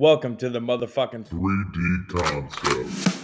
[0.00, 3.18] Welcome to the motherfucking 3D concept.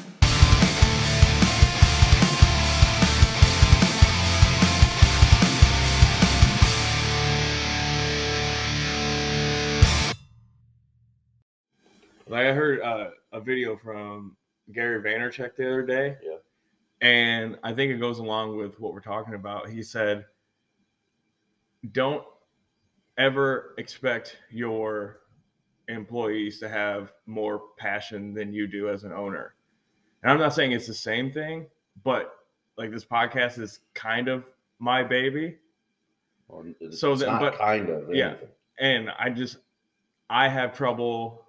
[12.29, 14.37] Like I heard uh, a video from
[14.71, 16.19] Gary Vaynerchuk the other day.
[16.23, 16.37] Yeah.
[17.01, 19.71] And I think it goes along with what we're talking about.
[19.71, 20.27] He said,
[21.93, 22.23] "Don't
[23.17, 25.21] ever expect your
[25.89, 29.55] employees to have more passion than you do as an owner."
[30.23, 31.67] And I'm not saying it's the same thing,
[32.03, 32.35] but
[32.77, 34.45] like this podcast is kind of
[34.79, 35.59] my baby.
[36.49, 38.29] Well, So not but- kind of yeah.
[38.31, 38.49] anything.
[38.79, 39.57] and I just
[40.29, 41.47] I have trouble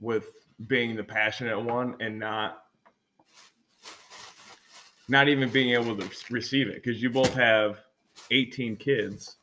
[0.00, 0.26] with
[0.66, 2.64] being the passionate one and not
[5.08, 7.80] not even being able to receive it because you both have
[8.30, 9.36] 18 kids.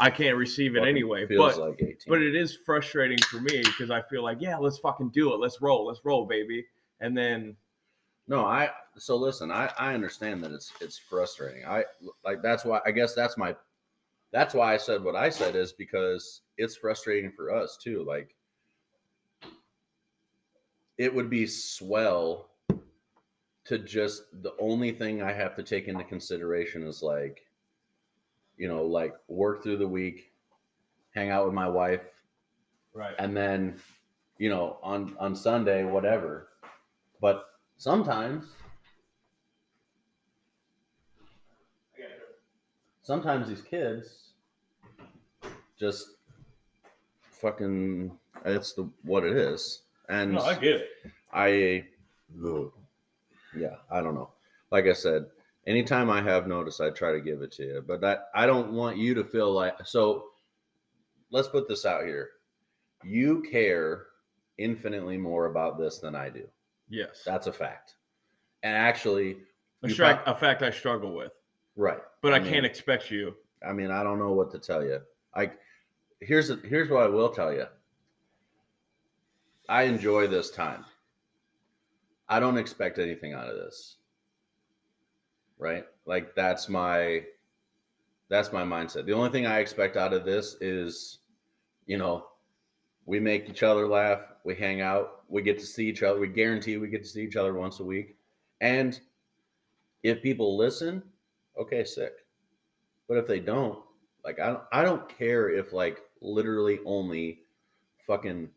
[0.00, 1.96] I can't receive it anyway, feels but like 18.
[2.08, 5.38] but it is frustrating for me because I feel like yeah, let's fucking do it,
[5.38, 6.66] let's roll, let's roll, baby,
[7.00, 7.56] and then
[8.28, 11.64] no, I so listen, I I understand that it's it's frustrating.
[11.66, 11.84] I
[12.24, 13.56] like that's why I guess that's my
[14.32, 18.04] that's why I said what I said is because it's frustrating for us too.
[18.06, 18.34] Like
[20.96, 22.50] it would be swell
[23.64, 27.46] to just the only thing I have to take into consideration is like
[28.60, 30.32] you know, like work through the week,
[31.14, 32.02] hang out with my wife,
[32.94, 33.80] right, and then
[34.36, 36.48] you know on on sunday whatever
[37.20, 37.44] but
[37.76, 38.46] sometimes
[43.02, 44.30] sometimes these kids
[45.78, 46.06] just
[47.30, 48.10] fucking
[48.46, 50.88] it's the what it is and no, I get it.
[51.32, 51.84] I,
[53.56, 54.30] yeah, I don't know.
[54.72, 55.26] Like I said,
[55.70, 57.84] anytime I have notice, I try to give it to you.
[57.86, 60.24] But that I don't want you to feel like so.
[61.30, 62.30] Let's put this out here.
[63.04, 64.06] You care
[64.58, 66.44] infinitely more about this than I do.
[66.88, 67.94] Yes, That's a fact.
[68.64, 69.36] And actually,
[69.84, 71.30] a, stra- a fact I struggle with,
[71.76, 72.00] right.
[72.20, 73.36] but I, mean, can't expect you.
[73.66, 74.98] I mean, I don't know what to tell you.
[75.34, 75.52] I
[76.20, 77.66] here's here's what I will tell you.
[79.68, 80.84] I enjoy this time.
[82.28, 83.96] I don't expect anything out of this.
[85.60, 85.84] Right?
[86.06, 87.22] Like that's my
[88.28, 89.06] that's my mindset.
[89.06, 91.18] The only thing I expect out of this is,
[91.86, 92.26] you know,
[93.04, 96.18] we make each other laugh, we hang out, we get to see each other.
[96.18, 98.16] We guarantee we get to see each other once a week.
[98.60, 98.98] And
[100.02, 101.02] if people listen,
[101.58, 102.12] okay, sick.
[103.08, 103.78] But if they don't,
[104.24, 107.40] like I don't I don't care if like literally only
[108.06, 108.48] fucking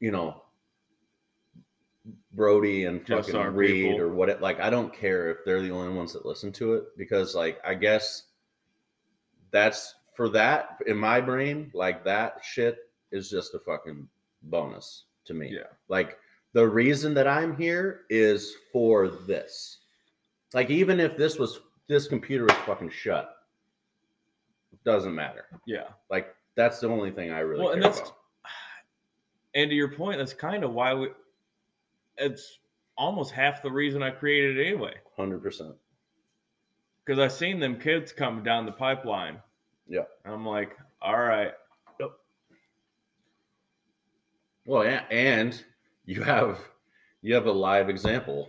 [0.00, 0.42] you know
[2.32, 4.00] Brody and fucking Reed people.
[4.00, 6.74] or what it like I don't care if they're the only ones that listen to
[6.74, 8.24] it because like I guess
[9.50, 12.78] that's for that in my brain like that shit
[13.12, 14.06] is just a fucking
[14.44, 15.50] bonus to me.
[15.52, 15.68] Yeah.
[15.88, 16.18] Like
[16.52, 19.78] the reason that I'm here is for this.
[20.54, 23.34] Like even if this was this computer is fucking shut,
[24.72, 25.46] it doesn't matter.
[25.66, 25.88] Yeah.
[26.10, 28.14] Like that's the only thing I really Well, and care that's- about.
[29.54, 31.08] And to your point, that's kind of why we.
[32.18, 32.58] It's
[32.96, 35.74] almost half the reason I created it anyway, Hundred percent.
[37.04, 39.38] because I seen them kids come down the pipeline.
[39.86, 40.02] Yeah.
[40.24, 41.52] I'm like, all right,
[42.00, 42.10] Yep.
[44.66, 45.62] Well, yeah, and
[46.04, 46.58] you have
[47.22, 48.48] you have a live example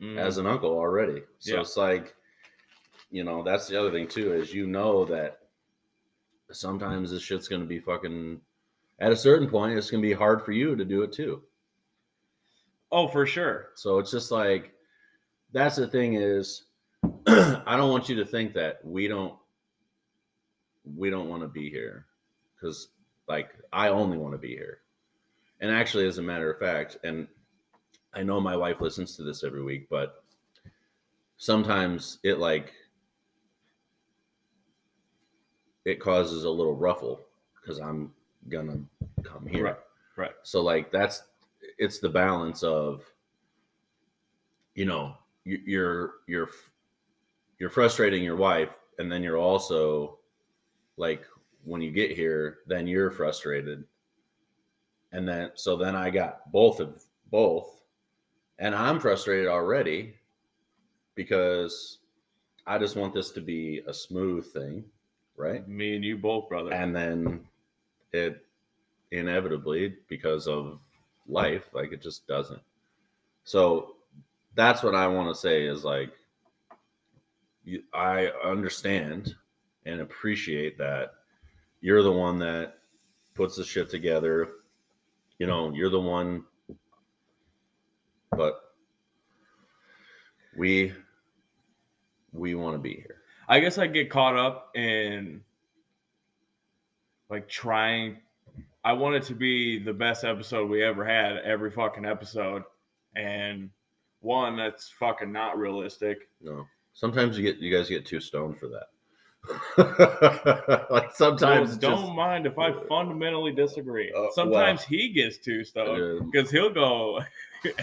[0.00, 1.22] mm, as an uncle already.
[1.38, 1.60] So Yeah.
[1.60, 2.14] it's like,
[3.10, 5.38] you know, that's the other thing too, is you know that
[6.52, 8.40] sometimes this shit's gonna be fucking
[8.98, 11.42] at a certain point, it's gonna be hard for you to do it too.
[12.92, 13.70] Oh for sure.
[13.74, 14.72] So it's just like
[15.52, 16.64] that's the thing is
[17.26, 19.34] I don't want you to think that we don't
[20.96, 22.06] we don't want to be here
[22.60, 22.88] cuz
[23.28, 24.80] like I only want to be here.
[25.60, 27.28] And actually as a matter of fact and
[28.12, 30.24] I know my wife listens to this every week but
[31.36, 32.72] sometimes it like
[35.84, 37.26] it causes a little ruffle
[37.64, 38.12] cuz I'm
[38.48, 39.64] going to come here.
[39.64, 39.78] Right.
[40.16, 40.34] Right.
[40.42, 41.22] So like that's
[41.80, 43.02] it's the balance of
[44.74, 46.50] you know you- you're you're
[47.58, 50.18] you're frustrating your wife and then you're also
[50.96, 51.24] like
[51.64, 53.84] when you get here then you're frustrated
[55.12, 57.80] and then so then I got both of both
[58.58, 60.14] and I'm frustrated already
[61.14, 61.98] because
[62.66, 64.84] I just want this to be a smooth thing,
[65.36, 65.66] right?
[65.66, 66.72] Me and you both, brother.
[66.72, 67.40] and then
[68.12, 68.44] it
[69.10, 70.78] inevitably because of
[71.28, 72.60] life like it just doesn't
[73.44, 73.96] so
[74.54, 76.12] that's what i want to say is like
[77.64, 79.34] you, i understand
[79.86, 81.12] and appreciate that
[81.80, 82.74] you're the one that
[83.34, 84.48] puts the shit together.
[85.38, 86.44] You know, you're the one.
[88.32, 88.60] But
[90.56, 90.92] we
[92.32, 93.16] we want to be here.
[93.48, 95.42] I guess I get caught up in
[97.28, 98.18] like trying.
[98.84, 102.62] I want it to be the best episode we ever had, every fucking episode.
[103.14, 103.70] And
[104.20, 106.28] one, that's fucking not realistic.
[106.40, 106.66] No.
[106.92, 108.86] Sometimes you get you guys get too stoned for that.
[110.90, 114.12] like sometimes don't just- mind if I fundamentally disagree.
[114.12, 114.26] Uh.
[114.32, 117.20] Sometimes he gets too stoned because he'll go,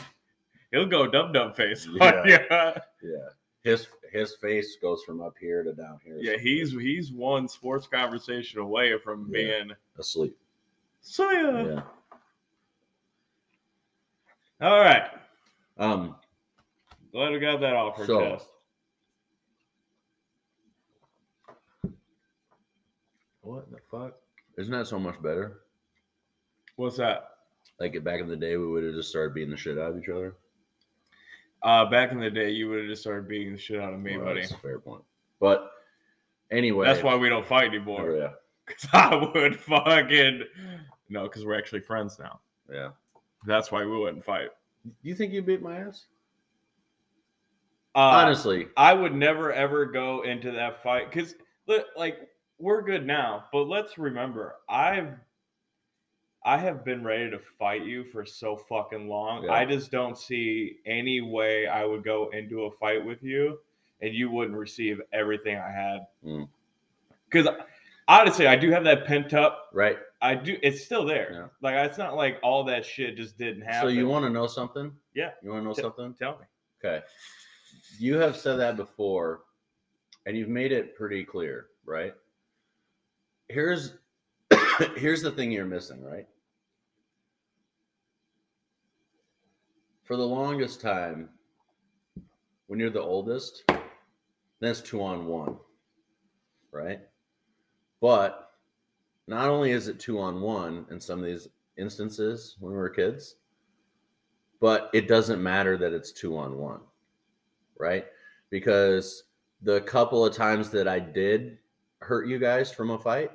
[0.71, 1.87] he'll go dum dum face.
[1.91, 2.23] Yeah.
[2.25, 3.29] yeah, yeah.
[3.63, 6.17] His his face goes from up here to down here.
[6.19, 6.37] yeah.
[6.37, 9.33] He's he's one sports conversation away from Yeah.
[9.41, 9.71] being.
[9.97, 10.37] asleep.
[11.09, 11.63] So yeah.
[11.63, 11.81] Yeah.
[14.67, 15.03] All right.
[15.77, 16.15] Um
[17.13, 18.47] Glad we got that off our So- chest.
[23.41, 24.15] what the fuck?
[24.57, 25.61] Isn't that so much better?
[26.75, 27.29] What's that?
[27.79, 29.97] Like back in the day, we would have just started beating the shit out of
[29.99, 30.35] each other.
[31.63, 33.99] Uh, back in the day, you would have just started beating the shit out of
[33.99, 34.41] me, Well, buddy.
[34.41, 35.03] That's a fair point.
[35.39, 35.71] But
[36.51, 38.15] anyway, That's why we don't fight Oh, anymore.
[38.15, 38.29] yeah,
[38.67, 40.43] Because I would fucking
[41.09, 42.39] no, because we're actually friends now.
[42.71, 42.89] yeah.
[43.45, 44.49] That's why we wouldn't fight.
[45.03, 46.05] You think you beat my ass?
[47.95, 51.35] Uh, Honestly, I would never ever go into that fight because
[51.95, 55.13] like we're good now, but let's remember I've
[56.45, 59.43] I have been ready to fight you for so fucking long.
[59.43, 59.51] Yeah.
[59.51, 63.59] I just don't see any way I would go into a fight with you
[64.01, 65.99] and you wouldn't receive everything I had.
[66.25, 66.47] Mm.
[67.29, 67.47] Because
[68.07, 69.69] honestly, I do have that pent up.
[69.73, 69.97] right?
[70.21, 70.57] I do.
[70.63, 71.29] It's still there.
[71.31, 71.47] Yeah.
[71.61, 73.81] Like it's not like all that shit just didn't happen.
[73.81, 74.91] So you want to know something?
[75.13, 75.31] Yeah.
[75.43, 76.15] You want to know T- something?
[76.17, 76.45] tell me?
[76.83, 77.03] Okay.
[77.99, 79.41] You have said that before,
[80.25, 82.13] and you've made it pretty clear, right?
[83.47, 83.93] Here's
[84.95, 86.27] here's the thing you're missing, right?
[90.03, 91.29] For the longest time,
[92.67, 95.57] when you're the oldest, then it's two on one,
[96.71, 97.01] right?
[98.01, 98.46] But
[99.27, 101.47] not only is it two on one in some of these
[101.77, 103.35] instances when we were kids,
[104.59, 106.79] but it doesn't matter that it's two on one,
[107.77, 108.05] right?
[108.49, 109.23] Because
[109.61, 111.57] the couple of times that I did
[111.99, 113.31] hurt you guys from a fight,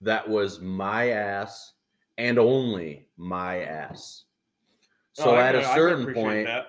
[0.00, 1.72] that was my ass
[2.18, 4.24] and only my ass.
[5.14, 6.66] So Oh, at a certain point, that.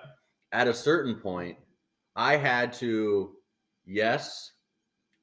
[0.52, 1.58] at a certain point,
[2.16, 3.36] I had to,
[3.86, 4.52] yes,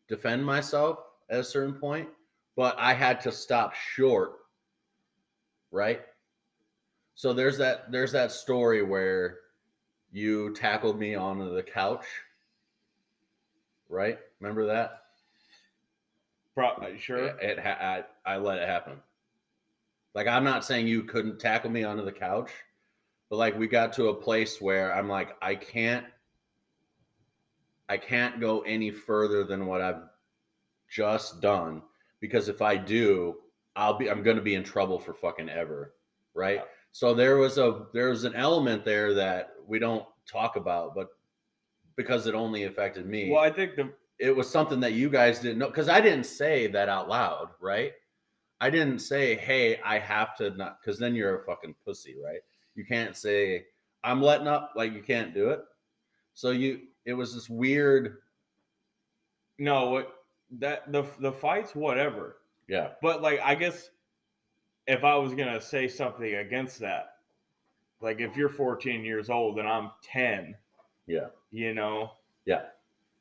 [0.08, 1.00] defend myself
[1.30, 2.10] at a certain point,
[2.56, 4.34] but I had to stop short,
[5.72, 6.02] right?
[7.16, 9.40] So there's that there's that story where
[10.12, 12.06] you tackled me onto the couch,
[13.90, 14.20] right?
[14.40, 15.04] Remember that?
[16.56, 17.18] Pro- are you sure?
[17.18, 18.98] It, it ha- I, I let it happen.
[20.14, 22.52] Like I'm not saying you couldn't tackle me onto the couch,
[23.30, 26.06] but like we got to a place where I'm like I can't
[27.88, 30.04] I can't go any further than what I've
[30.90, 31.82] just done
[32.22, 33.36] because if I do,
[33.76, 35.96] I'll be I'm going to be in trouble for fucking ever,
[36.34, 36.58] right?
[36.58, 36.64] Yeah.
[36.94, 41.10] So there was a there was an element there that we don't talk about, but
[41.98, 45.40] because it only affected me Well, I think the it was something that you guys
[45.40, 47.94] didn't know because I didn't say that out loud, right?
[48.60, 52.42] I didn't say, "Hey, I have to not," because then you're a fucking pussy, right?
[52.76, 53.66] You can't say,
[54.04, 55.62] "I'm letting up," like you can't do it.
[56.36, 58.18] So you, it was this weird,
[59.58, 60.21] no what
[60.60, 62.38] that the the fights whatever.
[62.68, 63.90] yeah, But like I guess
[64.88, 67.16] if I was gonna say something against that,
[68.02, 70.56] like if you're 14 years old and I'm 10,
[71.08, 72.12] yeah, you know,
[72.46, 72.64] yeah.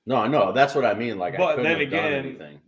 [0.07, 1.19] No, I know that's what I mean.
[1.19, 2.61] Like, I But then again- anything.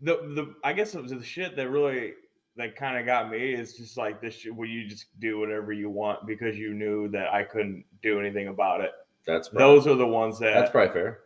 [0.00, 2.12] the the I guess it was the shit that really
[2.56, 5.72] that kind of got me is just like this shit where you just do whatever
[5.72, 8.90] you want because you knew that I couldn't do anything about it.
[9.26, 11.20] That's probably, Those are the ones that that's probably fair.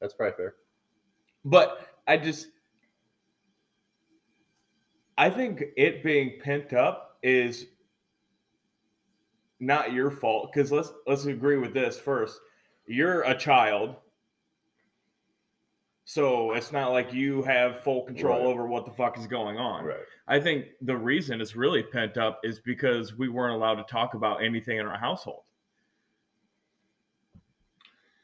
[0.00, 0.54] That's probably fair.
[1.44, 2.48] But I just
[5.18, 7.66] I think it being pent up is
[9.58, 12.38] not your fault because let's let's agree with this first.
[12.86, 13.96] You're a child.
[16.04, 18.46] So it's not like you have full control Right.
[18.46, 19.84] over what the fuck is going on.
[19.84, 19.96] Right.
[20.28, 24.14] I think the reason it's really pent up is because we weren't allowed to talk
[24.14, 25.42] about anything in our household.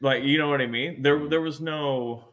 [0.03, 1.01] Like, you know what I mean?
[1.01, 2.25] There there was no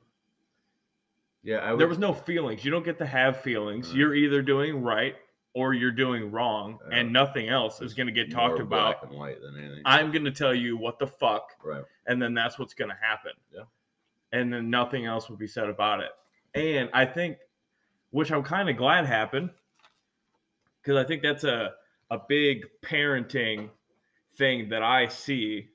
[1.43, 2.65] Yeah, I would, there was no feelings.
[2.65, 3.89] You don't get to have feelings.
[3.89, 3.97] Right.
[3.97, 5.15] You're either doing right
[5.55, 6.99] or you're doing wrong, Yeah.
[6.99, 9.01] and nothing else is going to get talked about.
[9.01, 9.83] black and white than anything.
[9.85, 11.85] I'm going to tell you what the fuck, right.
[12.07, 13.33] and then that's what's going to happen.
[13.55, 13.63] Yeah.
[14.33, 16.11] And then nothing else will be said about it.
[16.55, 17.39] And I think
[18.11, 19.51] which I'm kind of glad happened
[20.83, 21.73] because I think that's a
[22.11, 23.71] a big parenting
[24.37, 25.69] thing that I see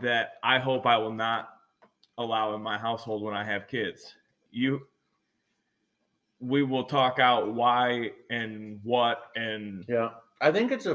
[0.00, 1.48] that I hope I will not
[2.18, 4.14] allow in my household when I have kids.
[4.50, 4.86] You
[6.38, 10.10] we will talk out why and what and Yeah.
[10.40, 10.94] I think it's a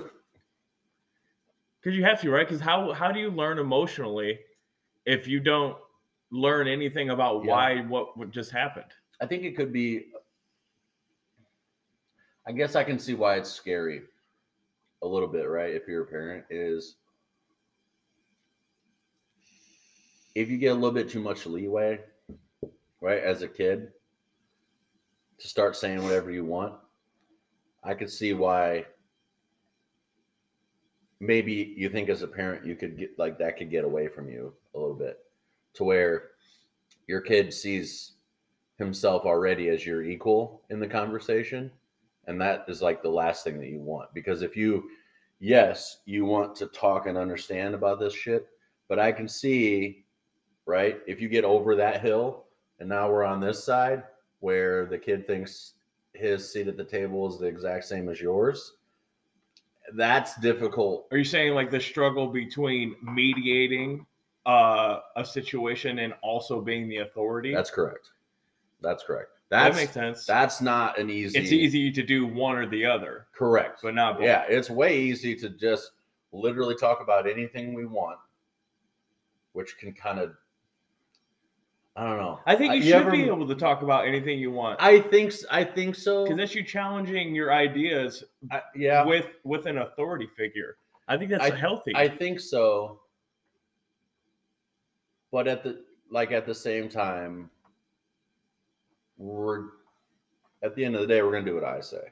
[1.79, 4.39] because you have to right because how how do you learn emotionally
[5.05, 5.75] if you don't
[6.31, 7.51] learn anything about Yeah.
[7.51, 10.07] why what, what just happened I think it could be.
[12.47, 14.01] I guess I can see why it's scary
[15.03, 15.75] a little bit, right?
[15.75, 16.95] If you're a parent, is
[20.35, 21.99] if you get a little bit too much leeway,
[22.99, 23.91] right, as a kid
[25.39, 26.73] to start saying whatever you want,
[27.83, 28.85] I could see why
[31.19, 34.27] maybe you think as a parent you could get like that could get away from
[34.27, 35.19] you a little bit
[35.73, 36.29] to where
[37.07, 38.13] your kid sees
[38.77, 41.69] himself already as your equal in the conversation
[42.25, 44.11] and that is like the last thing that you want.
[44.13, 44.89] Because if you
[45.41, 48.47] yes you want to talk and understand about this shit
[48.87, 50.05] but i can see
[50.65, 50.99] right?
[51.07, 52.45] If you get over that hill
[52.79, 54.03] and now we're on this side
[54.39, 55.73] where the kid thinks
[56.13, 58.73] his seat at the table is the exact same as yours
[59.93, 61.07] that's difficult.
[61.11, 64.05] Are you saying like the struggle between mediating
[64.45, 67.53] uh, a situation and also being the authority?
[67.53, 68.09] That's correct.
[68.81, 69.29] That's correct.
[69.49, 70.25] That makes sense.
[70.25, 73.27] that's not an easy it's easy to do one or the other.
[73.33, 73.81] Correct.
[73.83, 74.23] But not both.
[74.23, 75.91] Yeah, it's way easy to just
[76.31, 78.17] literally talk about anything we want,
[79.51, 80.35] which can kind of,
[81.95, 82.39] I don't know.
[82.45, 85.01] i think Uh, you should ever- be able to talk about anything you want I
[85.01, 86.23] think I think so.
[86.23, 90.77] because that's you challenging your ideas I, yeah, with with an authority figure
[91.09, 93.01] i think that's healthy I think so.
[95.31, 97.49] But at the like at the same time,
[99.17, 99.65] we're
[100.61, 102.03] at the end of the day, we're gonna do what I say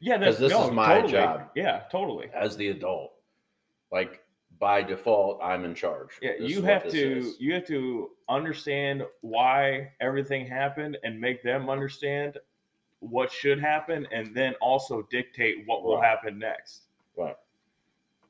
[0.00, 1.12] yeah that's this no, is my totally.
[1.12, 1.48] job.
[1.54, 3.12] yeah totally as the adult.
[3.90, 4.22] Like
[4.58, 6.18] by default, I'm in charge.
[6.22, 7.36] Yeah, This you have to is.
[7.40, 12.38] you have to understand why everything happened and make them understand
[13.00, 16.08] what should happen and then also dictate what will Right.
[16.08, 16.84] happen next.
[17.16, 17.36] Right.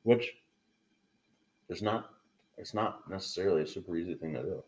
[0.03, 0.35] Which
[1.69, 2.13] is not
[2.57, 4.63] it's not necessarily a super easy thing to do.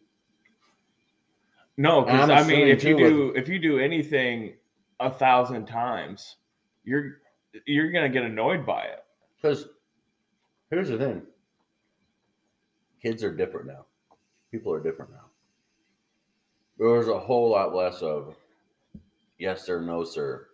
[1.77, 4.53] No, because I'm mean if you do if you do anything
[4.99, 6.37] a thousand times,
[6.83, 7.21] you're
[7.65, 9.03] you're gonna get annoyed by it.
[9.41, 9.67] Because
[10.69, 11.21] here's the thing.
[13.01, 13.85] Kids are different now.
[14.51, 15.25] People are different now.
[16.77, 18.35] There's a whole lot less of
[19.37, 20.47] yes sir, no sir.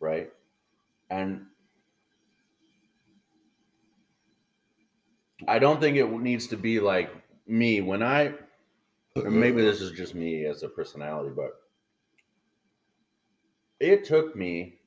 [0.00, 0.30] Right?
[1.10, 1.46] And
[5.46, 7.10] I don't think it needs to be like
[7.46, 8.34] me when I
[9.14, 11.60] maybe this is just me as a personality, but
[13.80, 14.78] it took me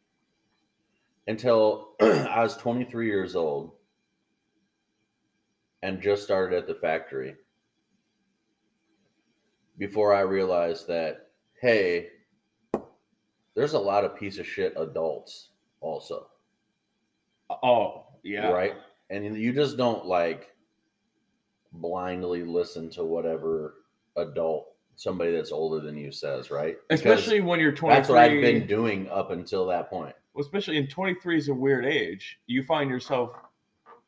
[1.28, 3.72] until I was 23 years old
[5.82, 7.36] and just started at the factory
[9.78, 11.30] before I realized that,
[11.62, 12.10] hey,
[13.56, 15.50] there's a lot of piece of shit adults
[15.82, 16.28] also,
[17.64, 18.50] Oh, yeah.
[18.50, 18.74] right?
[19.10, 20.50] And you just don't like
[21.72, 23.76] blindly listen to whatever
[24.18, 26.76] adult somebody that's older than you says, right?
[26.90, 27.96] Because Especially when you're 23.
[27.96, 30.14] that's what I've been doing up until that point.
[30.34, 32.38] well, especially in 23 is a weird age.
[32.48, 33.32] You find yourself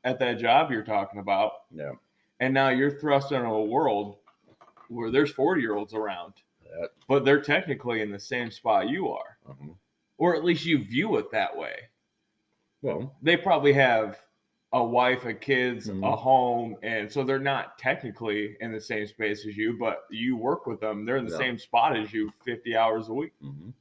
[0.03, 1.93] at that job you're talking about, Yeah.
[2.39, 4.17] and now you're thrust into a world
[4.89, 6.34] where there's 40 year olds around,
[7.08, 9.75] but they're technically in the same spot you are, Mhm.
[10.17, 11.89] or at least you view it that way.
[12.81, 14.20] Well, They probably have
[14.74, 16.17] a wife, a kids, a Mhm.
[16.17, 20.65] home, and so they're not technically in the same space as you, but you work
[20.65, 21.05] with them.
[21.05, 21.38] They're in the Yeah.
[21.38, 23.34] same spot as you 50 hours a week.
[23.41, 23.74] mhm.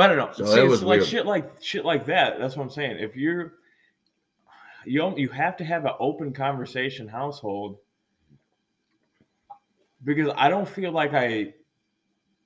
[0.00, 0.46] But I don't know.
[0.46, 1.06] So See, it's like weird.
[1.10, 2.38] shit like shit like that.
[2.38, 2.96] That's what I'm saying.
[3.00, 3.52] If you're
[4.86, 7.76] you don't- you have to have an open conversation household
[10.02, 11.52] because I don't feel like I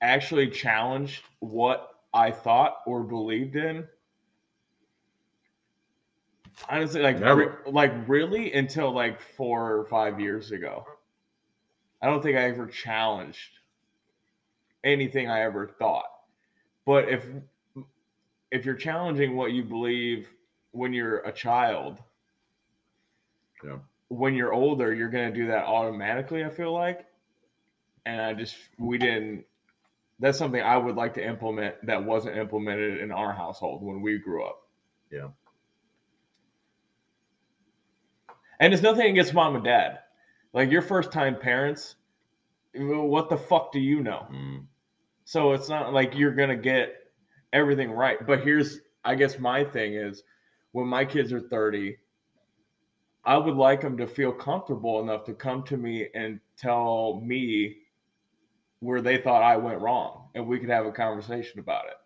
[0.01, 3.87] actually challenged what I thought or believed in.
[6.69, 10.85] Honestly, like re- like really until like four or five years ago.
[12.03, 13.61] I don't think I ever challenged
[14.83, 16.07] anything I ever thought.
[16.87, 17.27] But if
[18.51, 20.29] if you're challenging what you believe
[20.73, 22.01] when you're a child,
[23.65, 23.79] Yeah.
[24.09, 26.45] when you're older, you're gonna do that automatically.
[26.45, 27.07] I feel like,
[28.05, 29.47] and I just we didn't.
[30.21, 34.19] That's something I would like to implement that wasn't implemented in our household when we
[34.19, 34.69] grew up.
[35.11, 35.29] Yeah.
[38.61, 40.01] And it's nothing against mom and dad.
[40.53, 41.97] Like your first time parents,
[42.75, 44.27] what the fuck do you know?
[44.31, 44.67] Mm,
[45.25, 46.95] So it's not like you're gonna get
[47.53, 48.25] everything right.
[48.27, 50.23] But here's, I guess, my thing is,
[50.73, 51.97] when my kids are 30,
[53.25, 57.77] I would like them to feel comfortable enough to come to me and tell me
[58.81, 61.97] where they thought I went wrong, and we could have a conversation about it.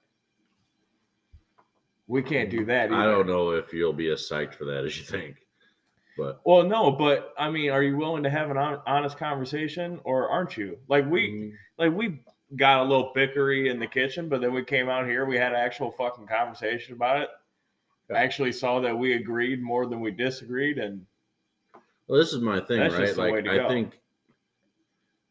[2.06, 2.92] We can't do that.
[2.92, 5.36] I don't know if you'll be as psyched for that as you think,
[6.16, 10.28] but Well, no, but I mean, are you willing to have an honest conversation, or
[10.28, 10.78] aren't you?
[10.88, 12.20] Like we, Mm, like we
[12.56, 15.52] got a little bickery in the kitchen, but then we came out here, we had
[15.52, 17.28] an actual fucking conversation about it.
[18.10, 21.04] I actually saw that we agreed more than we disagreed, and
[22.06, 22.90] well, this is my thing, right?
[22.90, 23.68] just the way Like I go.
[23.68, 24.00] think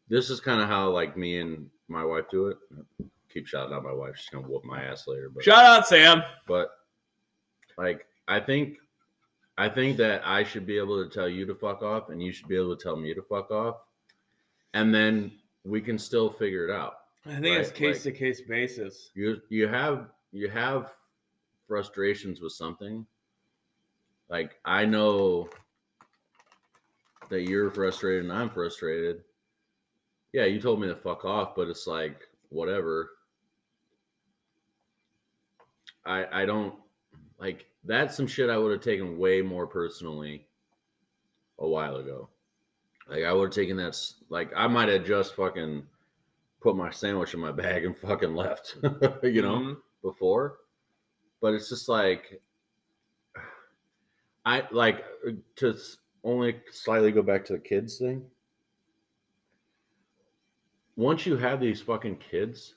[0.08, 2.56] this is kind of how like me and my wife do it.
[3.32, 5.28] Keep shouting out my wife; she's gonna whoop my ass later.
[5.28, 6.22] But shout out Sam.
[6.46, 6.70] but
[7.76, 8.78] like I think
[9.58, 12.30] I think that I should be able to tell you to fuck off, and you
[12.30, 13.78] should be able to tell me to fuck off,
[14.72, 15.32] and then
[15.64, 16.94] we can still figure it out.
[17.26, 19.10] I think it's Right, case to case basis.
[19.14, 20.92] you you have you have
[21.66, 23.06] frustrations with something.
[24.28, 25.48] Like i know
[27.28, 29.22] that you're frustrated and i'm frustrated.
[30.32, 33.10] Yeah you told me to fuck off but it's like whatever.
[36.06, 36.74] I i don't
[37.38, 40.46] like that's some shit i would have taken way more personally
[41.58, 42.28] a while ago.
[43.08, 43.98] Like i would have taken that
[44.30, 45.82] like i might have just fucking
[46.60, 48.76] put my sandwich in my bag and fucking left
[49.22, 49.76] you know Mhm.
[50.02, 50.58] before,
[51.40, 52.40] but it's just like
[54.44, 55.04] I like
[55.56, 55.76] to
[56.24, 58.24] only slightly go back to the kids thing.
[60.96, 62.74] Once you have these fucking kids,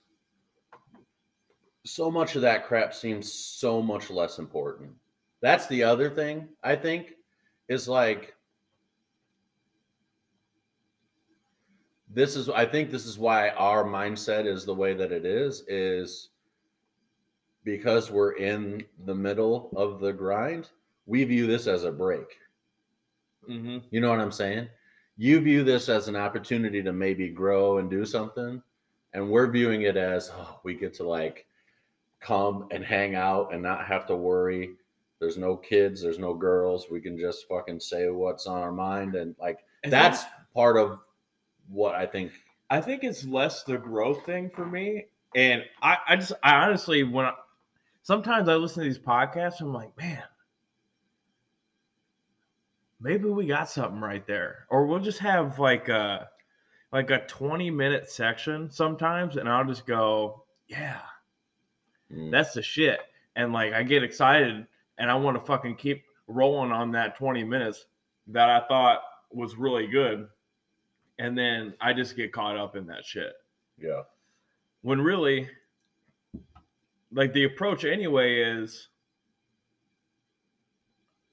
[1.86, 4.92] so much of that crap seems so much less important.
[5.42, 7.14] That's the other thing I think
[7.68, 8.36] is like
[12.14, 15.64] this is I think this is why our mindset is the way that it is
[15.68, 16.30] is
[17.64, 20.70] because we're in the middle of the grind,
[21.06, 22.38] we view this as a break.
[23.48, 23.84] Mhm.
[23.92, 24.68] You know what I'm saying?
[25.18, 28.62] You view this as an opportunity to maybe grow and do something,
[29.14, 31.46] and we're viewing it as oh, we get to like
[32.20, 34.76] come and hang out and not have to worry.
[35.20, 36.88] There's no kids, there's no girls.
[36.90, 41.00] We can just fucking say what's on our mind, and like I that's part of
[41.70, 42.32] what I think.
[42.70, 45.06] I think it's less the growth thing for me.
[45.36, 47.34] And I, I just, I honestly, when I,
[48.02, 50.24] sometimes I listen to these podcasts, I'm like, man,
[53.00, 54.66] maybe we got something right there.
[54.70, 56.30] Or we'll just have like a,
[56.92, 61.00] like a 20 minute section sometimes, and I'll just go, yeah,
[62.14, 63.00] Mm, that's the shit.
[63.36, 64.66] And like, I get excited
[64.98, 67.86] and I want to fucking keep rolling on that 20 minutes
[68.28, 70.28] that I thought was really good.
[71.20, 73.34] And then I just get caught up in that shit.
[73.78, 74.02] Yeah,
[74.82, 75.50] when really
[77.12, 78.88] like the approach anyway is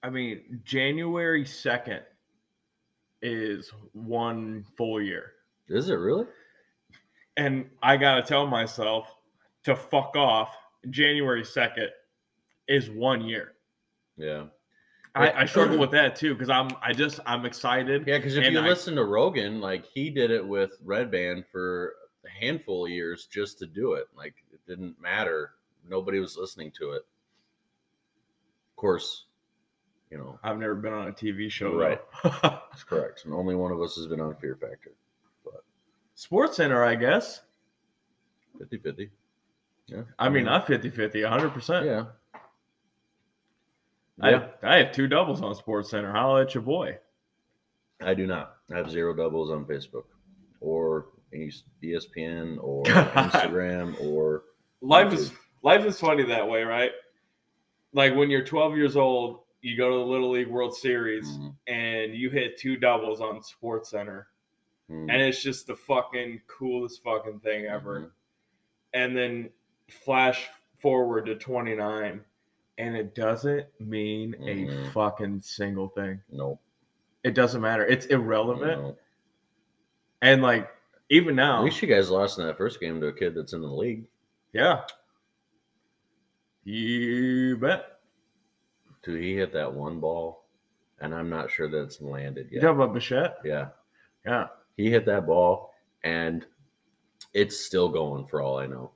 [0.02, 2.00] i mean january 2nd
[3.20, 5.32] is one full year.
[5.68, 6.26] Is it really?
[7.36, 9.14] and i gotta tell myself
[9.64, 10.54] to fuck off
[10.90, 11.88] january 2nd
[12.68, 13.54] is one year.
[14.16, 14.46] Yeah,
[15.18, 18.18] I, I struggle with that too because i'm i just i'm excited yeah.
[18.18, 22.44] Because if you I- listen to Rogan, like he did it with Redban for a
[22.44, 24.06] handful of years just to do it.
[24.16, 25.52] Like it didn't matter.
[25.88, 27.02] Nobody was listening to it.
[28.70, 29.24] Of course,
[30.10, 32.00] you know i've never been on a tv show Right.
[32.42, 33.24] that's correct.
[33.24, 34.92] And only one of us has been on Fear Factor.
[35.44, 35.64] But
[36.14, 37.40] sports center i guess
[38.60, 39.10] 50-50.
[39.86, 42.04] Yeah, i mean not 50-50 100% yeah.
[44.20, 46.12] I, Yeah, I have two doubles on Sports Center.
[46.12, 46.98] Holla at your boy.
[48.00, 48.56] I do not.
[48.72, 50.04] I have zero doubles on Facebook
[50.60, 51.06] or
[51.82, 54.44] ESPN or Instagram or
[54.80, 56.92] Life is life is funny that way, right?
[57.92, 61.54] Like when you're 12 years old, you go to the Little League World Series Mm,
[61.66, 64.28] and you hit two doubles on Sports Center,
[64.88, 68.00] mm, and it's just the fucking coolest fucking thing ever.
[68.00, 68.10] mhm.
[68.94, 69.50] And then
[69.88, 70.46] flash
[70.78, 72.24] forward to 29,
[72.78, 74.92] and it doesn't mean a Mhm.
[74.92, 76.22] fucking single thing.
[76.30, 76.60] Nope.
[77.24, 77.84] It doesn't matter.
[77.84, 78.80] It's irrelevant.
[78.82, 78.98] no.
[80.22, 80.68] And like
[81.10, 83.52] even now, At least you guys lost in that first game to a kid that's
[83.52, 84.06] in the league.
[84.52, 84.84] Yeah.
[86.64, 88.00] You bet.
[89.02, 90.44] Dude, he hit that one ball,
[91.00, 92.62] and I'm not sure that it's landed You yet.
[92.62, 93.38] talking about Bichette?
[93.44, 93.70] Yeah,
[94.26, 94.48] Yeah.
[94.76, 96.44] he hit that ball, and
[97.32, 98.92] it's still going for all I know.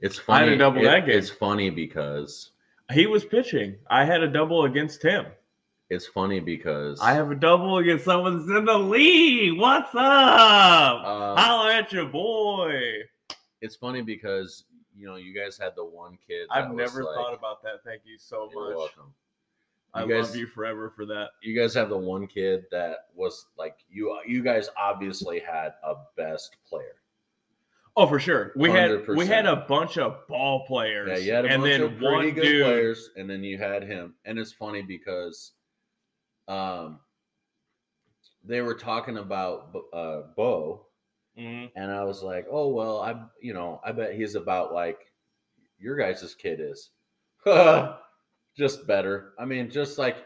[0.00, 0.52] It's I had funny.
[0.54, 1.18] a double it- that game.
[1.18, 2.50] It's funny because
[2.92, 3.76] He was pitching.
[3.90, 5.26] I had a double against him.
[5.90, 9.58] it's funny because I have a double against someone that's in the league.
[9.58, 11.04] What's up?
[11.04, 12.80] um, Holler at your boy.
[13.60, 14.64] it's funny because
[14.96, 16.46] you know you guys had the one kid.
[16.50, 17.82] I've never like- thought about that.
[17.84, 18.76] Thank you so You're much.
[18.76, 19.14] welcome.
[19.94, 21.30] I You guys- love you forever for that.
[21.42, 24.16] You guys have the one kid that was like you.
[24.26, 26.96] You guys obviously had a best player.
[28.00, 28.52] Oh, for sure.
[28.54, 29.26] We had we 100%.
[29.26, 31.08] had a bunch of ball players.
[31.10, 32.64] Yeah, you had a and bunch then of pretty one good dude.
[32.64, 34.14] players, and then you had him.
[34.24, 35.52] And it's funny because,
[36.46, 37.00] um,
[38.44, 40.86] they were talking about uh Bo,
[41.36, 41.72] Mhm.
[41.74, 45.12] and I was like, oh well, I you know I bet he's about like
[45.78, 46.90] your guys' kid is,
[48.56, 49.34] just better.
[49.38, 50.18] I mean, just like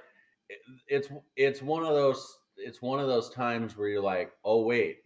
[0.51, 4.61] it- it's it's one of those it's one of those times where you're like, oh
[4.63, 4.99] wait,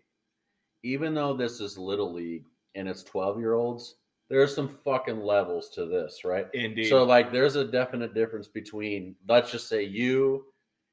[0.82, 2.44] even though this is little league
[2.76, 3.96] and it's twelve year olds,
[4.28, 6.46] there's some fucking levels to this, right?
[6.54, 6.88] Indeed.
[6.88, 10.44] So like, there's a definite difference between let's just say you,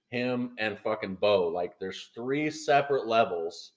[0.09, 1.47] him, and fucking Bo.
[1.47, 3.71] Like, there's three separate levels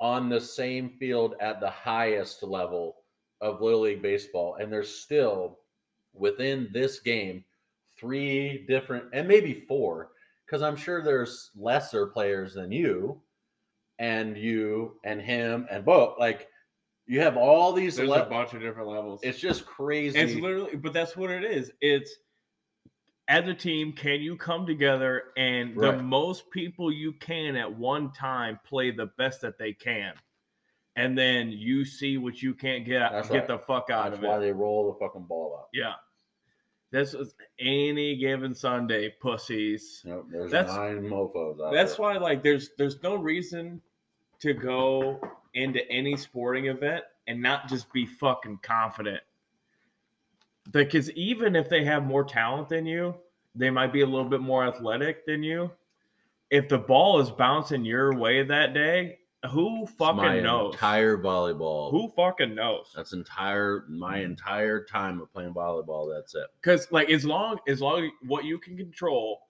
[0.00, 2.96] on the same field at the highest level
[3.40, 5.58] of Little League baseball, and there's still
[6.14, 7.44] within this game
[7.98, 10.10] three different and maybe four
[10.46, 13.20] because I'm sure there's lesser players than you
[14.00, 16.16] and you and him and Bo.
[16.18, 16.48] Like,
[17.10, 17.96] you have all these.
[17.96, 19.20] There's le- a bunch of different levels.
[19.24, 20.18] it's just crazy.
[20.18, 21.72] It's literally, but that's what it is.
[21.80, 22.14] It's
[23.26, 25.96] as a team, can you come together and Right.
[25.96, 30.14] the most people you can at one time play the best that they can,
[30.96, 33.46] and then you see what you can't get get right.
[33.48, 34.32] the fuck out That's of why it.
[34.32, 35.68] Why they roll the fucking ball out.
[35.72, 35.94] Yeah,
[36.92, 40.02] this is any given Sunday, pussies.
[40.04, 42.02] Yep, there's That's- nine mofo's out That's there.
[42.06, 43.80] why, like, there's there's no reason
[44.40, 45.20] to go
[45.54, 49.20] into any sporting event and not just be fucking confident.
[50.70, 53.14] Because even if they have more talent than you,
[53.54, 55.70] they might be a little bit more athletic than you.
[56.50, 59.18] If the ball is bouncing your way that day,
[59.50, 60.74] who fucking my knows?
[60.74, 61.90] Entire volleyball.
[61.90, 62.92] Who fucking knows?
[62.94, 66.14] That's entire my entire time of playing volleyball.
[66.14, 66.46] That's it.
[66.60, 69.40] Because like as long as long what you can control,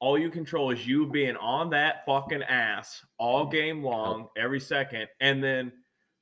[0.00, 3.52] all you control is you being on that fucking ass all mm-hmm.
[3.52, 5.70] game long, every second, and then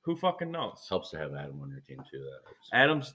[0.03, 0.85] who fucking knows?
[0.88, 2.19] helps to have Adam on your team too.
[2.19, 2.69] That helps.
[2.73, 3.14] Adam's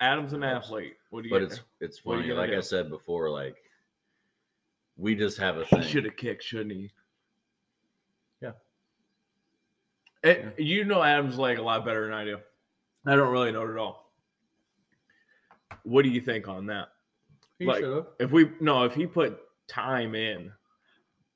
[0.00, 0.96] Adam's an athlete.
[1.10, 1.34] What do you?
[1.34, 2.48] but it's it's what are you funny.
[2.48, 3.56] Like I said before, like
[4.96, 6.90] we just have a he should have kicked, shouldn't he?
[8.42, 8.52] Yeah.
[10.22, 10.64] It- Yeah.
[10.64, 12.38] You know Adam's leg a lot better than I do.
[13.06, 14.10] I don't really know it at all.
[15.84, 16.88] What do you think on that?
[17.58, 18.06] He like- should have.
[18.18, 20.52] If we no, if he put time in,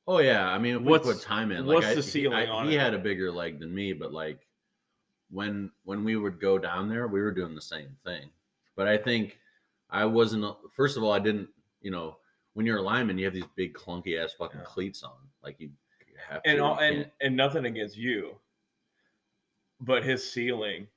[0.07, 2.47] Oh yeah, I mean, What's- put time in, what's like, I- the he- ceiling I-
[2.49, 2.81] on he it?
[2.81, 4.47] had a bigger leg than me, but like
[5.31, 8.29] when when we would go down there, we were doing the same thing.
[8.75, 9.38] But I think
[9.90, 10.57] I wasn't.
[10.73, 11.49] First of all, I didn't.
[11.83, 12.16] You know,
[12.55, 14.66] when you're a lineman, you have these big clunky ass fucking Yeah.
[14.66, 15.16] cleats on.
[15.45, 15.71] Like you
[16.29, 16.49] have to.
[16.49, 18.35] and you all, and can't- and nothing against you,
[19.81, 20.88] but his ceiling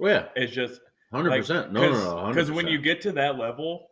[0.00, 0.80] oh yeah, it's just
[1.12, 1.72] hundred percent.
[1.72, 3.88] No, no, no, because when you get to that level,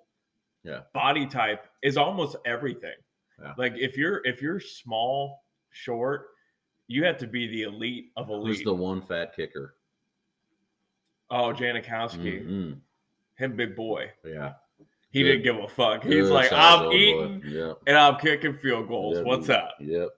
[0.63, 0.81] Yeah.
[0.93, 2.95] body type is almost everything.
[3.41, 3.55] Yeah.
[3.57, 6.29] Like if you're if you're small, short,
[6.87, 8.57] you have to be the elite of elite.
[8.57, 9.75] who's the one fat kicker?
[11.31, 12.81] oh, Janikowski, Mhm.
[13.37, 14.11] him big boy.
[14.25, 14.55] Yeah,
[15.13, 15.29] He Good.
[15.29, 16.03] didn't give a fuck.
[16.05, 17.79] He's Good like, I'm eating Yep.
[17.87, 19.17] and I'm kicking field goals.
[19.19, 19.27] Yep.
[19.27, 19.75] What's up?
[19.81, 20.09] Yep.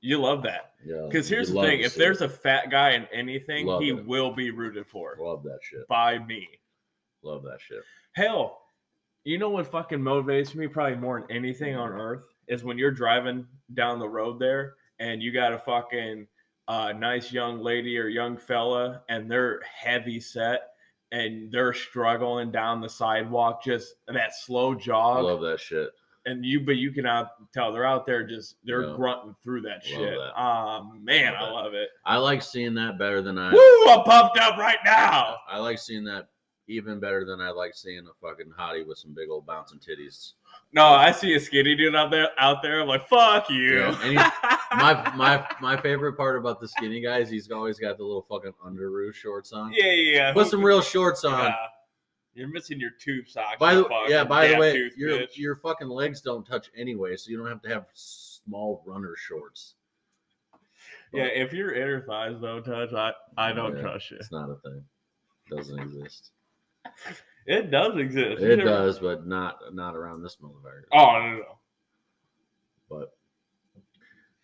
[0.00, 0.74] You love that.
[0.84, 1.02] Yeah.
[1.06, 2.26] Because here's the thing: if there's it.
[2.26, 4.04] a fat guy in anything, Love he it.
[4.06, 5.86] will be rooted for love that shit.
[5.88, 6.48] by me.
[7.22, 7.82] Love that shit.
[8.12, 8.61] Hell,
[9.24, 12.90] you know what fucking motivates me probably more than anything on earth is when you're
[12.90, 16.26] driving down the road there and you got a fucking
[16.68, 20.68] uh, nice young lady or young fella and they're heavy set
[21.12, 25.24] and they're struggling down the sidewalk, just that slow jog.
[25.24, 25.90] love that shit.
[26.24, 28.94] and you, but you can out, tell they're out there just they're Yeah.
[28.96, 29.98] grunting through that shit.
[30.18, 30.32] that.
[30.36, 31.88] Ah man, Love I love it.
[32.06, 33.52] I like seeing that better than I.
[33.52, 33.92] Woo!
[33.92, 35.36] I'm pumped up right now.
[35.48, 36.28] I like seeing that
[36.72, 40.32] even better than I like seeing a fucking hottie with some big old bouncing titties.
[40.72, 42.28] No, I see a skinny dude out there.
[42.38, 43.78] Out there, I'm like, fuck you.
[43.80, 44.30] Yeah,
[44.74, 48.52] My my my favorite part about the skinny guys, he's always got the little fucking
[48.64, 49.72] underoos shorts on.
[49.72, 50.32] yeah, yeah, yeah.
[50.32, 51.44] Put some real shorts on.
[51.44, 51.56] Yeah.
[52.34, 53.56] You're missing your tube socks.
[53.60, 55.36] By the yeah, by the way, tooth your bitch.
[55.36, 59.74] your fucking legs don't touch anyway, so you don't have to have small runner shorts.
[61.12, 61.24] yeah.
[61.24, 64.16] If your inner thighs don't touch, I I don't Yeah, trust you.
[64.18, 64.82] It's not a thing.
[65.50, 66.30] It Doesn't exist.
[67.46, 68.40] It does exist.
[68.40, 70.84] You It never- does, but not not around this motherfucker.
[70.92, 71.58] Oh no, no, no.
[72.88, 73.16] but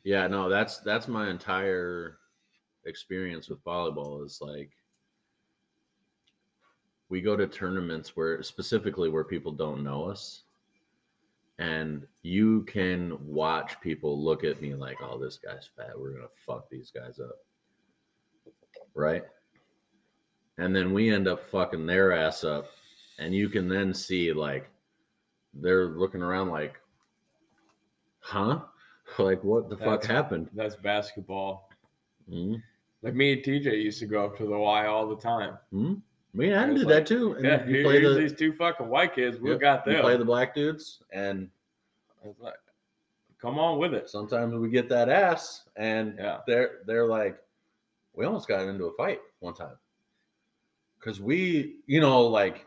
[0.04, 2.18] yeah no that's that's my entire
[2.86, 4.70] experience with volleyball is like
[7.08, 10.42] we go to tournaments where specifically where people don't know us
[11.58, 15.98] and you can watch people look at me like, "Oh, this guy's fat.
[15.98, 17.34] We're gonna fuck these guys up,"
[18.94, 19.24] right?
[20.58, 22.66] And then we end up fucking their ass up,
[23.18, 24.68] and you can then see like
[25.54, 26.80] they're looking around like,
[28.20, 28.60] "Huh?
[29.18, 31.70] Like what the fuck happened?" That's basketball.
[32.30, 32.62] Mhm.
[33.02, 35.56] Like me and TJ used to go up to the Y all the time.
[35.72, 36.02] Mhm.
[36.34, 37.32] Me, I It did like, that too.
[37.34, 39.40] And yeah, you play the these two fucking white kids.
[39.40, 40.02] We Yep, got you them.
[40.02, 41.48] play the black dudes, and
[42.22, 42.58] I was like,
[43.40, 44.10] come on with it.
[44.10, 46.40] sometimes we get that ass, and Yeah.
[46.46, 47.38] they're they're like,
[48.12, 49.78] we almost got into a fight one time
[50.98, 52.66] because we, you know, like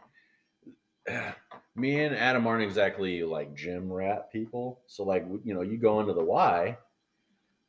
[1.75, 5.99] me and Adam aren't exactly like gym rat people, so like you know, you go
[5.99, 6.77] into the Y,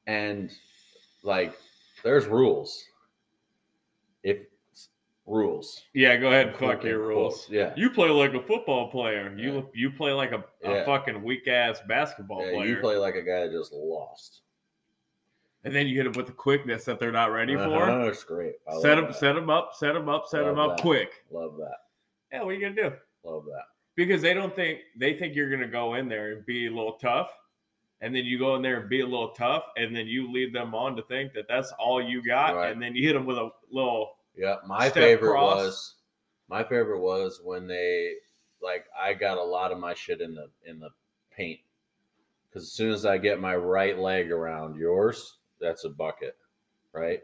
[0.07, 0.51] and
[1.23, 1.55] like
[2.05, 2.85] there's rules.
[4.23, 4.39] If
[5.27, 7.49] rules, Yeah, go ahead and fuck your rules.
[7.51, 9.35] yeah, You play like a football player.
[9.37, 9.61] You Yeah.
[9.75, 10.85] you play like a, a Yeah.
[10.85, 12.67] fucking weak ass basketball yeah, player.
[12.67, 14.43] you play like a guy that just lost.
[15.65, 18.09] And then you hit them with the quickness that they're not ready Uh-huh, for.
[18.09, 18.55] It's great.
[18.69, 19.15] I Set them, that.
[19.17, 20.83] set them up, set them up, set them up that.
[20.83, 21.25] quick.
[21.31, 21.77] Love that.
[22.33, 22.97] Yeah, what are you gonna do?
[23.25, 23.65] Love that.
[23.95, 26.95] Because they don't think they think you're gonna go in there and be a little
[26.95, 27.31] tough,
[28.01, 30.53] and then you go in there and be a little tough, and then you lead
[30.53, 32.73] them on to think that that's all you got, Right.
[32.73, 34.17] and then you hit them with a little.
[34.35, 35.57] Yeah, my favorite cross.
[35.59, 35.95] was
[36.49, 38.15] my favorite was when they
[38.63, 40.89] like I got a lot of my shit in the in the
[41.31, 41.61] paint
[42.49, 46.37] because as soon as I get my right leg around yours, that's a bucket,
[46.93, 47.23] right?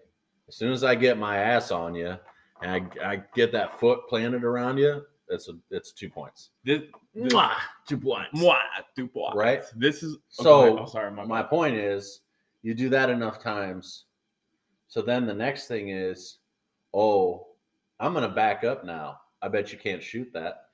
[0.48, 2.16] As soon as I get my ass on you
[2.62, 6.51] and I, I get that foot planted around you, it's a it's two points.
[6.64, 6.83] This,
[7.14, 7.53] this Mwah!
[7.87, 8.31] Two points.
[8.40, 8.57] Mwah,
[8.96, 9.37] two points.
[9.37, 9.62] Right?
[9.77, 10.79] This is So, go ahead.
[10.81, 12.20] Oh, sorry, my, my point is
[12.62, 14.05] you do that enough times
[14.88, 16.38] so then the next thing is
[16.94, 17.46] oh
[18.01, 20.64] i'm gonna back up now i bet you can't shoot that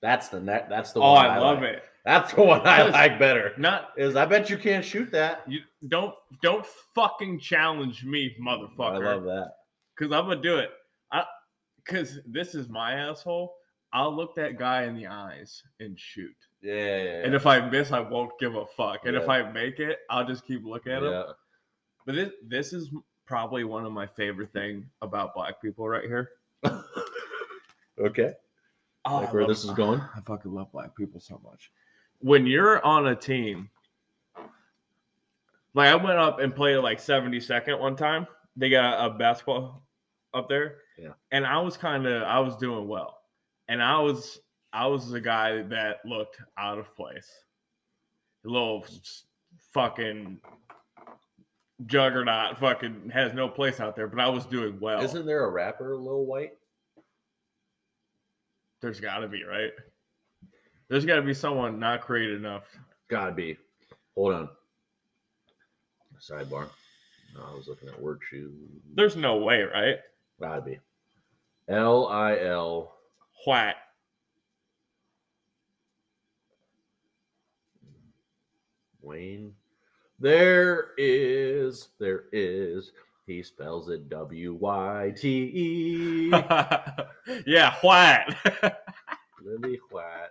[0.00, 1.74] that's the net that's the Oh, one I love like.
[1.74, 1.84] it.
[2.06, 5.60] That's the one i like better Not is i bet you can't shoot that you.
[5.88, 6.64] Don't don't
[6.94, 9.04] fucking challenge me, motherfucker.
[9.06, 9.52] i love that
[9.98, 10.70] Cause I'm gonna do it.
[11.12, 11.24] I
[11.86, 13.54] cause this is my asshole.
[13.92, 16.34] I'll look that guy in the eyes and shoot.
[16.60, 17.10] yeah, yeah, yeah.
[17.24, 19.06] And if I miss, I won't give a fuck.
[19.06, 21.12] And if I make it, I'll just keep looking at him.
[21.12, 21.22] yeah.
[22.04, 22.90] But this this is
[23.26, 26.30] probably one of my favorite thing about black people right here.
[27.98, 28.32] okay
[29.08, 30.00] Oh, Like I where love- this is going?
[30.16, 31.70] I fucking love black people so much.
[32.20, 33.70] When you're on a team,
[35.74, 38.26] like I went up and played like 72nd one time.
[38.56, 39.82] They got a basketball
[40.32, 40.78] up there.
[40.98, 41.10] Yeah.
[41.30, 43.18] And I was kind of I was doing well.
[43.68, 44.40] And I was
[44.72, 47.30] I was the guy that looked out of place.
[48.44, 48.86] A little
[49.72, 50.40] fucking
[51.84, 55.02] juggernaut fucking has no place out there, but I was doing well.
[55.02, 56.52] isn't there a rapper lil white
[58.80, 59.72] There's got to be, right?
[60.88, 62.62] There's got to be someone not creative enough.
[63.08, 63.56] gotta be
[64.14, 64.48] hold on
[66.20, 66.68] sidebar
[67.34, 68.52] no, i was looking at word shoe
[68.94, 69.96] There's no way, right?
[70.40, 70.78] gotta be
[71.68, 72.92] l-i-l
[73.46, 73.76] Whack.
[79.02, 79.52] Wayne.
[80.18, 82.92] There is, there is.
[83.26, 86.28] He spells it W Y T E.
[87.46, 88.36] yeah, whack.
[89.44, 90.28] Lily White.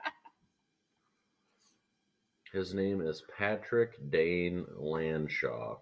[2.55, 5.77] His name is Patrick Dane Lanshaw.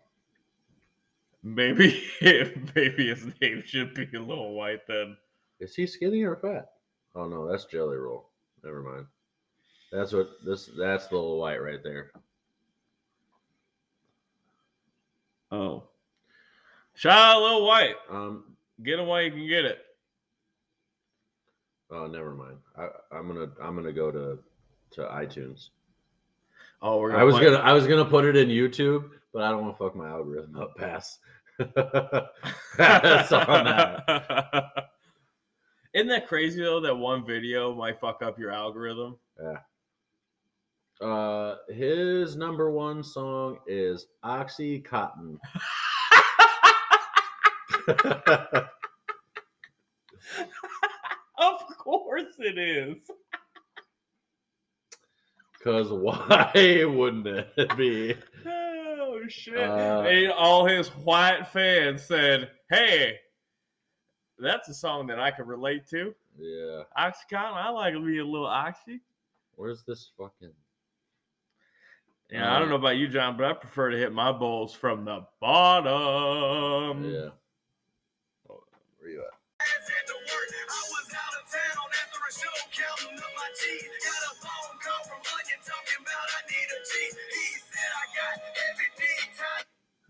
[1.43, 5.15] maybe, maybe his name should be a little white then.
[5.59, 6.71] Is he skinny or fat?
[7.13, 8.27] Oh no, that's Jelly Roll.
[8.63, 9.05] Never mind.
[9.91, 10.71] That's what this.
[10.75, 12.11] That's Little White right there.
[15.51, 15.83] Oh.
[16.95, 17.95] Shout out Lil Wyte.
[18.09, 18.45] Um.
[18.81, 19.77] Get him while you can get it.
[21.91, 22.57] Oh, never mind.
[22.75, 23.51] I, I'm gonna.
[23.61, 24.39] I'm gonna go to
[24.93, 25.69] to iTunes.
[26.85, 29.49] Oh, we're I was play- gonna I was gonna put it in YouTube, but I
[29.51, 30.75] don't want to fuck my algorithm up.
[30.75, 31.17] Pass.
[32.77, 34.73] Pass on that.
[35.93, 39.17] Isn't that crazy though that one video might fuck up your algorithm?
[39.41, 41.07] Yeah.
[41.07, 45.39] Uh, his number one song is Oxy Cotton.
[51.39, 52.97] Of course it is.
[55.63, 58.15] Cause why wouldn't it be?
[58.45, 59.57] Oh shit!
[59.57, 63.19] Uh, and all his white fans said, "Hey,
[64.37, 66.83] that's a song that I can relate to." Yeah.
[66.97, 68.99] Oxycontin, I like to be a little oxy.
[69.55, 70.51] Where's this fucking?
[72.29, 75.05] Yeah, I don't know about you, John, but I prefer to hit my bowls from
[75.05, 77.03] the bottom.
[77.09, 77.29] Yeah.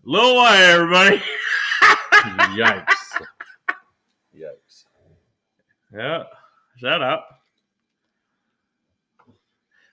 [0.06, 1.16] Lil Wayne, everybody.
[2.56, 2.86] Yikes.
[4.36, 4.84] Yikes.
[5.94, 6.24] yeah,
[6.76, 7.40] shut up.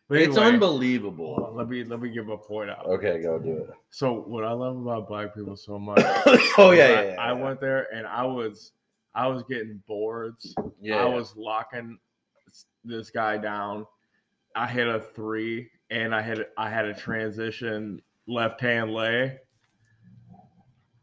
[0.09, 1.53] But It's anyway, unbelievable.
[1.55, 2.85] Let me let me give a point out.
[2.85, 3.69] Okay, go do it.
[3.89, 6.01] So what I love about black people so much.
[6.57, 7.15] oh is yeah, I, yeah, yeah.
[7.17, 8.73] I went there and I was
[9.15, 10.53] I was getting boards.
[10.81, 11.15] Yeah, I yeah.
[11.15, 11.97] was locking
[12.83, 13.85] this guy down.
[14.57, 19.39] I hit a three and I had I had a transition left hand lay.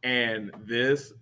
[0.03, 1.13] And this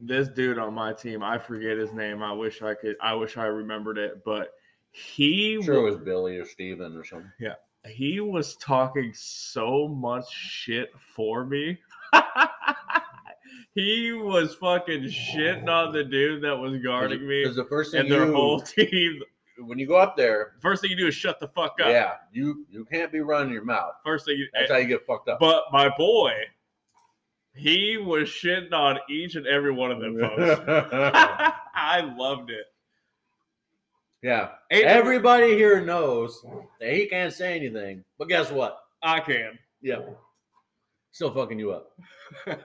[0.00, 2.22] this dude on my team, I forget his name.
[2.22, 4.52] I wish I could I wish I remembered it, but
[4.92, 7.30] he I'm sure wa- it was Billy or Steven or something.
[7.38, 7.54] Yeah,
[7.86, 11.78] he was talking so much shit for me.
[13.74, 18.00] he was fucking shitting on the dude that was guarding me Because the first thing
[18.00, 19.22] and their you, whole team.
[19.58, 21.88] when you go up there, First thing you do is shut the fuck up.
[21.88, 23.92] yeah, you you can't be running your mouth.
[24.04, 25.38] First thing you, That's eh, how you get fucked up.
[25.38, 26.32] but my boy,
[27.54, 30.60] he was shitting on each and every one of them folks.
[31.74, 32.66] I loved it.
[34.22, 36.44] yeah, Ain't- everybody here knows
[36.80, 38.04] that he can't say anything.
[38.18, 38.78] But guess what?
[39.02, 39.58] I can.
[39.82, 40.00] Yeah,
[41.12, 41.90] still fucking you up.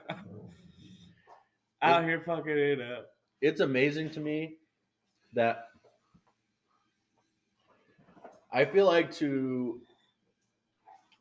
[1.82, 3.06] Out here fucking it up.
[3.40, 4.56] it's amazing to me
[5.34, 5.64] that
[8.52, 9.80] I feel like to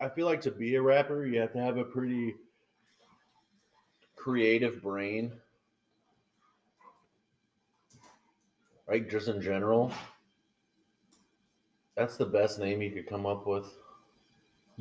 [0.01, 2.35] I feel like to be a rapper you have to have a pretty
[4.25, 5.31] creative brain.
[8.87, 9.91] Right, just in general.
[11.95, 13.67] That's the best name you could come up with.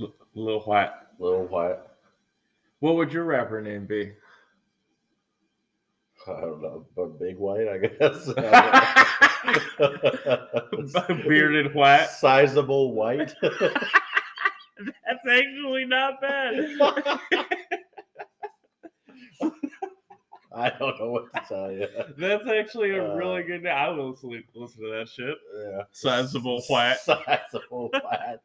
[0.00, 0.92] L- Lil Wyte.
[1.18, 1.76] Little White.
[2.80, 4.12] What would your rapper name be?
[6.26, 8.26] I don't know, but Big White, I guess.
[11.28, 12.08] Bearded White.
[12.08, 13.34] Sizeable Whyte.
[13.42, 16.78] That's actually not bad.
[20.56, 21.88] I don't know what to tell you.
[22.18, 23.72] That's actually a Uh, really good name.
[23.74, 25.36] I will listen, listen to that shit.
[25.58, 25.82] Yeah.
[25.90, 26.96] Sizeable Whyte.
[27.50, 28.38] Sizeable Whyte.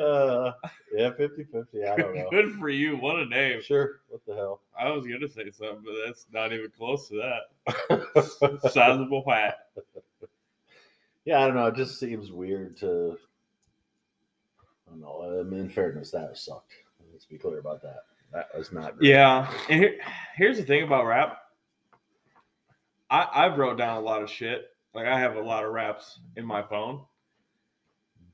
[0.00, 0.52] Uh,
[0.94, 1.84] yeah, 50 50.
[1.84, 2.28] I don't know.
[2.30, 2.96] Good for you.
[2.96, 3.60] What a name.
[3.62, 4.00] Sure.
[4.08, 4.60] What the hell?
[4.78, 7.16] I was gonna say something, but that's not even close to
[7.88, 8.70] that.
[8.72, 9.68] Sizable flat.
[11.24, 11.66] yeah, I don't know.
[11.66, 13.18] It just seems weird to.
[14.86, 15.40] I don't know.
[15.40, 16.72] I mean, in fairness, that sucked.
[17.12, 18.04] Let's be clear about that.
[18.32, 19.10] That was not great.
[19.10, 19.98] Yeah, and here,
[20.36, 21.38] here's the thing about rap.
[23.10, 24.70] I I've wrote down a lot of shit.
[24.94, 27.02] Like I have a lot of raps in my phone,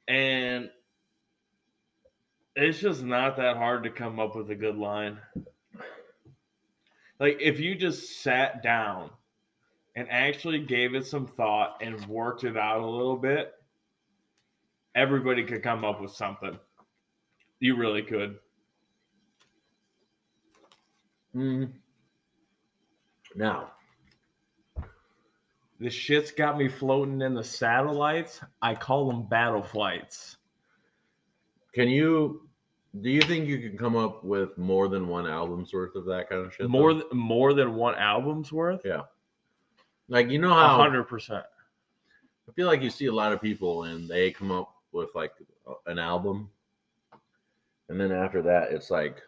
[0.06, 0.70] and
[2.54, 5.18] it's just not that hard to come up with a good line.
[7.18, 9.11] Like if you just sat down
[9.96, 13.52] and actually gave it some thought and worked it out a little bit,
[14.94, 16.56] everybody could come up with something.
[17.58, 18.38] You really could.
[21.34, 21.72] Mm.
[23.36, 23.72] Now,
[25.80, 28.40] The shit's got me floating in the satellites.
[28.60, 30.36] I call them battle flights.
[31.74, 32.42] can you.
[33.02, 36.28] Do you think you can come up with more than one album's worth of that
[36.30, 36.68] kind of shit?
[36.68, 37.08] More though?
[37.12, 38.80] more than one album's worth.
[38.84, 39.02] Yeah.
[40.08, 41.44] Like you know how hundred percent.
[42.48, 45.32] I feel like you see a lot of people and they come up with like
[45.86, 46.48] an album,
[47.90, 49.20] and then after that, it's like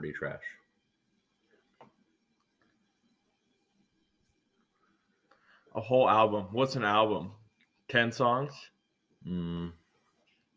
[0.00, 0.40] pretty trash.
[5.74, 6.46] A whole album.
[6.52, 7.32] What's an album?
[7.88, 8.52] Ten songs.
[9.28, 9.72] Mm,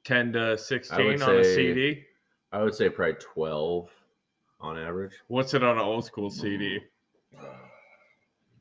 [0.06, 2.04] Ten to sixteen would on a say- CD.
[2.54, 3.90] I would say probably twelve
[4.62, 5.12] on average.
[5.28, 6.80] What's it on an old school CD?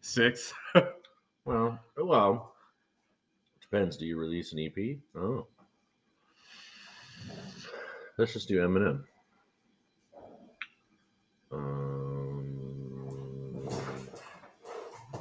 [0.00, 0.52] Six.
[1.44, 2.54] Well, well,
[3.60, 3.96] depends.
[3.96, 4.96] Do you release an EP?
[5.16, 5.44] Oh,
[8.16, 9.02] let's just do Eminem.
[11.52, 12.58] Um,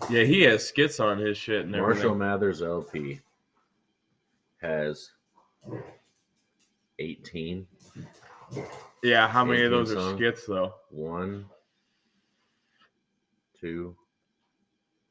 [0.09, 2.17] Yeah, he has skits on his shit and Marshall everything.
[2.17, 3.19] Mathers LP
[4.61, 5.11] has
[6.99, 7.65] 18.
[9.03, 10.73] Yeah, how many of 18 those are skits though?
[10.89, 11.45] One,
[13.59, 13.95] two,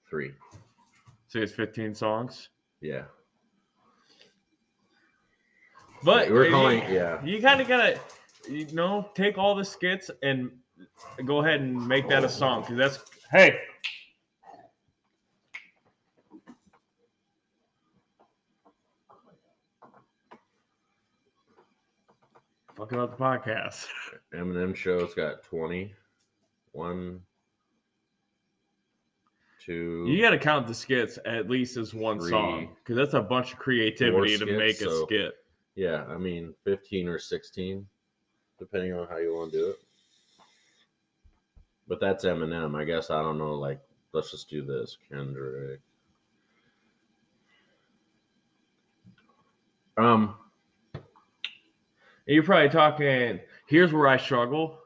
[0.09, 0.34] three.
[1.28, 2.49] So it's fifteen songs.
[2.80, 3.05] Yeah.
[6.03, 7.24] But we're you- calling, yeah.
[7.24, 7.99] You kind of gotta,
[8.51, 10.51] you know, take all the skits and
[11.24, 12.99] go ahead and make that a song because that's
[13.31, 13.59] hey.
[22.76, 23.87] Fucking up the podcast.
[24.35, 25.93] Eminem show's got 20.
[26.72, 27.20] One,
[29.64, 30.05] two.
[30.09, 32.31] You got to count the skits at least as one Three.
[32.31, 35.33] song because that's a bunch of creativity to make a so- skit.
[35.76, 37.87] Yeah, I mean, 15 or 16.
[38.59, 39.76] depending on how you want to do it.
[41.91, 42.80] But that's Eminem.
[42.80, 43.55] I guess I don't know.
[43.55, 43.80] Like,
[44.12, 45.80] let's just do this, Kendrick.
[49.99, 50.36] Um,
[52.26, 53.41] You're probably talking.
[53.66, 54.78] Here's where I struggle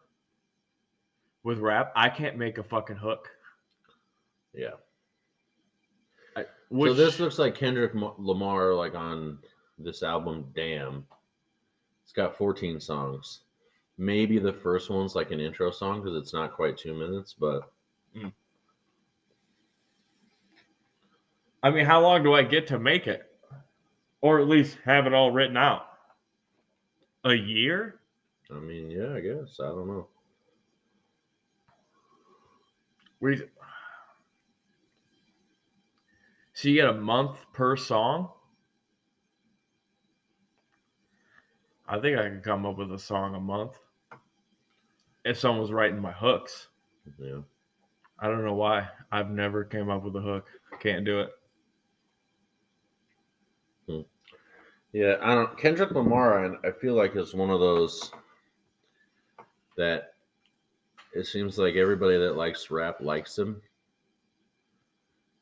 [1.42, 1.92] with rap.
[1.94, 3.28] I can't make a fucking hook.
[4.54, 4.70] yeah.
[6.36, 9.38] I, which, so this looks like Kendrick Lamar, like on
[9.78, 11.06] this album, Damn.
[12.02, 13.40] It's got 14 songs.
[13.96, 17.70] Maybe the first one's like an intro song because it's not quite two minutes, but
[18.14, 18.28] hmm.
[21.62, 23.22] I mean, how long do I get to make it,
[24.20, 25.86] or at least have it all written out?
[27.24, 28.00] A year?
[28.50, 30.08] I mean, yeah, I guess I don't know.
[33.20, 33.42] We.
[36.52, 38.28] So you get a month per song.
[41.88, 43.78] I think I can come up with a song a month.
[45.24, 46.68] If someone was writing my hooks,
[47.18, 47.40] Yeah,
[48.18, 48.88] I don't know why.
[49.10, 50.46] I've never came up with a hook.
[50.80, 51.30] Can't do it.
[53.88, 54.00] Hmm.
[54.92, 55.16] yeah.
[55.22, 55.56] I don't.
[55.58, 58.10] Kendrick Lamar, I, I feel like is one of those
[59.76, 60.14] that
[61.14, 63.60] it seems like everybody that likes rap likes him.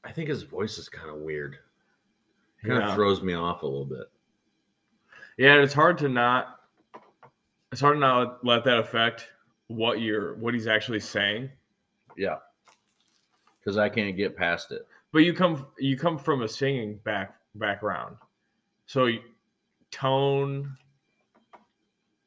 [0.05, 1.59] I think his voice is kind of weird.
[2.63, 2.95] Kind of Yeah.
[2.95, 4.11] throws me off a little bit.
[5.39, 6.61] Yeah, it's hard to not.
[7.71, 9.29] It's hard to not let that affect
[9.73, 11.51] what you're what he's actually saying.
[12.17, 12.37] Yeah,
[13.59, 14.87] because I can't get past it.
[15.13, 18.17] But you come you come from a singing back background,
[18.87, 19.11] so
[19.91, 20.77] tone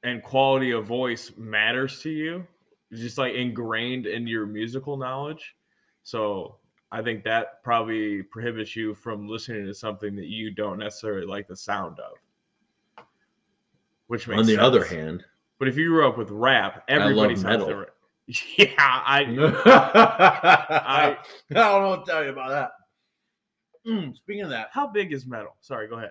[0.03, 2.47] and quality of voice matters to you.
[2.91, 5.55] It's just like ingrained in your musical knowledge.
[6.03, 6.57] So
[6.91, 11.47] I think that probably prohibits you from listening to something that you don't necessarily like
[11.47, 13.03] the sound of.
[14.07, 14.63] Which makes On the sense.
[14.63, 15.25] other hand,
[15.59, 17.85] But if you grew up with rap, I love everybody sounds metal.
[18.57, 19.21] Yeah, I
[19.65, 21.17] I,
[21.51, 22.71] I don't know what to tell you about that.
[23.87, 25.55] Mm, speaking of that, how big is metal?
[25.61, 26.09] Sorry, go ahead.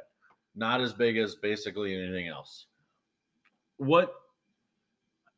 [0.55, 2.67] not as big as basically anything else.
[3.79, 4.15] What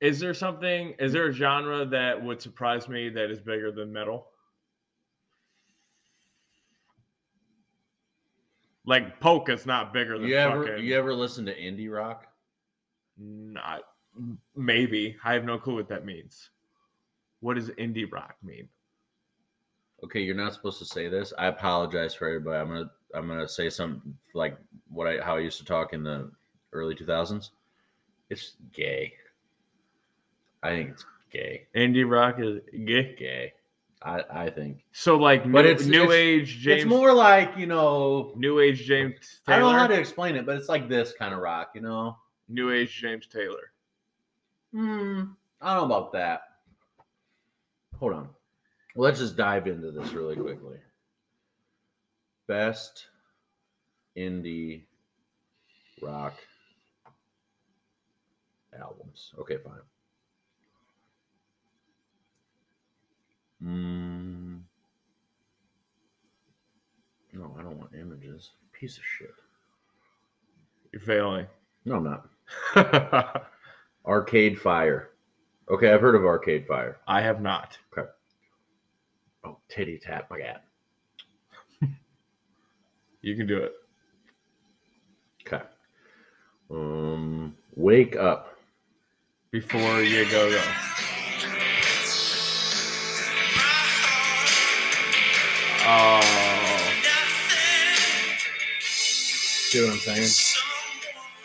[0.02, 3.90] is there something is there a genre that would surprise me that is bigger than
[3.90, 4.26] metal?
[8.84, 12.26] Like polka's not bigger than You ever fucking you ever listen to indie rock?
[13.18, 13.80] not
[14.54, 15.16] maybe.
[15.24, 16.50] I have no clue what that means.
[17.40, 18.68] What does indie rock mean?
[20.04, 21.32] Okay, you're not supposed to say this.
[21.38, 22.58] I apologize for everybody.
[22.60, 24.56] I'm gonna I'm gonna say something like
[24.90, 26.30] what I how I used to talk in the
[26.72, 27.50] early 2000s.
[28.30, 29.12] It's gay.
[30.62, 31.66] I think it's gay.
[31.74, 33.14] Indie rock is gay.
[33.18, 33.52] Gay.
[34.02, 34.84] I I think.
[34.92, 38.32] So like But new, it's- new it's- age James It's more like you know.
[38.36, 41.32] new age James I don't know how to explain it, but it's like this kind
[41.32, 41.70] of rock.
[41.74, 42.16] You know.
[42.48, 43.72] New age James Taylor.
[44.76, 45.22] Hmm.
[45.62, 46.42] I don't know about that.
[47.98, 48.28] Hold on.
[48.94, 50.76] Let's just dive into this really quickly.
[52.46, 53.06] Best
[54.18, 54.82] indie
[56.02, 56.34] rock
[58.78, 59.32] albums.
[59.38, 59.80] Okay, fine.
[63.64, 64.60] Mm.
[67.32, 68.50] No, I don't want images.
[68.78, 69.32] Piece of shit.
[70.92, 71.46] You're failing.
[71.86, 72.20] No, I'm
[72.74, 73.50] not.
[74.06, 75.10] Arcade Fire.
[75.68, 76.98] Okay, I've heard of Arcade Fire.
[77.08, 77.76] I have not.
[77.92, 78.08] Okay.
[79.44, 80.64] Oh, titty tap my cat.
[83.22, 83.72] You can do it.
[85.44, 85.64] Okay.
[86.70, 88.56] Um, wake up.
[89.50, 90.62] Before you go go.
[95.88, 96.20] Oh,
[98.80, 100.75] See what I'm saying?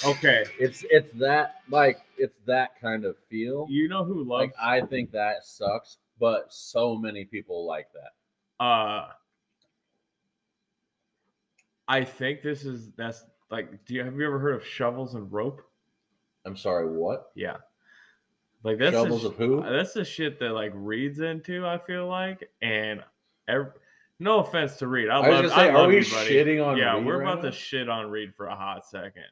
[0.06, 0.46] Okay.
[0.60, 3.68] It's it's that like it's that kind of feel.
[3.70, 8.64] You know who loves Like I think that sucks, but so many people like that.
[8.66, 9.08] uh
[11.88, 15.32] I think this is that's like do you have you ever heard of shovels and
[15.32, 15.62] rope?
[16.46, 17.32] I'm sorry, what?
[17.36, 17.58] Yeah.
[18.64, 19.64] Like that's Shovels the, of who?
[19.64, 22.48] that's the shit that like reads into, I feel like.
[22.62, 23.04] And
[23.48, 23.72] every,
[24.20, 25.10] no offense to Reed.
[25.10, 26.30] I, I was love gonna say, I are love we you, buddy.
[26.30, 27.50] shitting on Yeah, Reed we're right about now?
[27.50, 29.26] to shit on Reed for a hot second.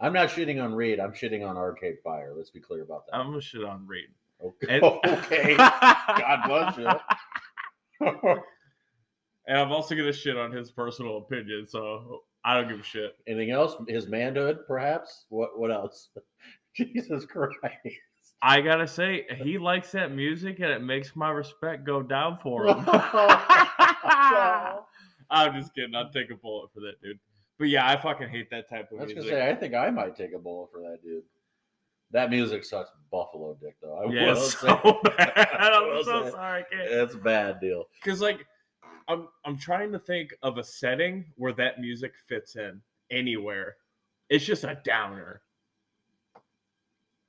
[0.00, 0.98] I'm not shitting on Reed.
[1.00, 2.32] I'm shitting on Arcade Fire.
[2.36, 3.16] Let's be clear about that.
[3.16, 4.08] I'm gonna shit on Reed.
[4.44, 4.76] okay.
[4.76, 4.84] And-
[5.24, 5.56] okay.
[5.56, 6.76] God bless
[8.00, 8.36] you.
[9.46, 13.14] And I'm also gonna shit on his personal opinion, so I don't give a shit.
[13.26, 13.76] Anything else?
[13.88, 15.26] His manhood, perhaps?
[15.28, 16.08] What what else?
[16.74, 17.60] Jesus Christ.
[18.40, 22.66] I gotta say, he likes that music, and it makes my respect go down for
[22.66, 22.84] him.
[25.30, 25.94] I'm just kidding.
[25.94, 27.18] I'll take a bullet for that, dude.
[27.58, 29.30] But yeah, I fucking hate that type of I was music.
[29.30, 31.22] gonna say, I think I might take a bullet for that dude.
[32.10, 33.94] That music sucks buffalo dick though.
[33.96, 34.66] I Yeah, will it's say.
[34.68, 35.32] so bad.
[35.36, 36.30] I I'm will so say.
[36.30, 36.60] sorry.
[36.60, 36.90] I can't.
[36.90, 37.84] It's a bad deal.
[38.02, 38.44] Because like,
[39.08, 42.80] I'm I'm trying to think of a setting where that music fits in
[43.10, 43.76] anywhere.
[44.30, 45.42] It's just a downer.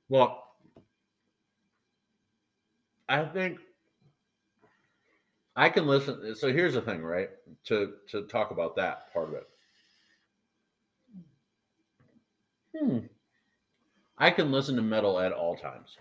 [0.09, 0.43] Well,
[3.09, 3.59] I think
[5.55, 6.35] I can listen.
[6.35, 7.29] So here's the thing, right?
[7.65, 9.47] To to talk about that part of it.
[12.77, 12.99] Hmm.
[14.17, 15.97] I can listen to metal at all times,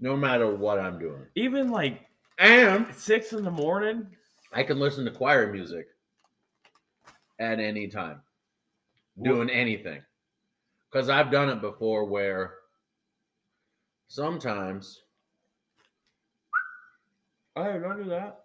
[0.00, 2.00] no matter what I'm doing, Even like
[2.38, 4.06] and six in the morning.
[4.52, 5.88] I can listen to choir music
[7.38, 8.20] at any time,
[9.22, 10.02] doing anything.
[10.90, 12.54] Because I've done it before where
[14.08, 15.00] sometimes
[17.56, 18.40] I don't do that.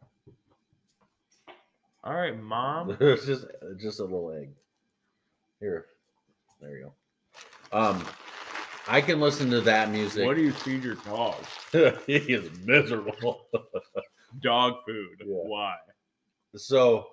[2.04, 2.96] All right, mom.
[3.02, 3.46] it's just
[3.80, 4.50] just a little egg.
[5.60, 5.86] Here.
[6.62, 6.94] There you go.
[7.72, 8.06] Um
[8.88, 10.26] I can listen to that music.
[10.26, 11.36] What do you feed your dog?
[12.06, 13.48] he is miserable.
[14.42, 15.24] Dog food.
[15.26, 15.26] Yeah.
[15.26, 15.76] Why?
[16.56, 17.08] So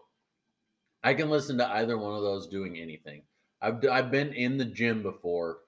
[1.02, 3.22] I can listen to either one of those doing anything.
[3.60, 5.58] I've I've been in the gym before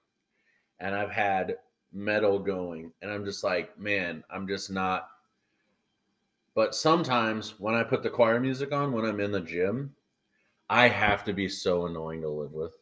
[0.79, 1.57] and I've had
[1.91, 5.09] metal going and I'm just like, man, I'm just not
[6.57, 9.93] but sometimes when I put the choir music on when I'm in the gym,
[10.67, 12.73] I have to be so annoying to live with.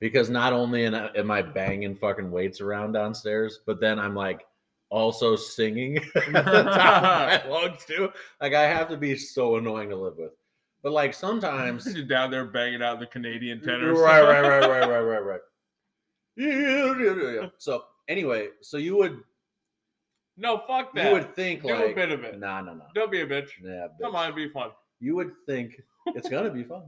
[0.00, 4.46] Because not only am I- banging fucking weights around downstairs, but then I'm like
[4.90, 8.10] also singing at the top of my lungs too.
[8.40, 10.32] Like I have to be so annoying to live with.
[10.82, 13.98] But like sometimes You're down there banging out the Canadian tenors.
[13.98, 15.40] Right, right, right, right, right, right, right.
[16.36, 17.48] Yeah.
[17.58, 19.18] So anyway, so you would
[20.36, 21.06] No, fuck that.
[21.06, 22.38] you would think Do a like bit of it.
[22.38, 22.84] nah, nah, nah.
[22.94, 23.48] Don't be a bitch.
[23.62, 24.16] Yeah, Come bitch.
[24.28, 24.70] on, be fun.
[25.00, 26.84] You would think it's gonna be fun.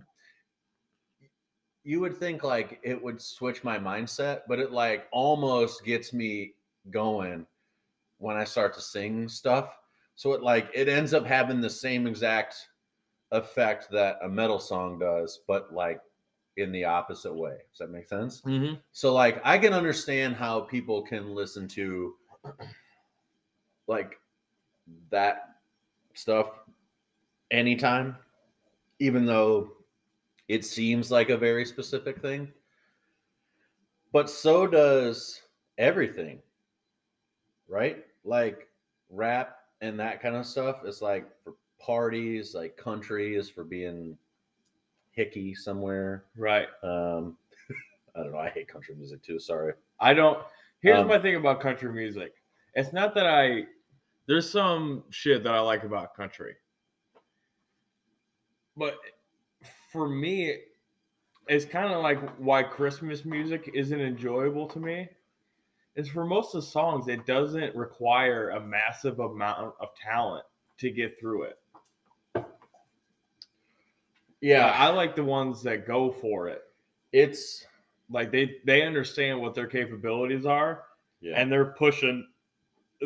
[1.82, 6.54] You would think like it would switch my mindset, but it like almost gets me
[6.90, 7.46] going
[8.18, 9.76] when I start to sing stuff.
[10.14, 12.56] So it like it ends up having the same exact
[13.32, 16.00] effect that a metal song does, but like
[16.56, 17.56] in the opposite way.
[17.70, 18.42] Does that make sense?
[18.42, 18.74] Mm-hmm.
[18.92, 22.14] So like I can understand how people can listen to
[23.86, 24.18] like
[25.10, 25.56] that
[26.14, 26.48] stuff
[27.50, 28.16] anytime,
[28.98, 29.72] even though
[30.50, 32.52] it seems like a very specific thing.
[34.12, 35.42] But so does
[35.78, 36.40] everything,
[37.68, 38.04] right?
[38.24, 38.66] Like
[39.10, 40.80] rap and that kind of stuff.
[40.84, 44.18] It's like for parties, like country is for being
[45.16, 46.24] hicky somewhere.
[46.36, 46.66] Right.
[46.82, 47.36] Um,
[48.16, 48.38] I don't know.
[48.38, 49.38] I hate country music too.
[49.38, 49.74] Sorry.
[50.00, 50.40] I don't.
[50.82, 52.32] Here's Um, my thing about country music.
[52.74, 53.66] It's not that I.
[54.26, 56.56] There's some shit that I like about country,
[58.76, 58.96] but
[59.90, 60.56] for me,
[61.48, 65.08] it's kind of like why Christmas music isn't enjoyable to me.
[65.96, 70.44] Is for most of the songs, it doesn't require a massive amount of talent
[70.78, 71.58] to get through it.
[74.40, 76.62] Yeah, I like the ones that go for it.
[77.12, 77.66] it's
[78.08, 80.84] Like they they understand what their capabilities are,
[81.20, 82.26] yeah, and they're pushing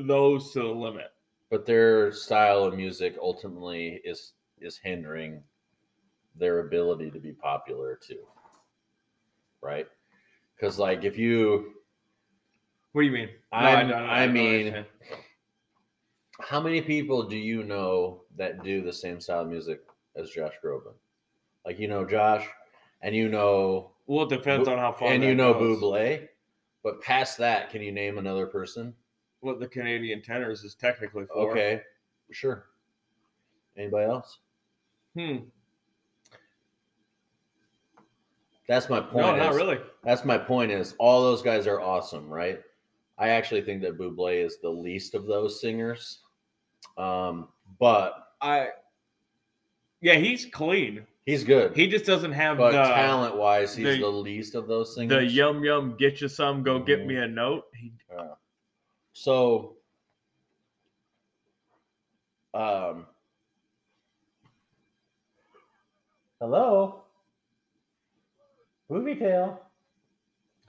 [0.07, 1.13] those to the limit.
[1.51, 5.43] but their style of music ultimately is is hindering
[6.37, 8.27] their ability to be popular too,
[9.61, 9.87] right?
[10.57, 11.75] Because like if you,
[12.93, 13.31] What do you mean?
[13.53, 14.87] I'm- don't- I don't mean- understand.
[16.41, 19.81] how many people do you know that do the same style of music
[20.17, 20.95] as Josh Groban?
[21.65, 22.47] Like you know Josh,
[23.01, 25.09] and you know well, it depends on how far.
[25.09, 25.81] and you know goes.
[25.81, 26.29] Buble,
[26.83, 28.95] but past that, can you name another person?
[29.41, 31.51] What the Canadian tenors is technically for.
[31.51, 31.83] Okay,
[32.31, 32.67] sure.
[33.77, 34.39] Anybody else?
[35.17, 35.37] Hmm.
[38.69, 39.27] That's my point.
[39.27, 39.79] No, not really.
[40.03, 40.71] That's my point.
[40.73, 42.61] Is all those guys are awesome, right?
[43.19, 46.21] I actually think that Buble is the least of those singers.
[46.97, 47.49] Um,
[47.79, 48.69] but I.
[50.01, 51.07] Yeah, he's clean.
[51.27, 51.75] he's good.
[51.77, 55.17] He just doesn't have but the talent wise, he's the- the, least of those singers.
[55.19, 57.07] the yum yum get you some go get Mhm.
[57.07, 57.65] me a note.
[57.75, 58.35] He, Uh,
[59.15, 59.77] so,
[62.53, 63.07] um,
[66.41, 67.04] hello,
[68.95, 69.61] movie tail.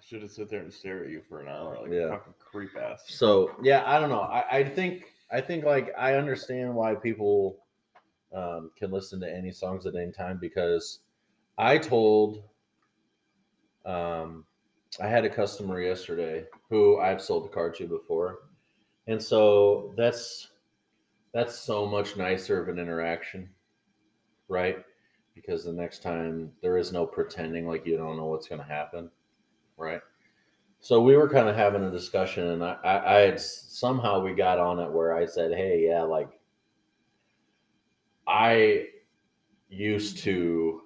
[0.02, 2.06] should have sit there and stare at you for an hour like Yeah.
[2.06, 3.06] a fucking creep ass.
[3.08, 4.22] So yeah, I don't know.
[4.22, 7.64] I, I think I think like I understand why people
[8.34, 11.00] um, can listen to any songs at any time because
[11.58, 12.44] I told
[13.86, 14.46] um,
[15.00, 18.40] I had a customer yesterday who I've sold the car to before,
[19.08, 20.50] and so that's
[21.34, 23.50] that's so much nicer of an interaction,
[24.48, 24.84] right?
[25.36, 28.68] Because the next time there is no pretending like you don't know what's going to
[28.68, 29.12] happen,
[29.78, 30.02] right?
[30.80, 34.34] So we were kind of having a discussion, and I, I, I had somehow we
[34.34, 36.30] got on it where I said, "Hey, yeah, like
[38.28, 38.88] I
[39.70, 40.82] used to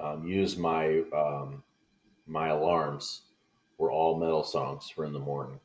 [0.00, 1.62] um, use my um,
[2.26, 3.22] my alarms
[3.78, 5.60] were all metal songs for in the morning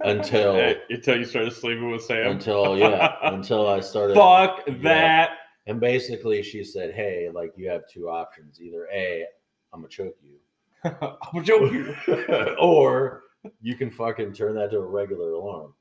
[0.00, 2.32] until until you started sleeping with Sam.
[2.32, 4.14] until yeah until I started.
[4.14, 5.37] Fuck that.
[5.68, 9.26] And basically, she said, "Hey, like you have two options: either a,
[9.72, 10.38] I'm gonna choke you."
[10.84, 11.94] I'm joking.
[12.58, 13.24] or
[13.60, 15.74] you can fucking turn that to a regular alarm.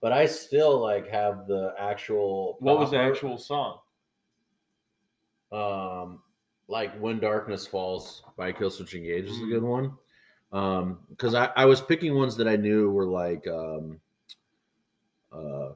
[0.00, 2.56] But I still like have the actual.
[2.60, 3.80] What was the actual song?
[5.50, 6.22] Um,
[6.68, 9.92] like when darkness falls by Killswitch Engage is a good one.
[10.52, 14.00] Um, because I I was picking ones that I knew were like um,
[15.32, 15.70] uh,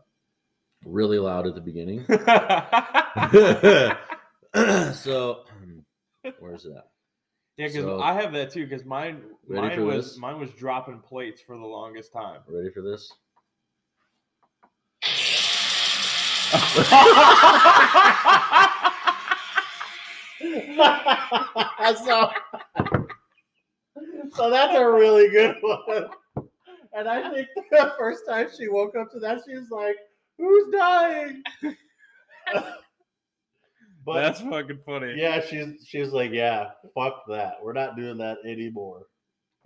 [0.85, 2.05] really loud at the beginning.
[4.95, 5.45] so
[6.39, 6.85] where's that?
[7.57, 8.67] Yeah, because So- I have that too.
[8.67, 10.19] Because mine, mine was this?
[10.19, 12.41] mine was dropping plates for the longest time.
[12.49, 13.13] Ready for this?
[22.05, 22.31] so,
[24.35, 26.09] so that's a really good one.
[26.97, 29.97] And I think the first time she woke up to that, she was like,
[30.39, 31.43] "Who's dying?"
[34.05, 35.15] but That's fucking funny.
[35.17, 37.55] yeah, she's she's like, "Yeah, fuck that.
[37.63, 39.07] We're not doing that anymore."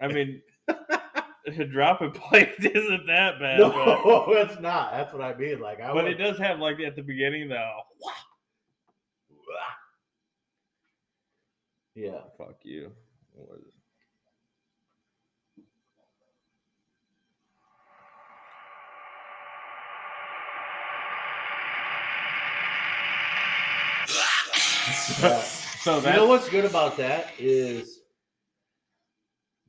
[0.00, 0.42] I mean,
[1.70, 4.92] dropping plates isn't that bad, but, No, it's not.
[4.92, 5.60] That's what I mean.
[5.60, 7.80] Like, I but would, it does have like at the beginning though.
[11.94, 12.20] yeah.
[12.36, 12.92] Fuck you.
[13.32, 13.72] What is
[24.88, 28.00] So You know what's good about that is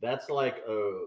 [0.01, 1.05] that's like a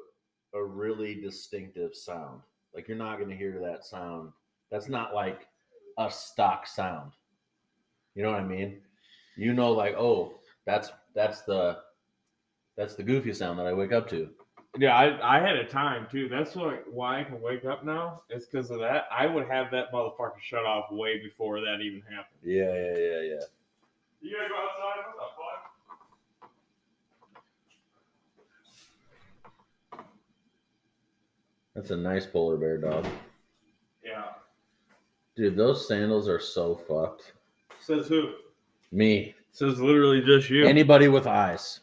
[0.54, 2.40] a really distinctive sound.
[2.74, 4.32] Like you're not going to hear that sound.
[4.70, 5.48] That's not like
[5.98, 7.12] a stock sound.
[8.14, 8.80] You know what I mean?
[9.36, 10.34] You know, like oh,
[10.66, 11.78] that's that's the
[12.76, 14.28] that's the goofy sound that I wake up to.
[14.78, 16.28] Yeah, I, I had a time too.
[16.28, 18.22] That's what why I can wake up now.
[18.30, 19.04] It's because of that.
[19.10, 22.40] I would have that motherfucker shut off way before that even happened.
[22.42, 23.44] Yeah, yeah, yeah, yeah.
[24.22, 25.02] You gotta go outside.
[25.06, 25.62] What the fuck?
[31.74, 33.06] That's a nice polar bear dog,
[34.04, 34.34] Yeah.
[35.36, 35.56] dude.
[35.56, 37.32] Those sandals are so fucked.
[37.80, 38.34] Says who?
[38.90, 40.64] Me, Says literally just you.
[40.66, 41.80] anybody with eyes,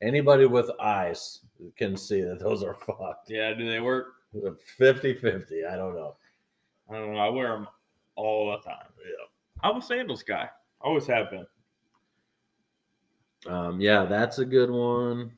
[0.00, 1.40] anybody with eyes
[1.76, 3.30] can see that those are fucked.
[3.30, 3.52] yeah.
[3.54, 4.14] Do they work?
[4.76, 5.64] 50 50.
[5.64, 6.16] I don't know.
[6.90, 7.18] I don't know.
[7.18, 7.68] I wear them
[8.16, 8.86] all the time.
[8.98, 9.26] Yeah.
[9.62, 10.48] I'm a sandals guy.
[10.80, 11.46] Always have been.
[13.48, 15.32] Um, yeah, that's a good one.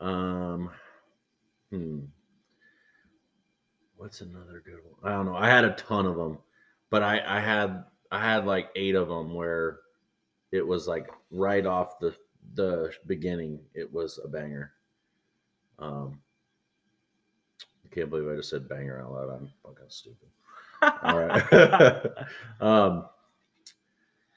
[0.00, 0.70] Um,
[1.70, 2.00] hmm.
[3.96, 5.12] What's another good one?
[5.12, 5.36] I don't know.
[5.36, 6.38] I had a ton of them,
[6.88, 9.80] but I, I had I had like eight of them where
[10.52, 12.14] it was like right off the
[12.54, 13.60] the beginning.
[13.74, 14.72] It was a banger.
[15.78, 16.20] Um,
[17.84, 19.30] I can't believe I just said banger out loud.
[19.30, 20.28] I'm fucking stupid.
[21.02, 22.06] All right.
[22.60, 23.04] um,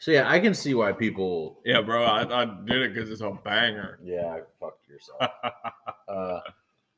[0.04, 1.62] so yeah, I can see why people.
[1.64, 2.04] yeah, bro.
[2.04, 3.99] I, I did it because it's a banger.
[4.04, 5.32] Yeah, fuck yourself.
[6.10, 6.39] uh,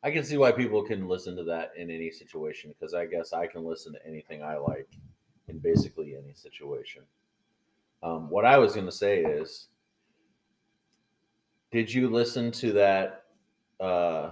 [0.01, 3.31] I can see why people can listen to that in any situation because I guess
[3.31, 4.89] I can listen to anything I like
[5.47, 7.03] in basically any situation.
[8.01, 9.67] Um, what I was going to say is,
[11.71, 13.25] did you listen to that
[13.79, 14.31] uh,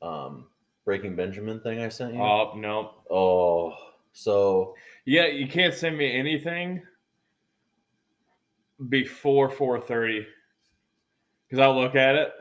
[0.00, 0.46] um,
[0.84, 2.20] Breaking Benjamin thing I sent you?
[2.20, 2.92] Oh no.
[3.10, 3.74] oh,
[4.12, 6.82] so Yeah, you can't send me anything
[8.88, 10.26] before 4:30
[11.48, 12.32] because I'll look at it.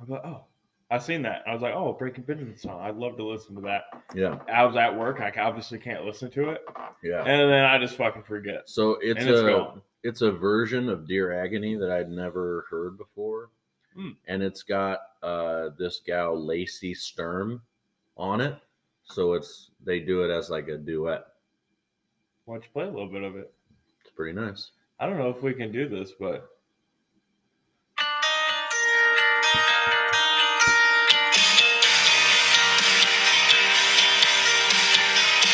[0.00, 0.44] I'm like, oh,
[0.90, 1.42] I seen that.
[1.46, 2.80] I was like, oh, Breaking Benjamin song.
[2.80, 3.84] I'd love to listen to that.
[4.14, 5.20] yeah, I was at work.
[5.20, 6.64] I obviously can't listen to it,
[7.02, 7.20] yeah.
[7.20, 8.68] and then I just fucking forget.
[8.68, 9.82] So it's and it's a gone.
[10.02, 13.50] it's a version of Dear Agony that I'd never heard before.
[13.94, 14.10] Hmm.
[14.28, 17.62] And it's got uh, this gal Lacey Sturm
[18.16, 18.56] on it.
[19.04, 21.24] So it's they do it as like a duet.
[22.44, 23.52] Why don't you play a little bit of it?
[24.00, 24.70] It's pretty nice.
[25.00, 26.48] I don't know if we can do this, but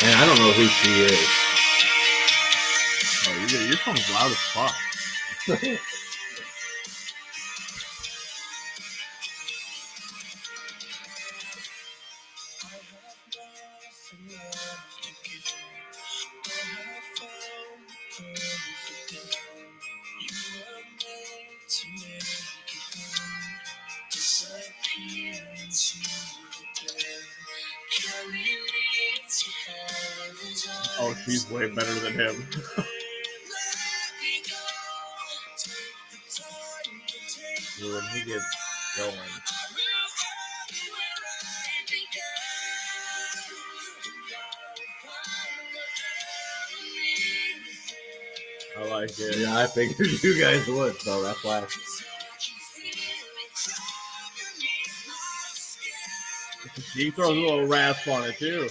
[0.02, 1.28] And I don't know who she is.
[3.26, 4.74] oh, your your phone's loud as fuck.
[49.74, 51.64] figured you guys would, so that's why.
[56.92, 58.68] She throws a little rasp on it too.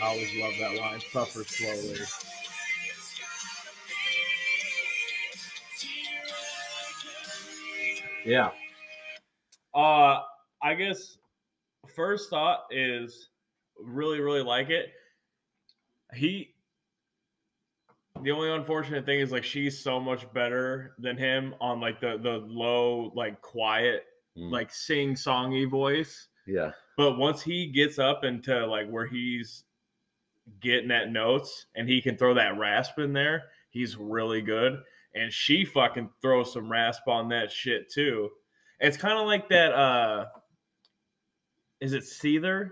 [0.00, 1.00] I always love that line.
[1.12, 1.98] Suffer slowly.
[8.24, 8.50] Yeah.
[9.74, 10.20] Uh,
[10.62, 11.18] I guess
[11.94, 13.28] first thought is
[13.78, 14.86] really, really like it.
[16.14, 16.54] He,
[18.22, 22.18] the only unfortunate thing is like she's so much better than him on like the
[22.22, 24.04] the low, like quiet,
[24.36, 24.50] Mm.
[24.50, 26.26] like sing songy voice.
[26.44, 26.72] Yeah.
[26.96, 29.62] But once he gets up into like where he's
[30.60, 34.82] getting at notes and he can throw that rasp in there, he's really good.
[35.14, 38.28] And she fucking throws some rasp on that shit too.
[38.80, 39.72] It's kind of like that.
[39.72, 40.26] uh
[41.84, 42.70] Is it Seether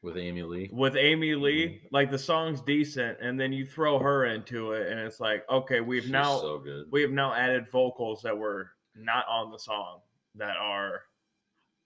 [0.00, 0.70] With Amy Lee.
[0.72, 1.82] with Amy Lee?
[1.92, 5.82] Like the song's decent, and then you throw her into it, and it's like, okay,
[5.82, 6.86] we've She's now so good.
[6.90, 10.00] we have now added vocals that were not on the song
[10.36, 11.02] that are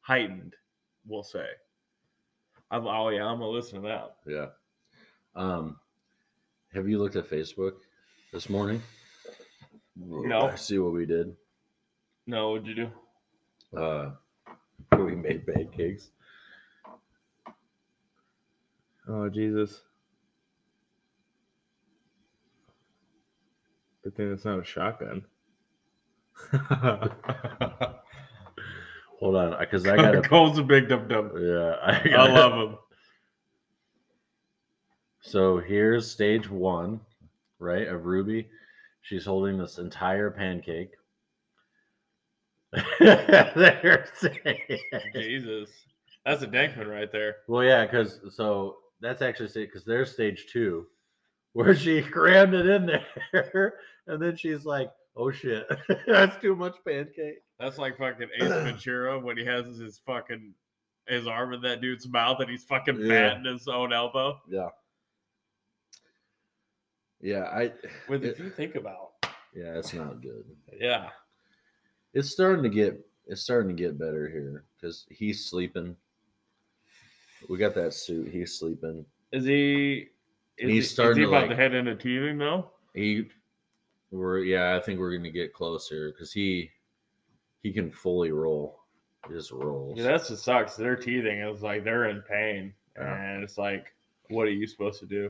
[0.02, 0.54] heightened.
[1.04, 1.46] We'll say.
[2.70, 4.16] I'm, oh yeah, I'm gonna listen to that.
[4.24, 4.46] Yeah.
[5.34, 5.78] Um,
[6.72, 7.72] have you looked at Facebook
[8.32, 8.80] this morning?
[9.96, 10.52] No.
[10.54, 11.34] See what we did.
[12.28, 13.76] No, what'd you do?
[13.76, 14.12] Uh,
[14.98, 16.10] we made pancakes.
[19.08, 19.80] Oh Jesus!
[24.02, 25.24] Good thing it's not a shotgun.
[29.20, 30.24] Hold on, because I got.
[30.28, 31.30] Cole's a big dum dum.
[31.36, 32.78] Yeah, I, I love him.
[35.20, 37.00] So here's stage one,
[37.58, 38.48] right, of Ruby.
[39.00, 40.90] She's holding this entire pancake.
[45.14, 45.70] Jesus,
[46.24, 47.36] that's a Dankman right there.
[47.48, 50.86] well, yeah, because so that's actually because there's stage two,
[51.52, 52.86] where she crammed it in
[53.32, 53.74] there,
[54.06, 55.66] and then she's like, "Oh shit,
[56.06, 60.54] that's too much pancake." That's like fucking Ace Ventura when he has his fucking
[61.06, 63.30] his arm in that dude's mouth and he's fucking Yeah.
[63.34, 64.40] patting his own elbow.
[64.48, 64.68] Yeah,
[67.20, 67.72] yeah, I
[68.08, 69.10] With It- if you think about,
[69.54, 70.44] yeah, it's not good.
[70.80, 71.10] yeah,
[72.14, 75.96] It's starting to get it's starting to get better here because he's sleeping.
[77.48, 78.28] We got that suit.
[78.32, 79.04] He's sleeping.
[79.32, 80.08] is he?
[80.56, 82.70] Is He's he, starting is he to, about like- to head into teething though?
[82.94, 83.28] He,
[84.12, 84.76] we're yeah.
[84.76, 86.70] I think we're gonna get closer because he,
[87.62, 88.78] he can fully roll.
[89.26, 89.98] He just rolls.
[89.98, 90.76] Yeah, that's what sucks.
[90.76, 91.38] They're teething.
[91.38, 93.14] It's like they're in pain, Yeah.
[93.20, 93.92] and it's like,
[94.28, 95.28] what are you supposed to do?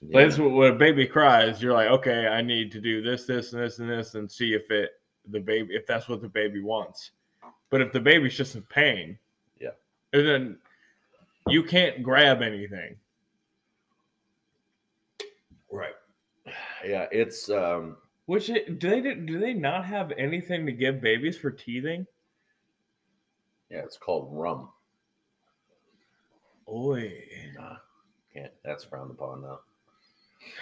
[0.00, 0.20] Yeah.
[0.20, 3.62] It's when a baby cries, you're like, okay, I need to do this, this, and
[3.62, 4.90] this, and this, and see if it
[5.30, 7.10] the baby if that's what the baby wants.
[7.70, 9.18] But if the baby's just in pain,
[9.60, 9.70] Yeah.
[10.12, 10.58] and then
[11.48, 12.96] you can't grab anything.
[15.70, 15.94] right.
[16.84, 17.96] Yeah, it's um.
[18.26, 22.06] Which it, do they do they not have anything to give babies for teething?
[23.70, 24.68] Yeah, it's called rum.
[26.68, 27.12] Oi,
[27.58, 27.76] Nah,
[28.32, 28.52] can't.
[28.64, 29.60] That's frowned upon now.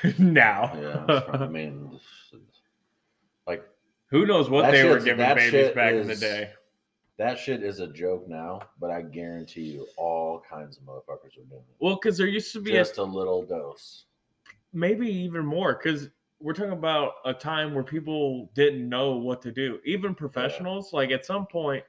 [0.18, 0.72] now,
[1.08, 2.00] Yeah, I mean,
[4.12, 6.50] who knows what That they were giving babies back in the day.
[7.18, 11.44] that shit is a joke now, but I guarantee you, all kinds of motherfuckers are
[11.48, 11.76] doing it.
[11.80, 14.04] Well, because there used to be Just a little dose.
[14.72, 16.08] maybe even more because
[16.40, 21.10] we're talking about a time where people didn't know what to do even professionals like
[21.12, 21.84] at some point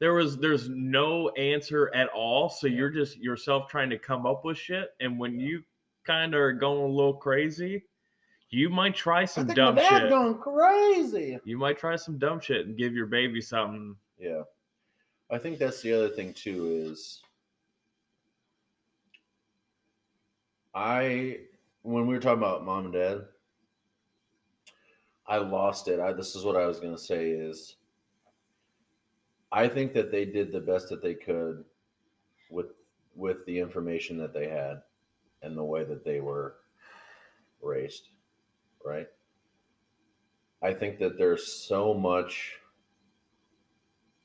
[0.00, 4.44] there was there's no answer at all so you're just yourself trying to come up
[4.46, 5.62] with shit and when you
[6.06, 7.84] kind of are going a little crazy
[8.50, 11.38] you might try some dumb shit going crazy.
[11.44, 14.42] you might try some dumb shit and give your baby something Yeah.
[15.30, 17.20] I think that's the other thing too is
[20.74, 21.40] I
[21.82, 23.24] when we were talking about mom and dad,
[25.26, 26.00] I lost it.
[26.00, 27.76] I this is what I was gonna say is
[29.52, 31.64] I think that they did the best that they could
[32.50, 32.68] with
[33.14, 34.82] with the information that they had
[35.42, 36.56] and the way that they were
[37.60, 38.08] raised,
[38.84, 39.06] right?
[40.62, 42.54] I think that there's so much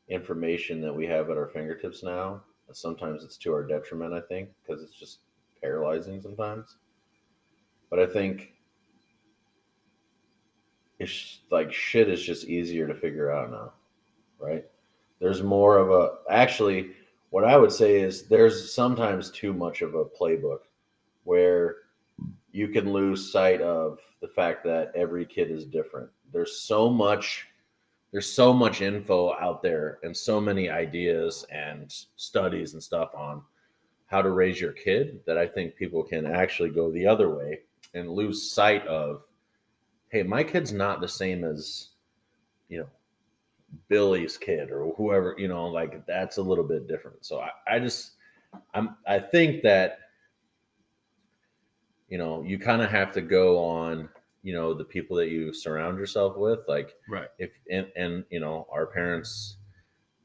[0.09, 2.41] information that we have at our fingertips now.
[2.71, 5.19] Sometimes it's to our detriment, I think, because it's just
[5.61, 6.77] paralyzing sometimes.
[7.89, 8.53] But I think
[10.99, 13.73] it's like shit is just easier to figure out now.
[14.39, 14.65] right?
[15.19, 16.91] There's more of a actually
[17.29, 20.59] what I would say is there's sometimes too much of a playbook
[21.23, 21.75] where
[22.53, 26.09] you can lose sight of the fact that every kid is different.
[26.31, 27.47] There's so much
[28.11, 33.41] there's so much info out there and so many ideas and studies and stuff on
[34.05, 37.61] how to raise your kid that I think people can actually go the other way
[37.95, 39.23] and lose sight of
[40.09, 41.89] hey, my kid's not the same as
[42.69, 42.89] you know
[43.87, 47.25] Billy's kid or whoever, you know, like that's a little bit different.
[47.25, 48.11] So I, I just
[48.75, 49.97] I'm I think that
[52.09, 54.09] you know, you kind of have to go on,
[54.43, 56.59] you know, the people that you surround yourself with.
[56.67, 57.29] Like Right.
[57.39, 59.57] if and, and you know, our parents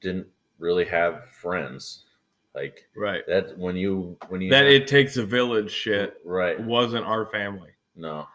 [0.01, 0.27] didn't
[0.59, 2.05] really have friends.
[2.55, 3.25] Like Right.
[3.29, 6.59] that when you when you That have- it takes a village shit right.
[6.61, 7.71] wasn't our family.
[7.95, 8.27] No.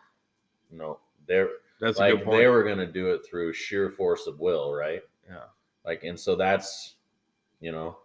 [0.71, 0.99] No.
[1.27, 2.37] They're That's a like good point.
[2.37, 5.03] they were gonna do it through sheer force of will, right?
[5.27, 5.45] Yeah.
[5.85, 6.95] Like, and so that's,
[7.59, 7.97] you know,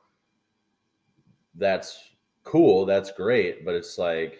[1.54, 2.10] that's
[2.44, 2.84] cool.
[2.86, 4.38] That's great, but it's like,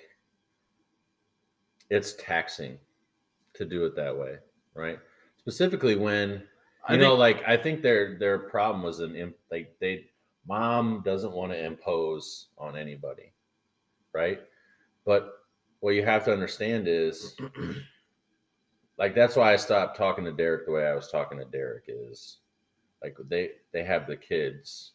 [1.91, 2.79] it's taxing
[3.55, 4.37] to do it that way,
[4.75, 4.99] right?
[5.39, 6.41] Specifically when you
[6.87, 10.07] I know, think- like I think their their problem was an imp, like they
[10.47, 13.33] mom doesn't want to impose on anybody,
[14.13, 14.41] right?
[15.05, 15.35] But
[15.81, 17.37] what you have to understand is
[18.99, 21.85] like that's why I stopped talking to Derek the way I was talking to Derek
[21.89, 22.39] is
[23.03, 24.93] like they they have the kids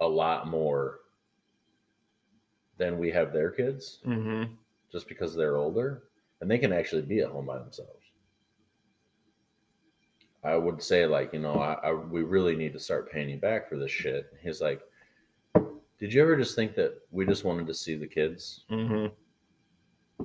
[0.00, 1.00] a lot more
[2.78, 4.56] than we have their kids Mhm.
[4.90, 6.04] Just because they're older
[6.40, 8.04] and they can actually be at home by themselves.
[10.42, 13.36] I would say like, you know, I, I we really need to start paying you
[13.36, 14.32] back for this shit.
[14.42, 14.80] He's like,
[15.98, 18.64] did you ever just think that we just wanted to see the kids?
[18.70, 19.12] Mhm.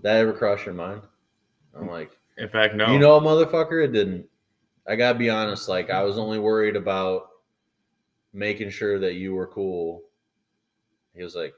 [0.01, 1.01] That ever cross your mind?
[1.74, 2.91] I'm like, In fact, no.
[2.93, 4.26] you know, motherfucker, it didn't.
[4.88, 5.68] I gotta be honest.
[5.68, 7.28] Like, I was only worried about
[8.34, 10.03] making sure that you were cool.
[11.13, 11.53] He was like,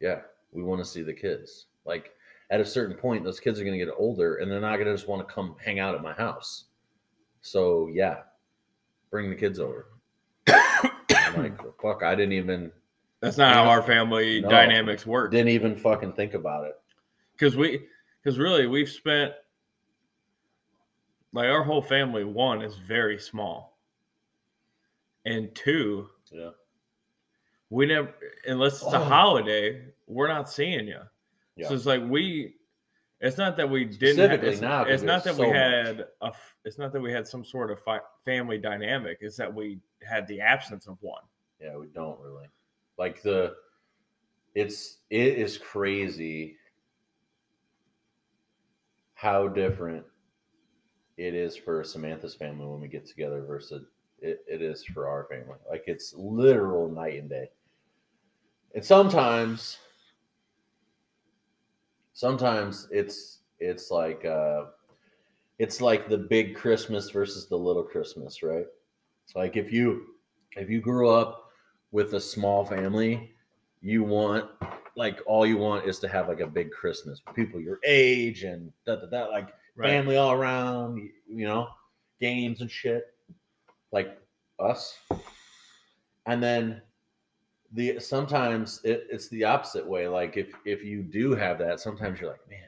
[0.00, 0.20] "Yeah,
[0.52, 2.12] we want to see the kids." Like,
[2.52, 5.08] at a certain point, those kids are gonna get older, and they're not gonna just
[5.08, 6.64] want to come hang out at my house.
[7.40, 8.18] So yeah,
[9.10, 9.86] bring the kids over.
[10.48, 12.70] I'm like, fuck, I didn't even
[13.20, 14.50] That's not how our family No.
[14.50, 15.30] dynamics work.
[15.30, 16.78] didn't even fucking think about it.
[17.32, 17.86] Because we,
[18.22, 19.32] because really, we've spent
[21.32, 22.24] like our whole family.
[22.24, 23.78] One is very small,
[25.24, 26.50] and two, Yeah.
[27.70, 28.12] we never
[28.46, 29.04] unless it's a Oh.
[29.04, 31.00] holiday, we're not seeing you.
[31.56, 31.68] Yeah.
[31.68, 32.54] So it's like we.
[33.20, 34.30] It's not that we didn't.
[34.30, 36.34] Have, it's, now, it's not that there's we had much.
[36.34, 36.66] a.
[36.66, 39.18] It's not that we had some sort of fi- family dynamic.
[39.20, 41.22] It's that we had the absence of one.
[41.60, 42.46] Yeah, we don't really.
[42.98, 43.54] Like the
[44.54, 46.56] it's it is crazy
[49.14, 50.04] how different
[51.16, 53.84] it is for Samantha's family when we get together versus
[54.18, 55.58] it, it is for our family.
[55.70, 57.50] Like it's literal night and day.
[58.74, 59.78] And sometimes
[62.12, 64.64] sometimes it's it's like uh
[65.58, 68.66] it's like the big Christmas versus the little Christmas, right?
[69.24, 70.06] It's like if you
[70.56, 71.50] if you grew up
[71.92, 73.34] with a small family,
[73.80, 74.48] you want
[74.96, 78.44] like all you want is to have like a big Christmas with people your age
[78.44, 79.48] and that da da like
[79.80, 81.68] family all around, you know,
[82.20, 83.14] games and shit,
[83.90, 84.18] like
[84.58, 84.98] us.
[86.26, 86.82] And then
[87.72, 90.08] the sometimes it, it's the opposite way.
[90.08, 92.60] Like if if you do have that, sometimes you're like, man,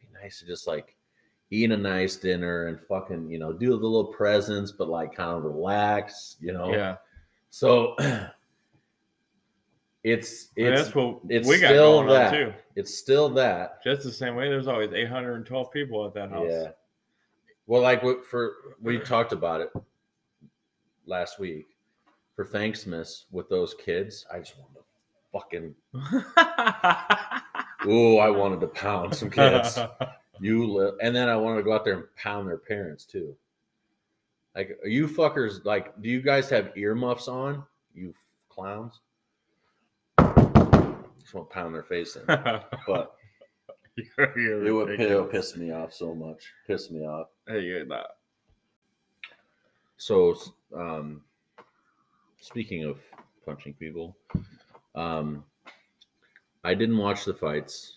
[0.00, 0.96] it'd be nice to just like
[1.50, 5.36] eat a nice dinner and fucking you know do the little presents, but like kind
[5.36, 6.72] of relax, you know.
[6.72, 6.96] Yeah,
[7.50, 7.94] So
[10.02, 12.26] it's it's that's what it's we got still going that.
[12.28, 12.52] on too.
[12.76, 13.82] it's still that.
[13.84, 14.48] Just the same way.
[14.48, 16.46] There's always 812 people at that house.
[16.48, 16.68] Yeah.
[17.66, 19.70] Well, like for we talked about it
[21.06, 21.66] last week
[22.38, 24.24] for Thanksmas with those kids.
[24.32, 24.84] I just wanted to
[25.32, 25.74] fucking
[27.90, 29.76] ooh, I wanted to pound some kids.
[30.40, 33.34] You live, and then I wanted to go out there and pound their parents too.
[34.54, 36.00] Like, are you fuckers like?
[36.00, 37.64] Do you guys have earmuffs on?
[37.92, 38.14] You
[38.48, 39.00] clowns.
[40.16, 43.16] Just want to pound their face in, but
[43.96, 45.32] You're- you're it would, it would ridiculous.
[45.32, 46.52] piss me off so much.
[46.68, 47.26] Piss me off.
[47.48, 48.06] Hey, you're not.
[49.96, 50.36] So,
[50.72, 51.22] um,
[52.40, 52.98] speaking of
[53.44, 54.16] punching people,
[54.94, 55.44] um,
[56.64, 57.96] I didn't watch the fights.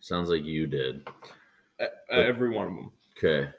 [0.00, 1.06] Sounds like you did.
[1.80, 2.92] Uh, Every one of them.
[3.16, 3.50] Okay.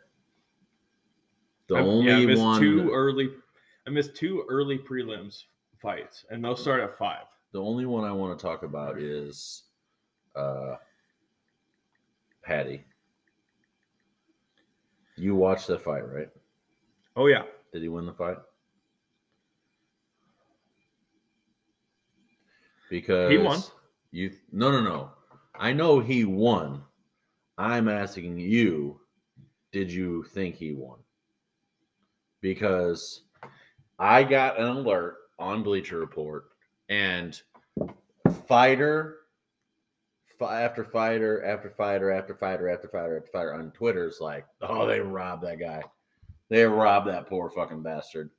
[1.68, 3.30] The I- only yeah, I missed one, two early.
[3.88, 5.44] I missed two early prelims
[5.82, 7.26] fights, and they'll start at five.
[7.52, 9.64] the only one I want to talk about is,
[10.36, 10.76] uh,
[12.44, 12.84] Patty.
[15.16, 16.30] You watched the fight, right?
[17.16, 18.38] Oh yeah, Did he win the fight?
[22.90, 23.62] Because he won.
[24.12, 25.12] You no no no.
[25.56, 26.84] I know he won.
[27.58, 29.02] I'm asking you,
[29.72, 30.98] did you think he won?
[32.42, 33.24] Because
[34.00, 36.46] I got an alert on Bleacher Report
[36.88, 37.40] and
[38.48, 39.18] fighter
[40.42, 44.88] after fighter after fighter after fighter after fighter after fighter on Twitter is like, oh,
[44.88, 45.84] they robbed that guy.
[46.50, 48.30] They robbed that poor fucking bastard.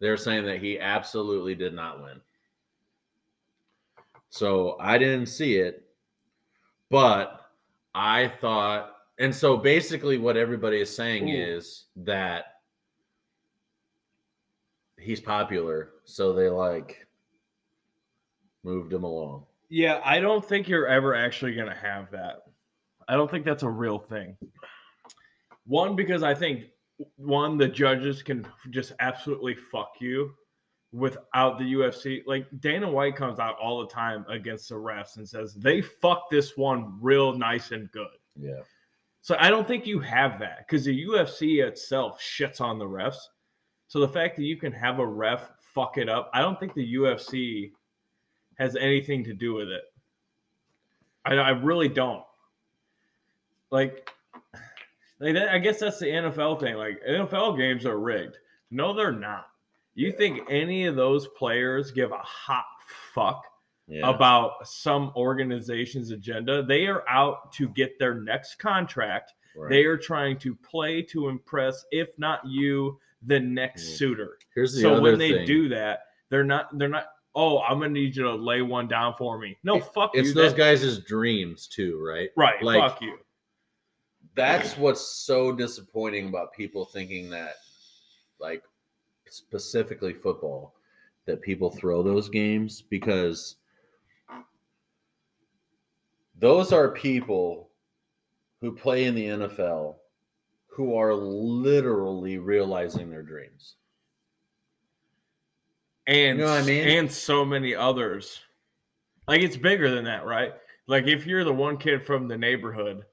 [0.00, 2.20] They're saying that he absolutely did not win.
[4.30, 5.84] So I didn't see it,
[6.90, 7.50] but
[7.94, 11.32] I thought, and so basically, what everybody is saying Ooh.
[11.32, 12.44] is that
[14.98, 17.06] he's popular, so they like
[18.62, 19.44] moved him along.
[19.70, 22.42] Yeah, I don't think you're ever actually going to have that.
[23.08, 24.36] I don't think that's a real thing.
[25.66, 26.64] One, because I think
[27.16, 30.32] one, the judges can just absolutely fuck you
[30.92, 32.22] without the UFC.
[32.26, 36.30] Like Dana White comes out all the time against the refs and says they fucked
[36.30, 38.06] this one real nice and good.
[38.40, 38.60] Yeah,
[39.20, 43.18] So I don't think you have that because the UFC itself shits on the refs.
[43.88, 46.74] So the fact that you can have a ref fuck it up, I don't think
[46.74, 47.72] the UFC
[48.58, 49.82] has anything to do with it.
[51.24, 52.22] I, I really don't.
[53.70, 54.08] Like,
[55.20, 56.76] like that, I guess that's the NFL thing.
[56.76, 58.38] Like NFL games are rigged.
[58.70, 59.48] No, they're not.
[59.98, 62.66] You think any of those players give a hot
[63.12, 63.44] fuck
[63.88, 64.08] yeah.
[64.08, 66.62] about some organization's agenda?
[66.62, 69.32] They are out to get their next contract.
[69.56, 69.68] right.
[69.70, 73.96] They are trying to play to impress, if not you, the next Mm.
[73.96, 74.38] suitor.
[74.54, 75.46] Here's the So when they thing.
[75.46, 79.14] do that, they're not they're not oh, I'm gonna need you to lay one down
[79.18, 79.56] for me.
[79.64, 80.34] No, fuck it's you.
[80.34, 82.30] those that- guys' dreams too, right?
[82.36, 83.18] right, like- fuck you.
[84.34, 87.54] That's what's so disappointing about people thinking that,
[88.38, 88.62] like,
[89.30, 90.74] specifically football,
[91.26, 93.56] that people throw those games because
[96.38, 97.70] those are people
[98.60, 99.96] who play in the NFL
[100.66, 103.76] who are literally realizing their dreams.
[106.06, 106.88] And You know I mean?
[106.88, 108.40] and so many others.
[109.26, 110.54] Like it's bigger than that, right?
[110.86, 113.04] Like if you're the one kid from the neighborhood,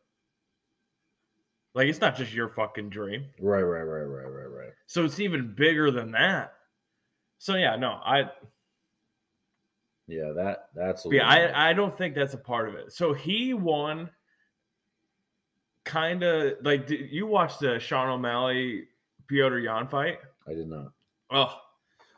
[1.73, 3.25] like it's not just your fucking dream.
[3.39, 4.44] Right, right, right, right, right.
[4.87, 6.53] So it's even bigger than that.
[7.37, 8.29] So yeah, no, I
[10.07, 12.91] Yeah, that that's yeah, I I don't think that's a part of it.
[12.91, 14.09] So he won
[15.83, 18.87] kind of like did you watch the Sean O'Malley
[19.31, 20.19] Petr Yan fight?
[20.47, 20.91] I did not.
[21.31, 21.55] Oh,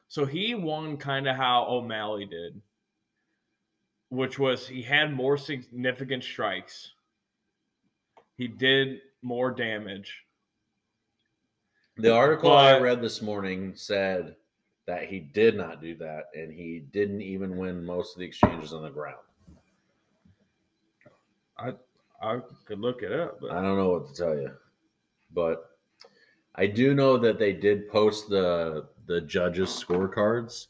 [0.07, 2.61] so he won kind of how O'Malley did,
[4.09, 6.91] which was he had more significant strikes.
[8.37, 10.23] He did more damage.
[11.97, 14.35] The article I read this morning said
[14.85, 18.71] that he did not do that and he didn't even win most of the exchanges
[18.71, 19.17] on the ground.
[21.57, 21.73] I
[22.21, 24.51] I could look it up, but I don't know what to tell you.
[25.33, 25.71] But
[26.55, 30.67] I do know that they did post the the judges scorecards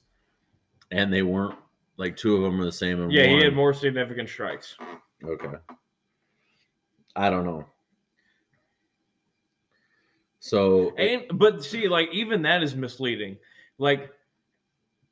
[0.91, 1.57] and they weren't
[1.97, 4.75] like two of them are the same yeah, he had more significant strikes.
[5.23, 5.57] Okay.
[7.15, 7.65] I don't know.
[10.39, 13.37] So And but see, like even that is misleading.
[13.77, 14.11] Like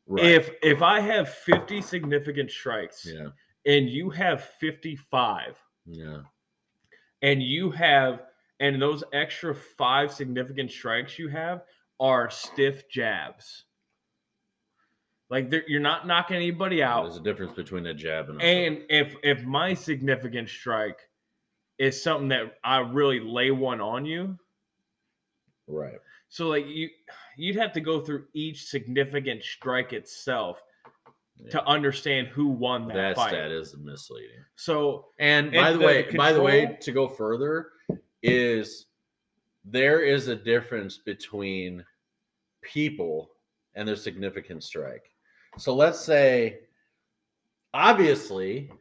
[0.07, 0.26] right.
[0.26, 3.30] if if I have 50 significant strikes yeah,
[3.65, 6.19] and you have 55 yeah,
[7.21, 8.21] and you have
[8.59, 11.63] and those extra five significant strikes you have
[11.99, 13.65] are stiff jabs.
[15.30, 17.03] Like you're not knocking anybody out.
[17.03, 20.99] there's a difference between a jab and a And if if my significant strike
[21.80, 24.38] is something that I really lay one on you,
[25.68, 25.99] right.
[26.30, 26.89] so like you
[27.38, 30.61] you'd have to go through each significant strike itself
[31.38, 31.51] Yeah.
[31.51, 33.30] to understand who won that, that fight.
[33.32, 34.43] stat is misleading.
[34.55, 37.72] So And And by the, the way, by the way, to go further,
[38.24, 38.86] is
[39.66, 41.84] there is a difference between
[42.61, 43.32] people
[43.76, 45.11] and their significant strike.
[45.57, 46.59] So let's say,
[47.74, 48.72] obviously,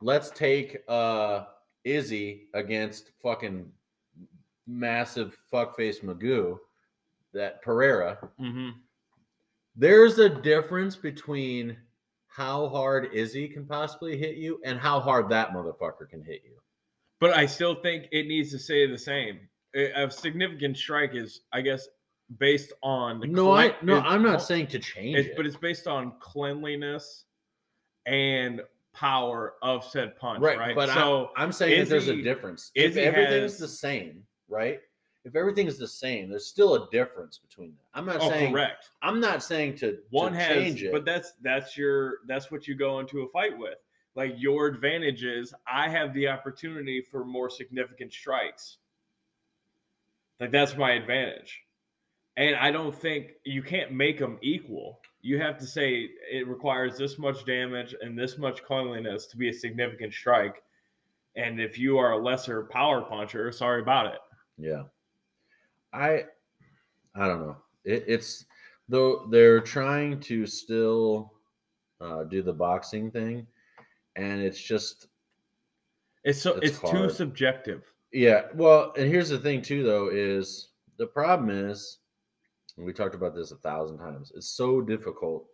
[0.00, 1.44] let's take uh
[1.84, 3.66] Izzy against fucking
[4.72, 6.58] massive fuckface Magoo,
[7.32, 8.28] that Pereira.
[8.40, 8.72] mhm.
[9.76, 11.76] There's a difference between
[12.26, 16.58] how hard Izzy can possibly hit you and how hard that motherfucker can hit you.
[17.20, 19.48] but I still think it needs to say the same.
[19.76, 21.86] A significant strike is, I guess,
[22.38, 25.36] based on the No, I clean- no, I'm not saying to change it.
[25.36, 27.26] but it's based on cleanliness
[28.06, 28.60] and
[28.92, 30.74] power of said punch, right, right?
[30.74, 32.72] But so I'm, I'm saying that there's a Izzy- difference.
[32.74, 34.80] If everything's has- the same, right?
[35.24, 37.78] if everything is the same, there's still a difference between them.
[37.94, 38.90] I'm not Oh, saying correct.
[39.02, 40.90] I'm not saying to One to has, change it.
[40.90, 43.78] but that's that's your that's what you go into a fight with.
[44.16, 48.78] Like your advantage is I have the opportunity for more significant strikes.
[50.40, 51.60] Like that's my advantage.
[52.36, 54.98] And I don't think you can't make them equal.
[55.20, 59.50] You have to say it requires this much damage and this much cleanliness to be
[59.50, 60.64] a significant strike.
[61.36, 64.18] And if you are a lesser power puncher, sorry about it.
[64.62, 64.84] Yeah.
[65.92, 66.24] I
[67.14, 67.56] I don't know.
[67.84, 68.46] It, it's
[68.88, 71.32] though they're trying to still
[72.00, 73.46] uh, do the boxing thing,
[74.16, 75.08] and it's just
[76.24, 77.82] It's so It's it's, too subjective.
[78.12, 78.42] yeah.
[78.54, 81.98] Well, and here's the thing too, though, is the problem is,
[82.76, 84.32] and we talked about this a thousand times.
[84.34, 85.46] It's so difficult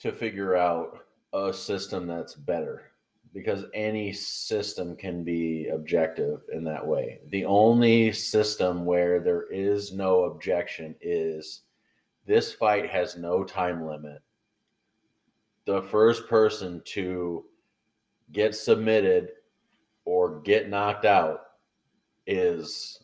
[0.00, 2.87] to figure out a system that's better
[3.32, 7.20] because any system can be objective in that way.
[7.28, 11.62] The only system where there is no objection is
[12.26, 14.22] this fight has no time limit.
[15.66, 17.44] The first person to
[18.32, 19.30] get submitted
[20.04, 21.40] or get knocked out
[22.26, 23.02] is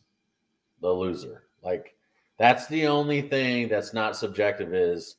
[0.80, 1.44] the loser.
[1.62, 1.94] Like
[2.38, 5.16] that's the only thing that's not subjective is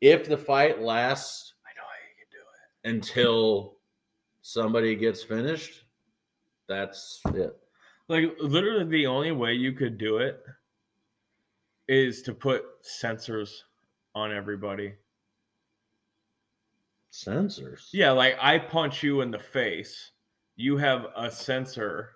[0.00, 2.96] if the fight lasts I know how you can do it.
[2.96, 3.79] until
[4.42, 5.84] somebody gets finished,
[6.68, 7.56] that's it.
[8.08, 10.42] Like literally the only way you could do it
[11.88, 13.50] is to put sensors
[14.14, 14.94] on everybody.
[17.12, 17.88] Sensors.
[17.92, 20.12] Yeah, like I punch you in the face,
[20.56, 22.10] you have a sensor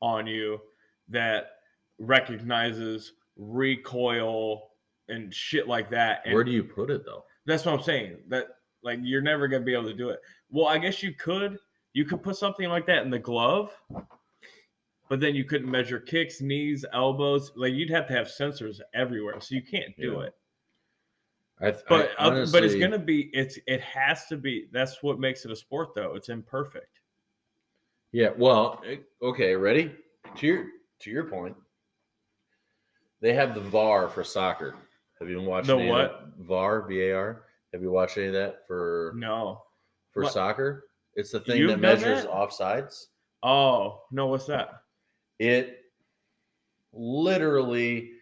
[0.00, 0.60] on you
[1.08, 1.50] that
[1.98, 4.70] recognizes recoil
[5.08, 6.22] and shit like that.
[6.24, 7.24] And Where do you put it though?
[7.46, 8.18] that's what I'm saying.
[8.28, 8.46] That
[8.82, 10.20] like you're never gonna be able to do it.
[10.50, 11.58] Well, I guess you could.
[11.94, 13.72] You could put something like that in the glove,
[15.08, 17.52] but then you couldn't measure kicks, knees, elbows.
[17.56, 20.26] Like you'd have to have sensors everywhere, so you can't do Yeah.
[20.26, 20.34] it.
[21.60, 24.68] I, But I uh, but it's gonna be it's it has to be.
[24.70, 26.14] That's what makes it a sport, though.
[26.14, 27.00] It's imperfect.
[28.12, 29.92] Yeah, well, eh, okay, ready?
[30.36, 30.66] To your
[31.00, 31.56] to your point.
[33.20, 34.76] They have the VAR for soccer.
[35.18, 36.28] Have you been watching The what?
[36.38, 37.42] VAR, VAR?
[37.72, 39.62] Have you watched any of that for No.
[40.12, 40.32] for What?
[40.32, 40.84] soccer?
[41.14, 42.30] It's the thing You've that measures that?
[42.30, 43.06] offsides.
[43.42, 44.82] Oh no, what's that?
[45.38, 45.84] It
[46.92, 48.12] literally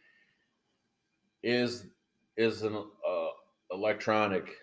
[1.42, 1.86] is
[2.36, 3.28] is an uh,
[3.70, 4.56] electronic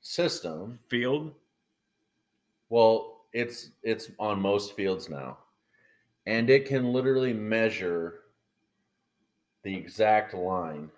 [0.00, 1.32] system Field.
[2.70, 5.38] Well, it's it's on most fields now.
[6.26, 8.20] And it can literally measure
[9.62, 10.90] the exact line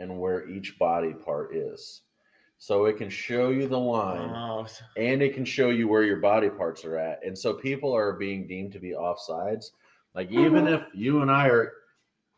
[0.00, 2.02] and where each body part is.
[2.64, 6.16] So it can show you the line Oh, and it can show you where your
[6.16, 7.22] body parts are at.
[7.22, 9.72] And so people are being deemed to be offsides.
[10.14, 11.74] Like even if you and I are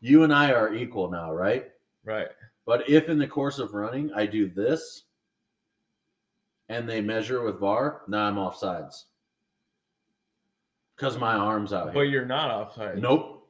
[0.01, 1.71] you and I are equal now, right?
[2.03, 2.27] right.
[2.65, 5.03] But if in the course of running I do this
[6.67, 9.05] and they measure with VAR, now I'm offsides.
[10.97, 12.03] Because my arm's out But here.
[12.03, 13.01] you're not offside.
[13.01, 13.47] Nope.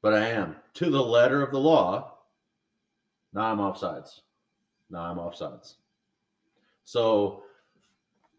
[0.00, 0.54] But I am.
[0.74, 2.18] To the letter of the law,
[3.32, 4.20] now I'm offsides.
[4.92, 5.74] Now I'm offsides.
[6.84, 7.42] So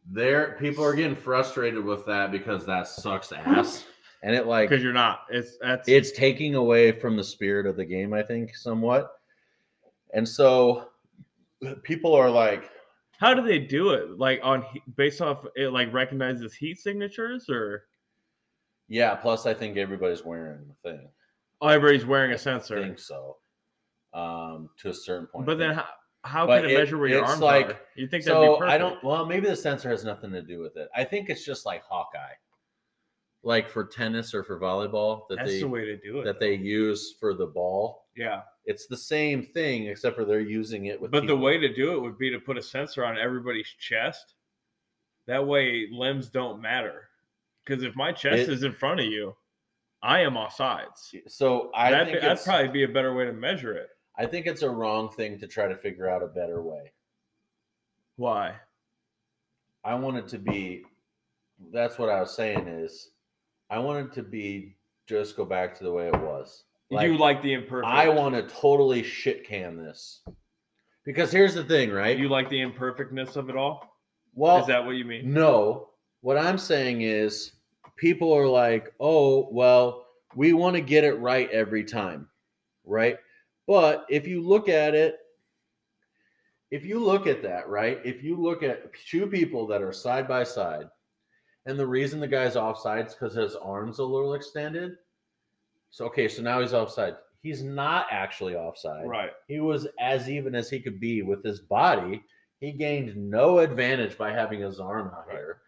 [0.10, 3.86] there people are getting frustrated with that because that sucks ass.
[4.22, 5.22] And it like because you're not.
[5.30, 9.12] It's that's it's taking away from the spirit of the game, I think, somewhat.
[10.14, 10.90] And so
[11.84, 12.70] people are like,
[13.18, 14.18] How do they do it?
[14.18, 14.64] Like on
[14.96, 17.84] based off it like recognizes heat signatures or
[18.88, 21.10] yeah, plus I think everybody's wearing the thing.
[21.62, 22.82] oh everybody's wearing a sensor.
[22.82, 23.38] think so.
[24.14, 25.48] Um, to a certain point.
[25.48, 25.88] But then how,
[26.24, 27.80] how But can it, it- measure where your it's arms like- are?
[27.96, 28.72] You think that'd be so perfect?
[28.74, 30.90] I don't well, maybe the sensor has nothing to do with it.
[30.96, 32.34] I think it's just like Hawkeye.
[33.46, 36.24] Like for tennis or for volleyball that That's they the way to do it.
[36.26, 38.08] that they use for the ball.
[38.16, 38.42] yeah.
[38.66, 41.92] It's the same thing except for they're using it with But the way to do
[41.96, 44.36] it would be to put a sensor on everybody's chest.
[45.28, 47.10] That way limbs don't matter.
[47.66, 49.36] Because if my chest It- is in front of you,
[50.02, 51.14] I am off sides.
[51.28, 53.90] so I That'd, think that'd probably be a better way to measure it.
[54.18, 56.92] I think it's a wrong thing to try to figure out a better way.
[58.16, 58.56] Why?
[59.84, 60.84] I want it to be
[61.72, 63.10] that's what I was saying is
[63.70, 64.76] I want it to be
[65.08, 66.64] just go back to the way it was.
[66.90, 67.92] you like the imperfect.
[67.92, 70.22] I want to totally shit can this.
[71.06, 72.18] Because here's the thing, right?
[72.18, 73.98] You like the imperfectness of it all?
[74.36, 75.34] well, Is that what you mean?
[75.34, 75.90] no.
[76.22, 77.52] What I'm saying is
[77.98, 82.30] people are like, "Oh, well, we want to get it right every time."
[82.86, 83.18] Right?
[83.68, 85.18] But if you look at it
[86.72, 88.00] if you look at that, right?
[88.04, 90.88] If you look at two people that are side by side
[91.66, 94.94] And the reason the guy's offside is because his arms a little extended.
[95.92, 97.16] So okay, so now he's offside.
[97.42, 99.08] He's not actually offside.
[99.08, 99.32] Right.
[99.48, 102.24] He was as even as he could be with his body.
[102.60, 105.36] He gained no advantage by having his arm out Right.
[105.38, 105.62] here.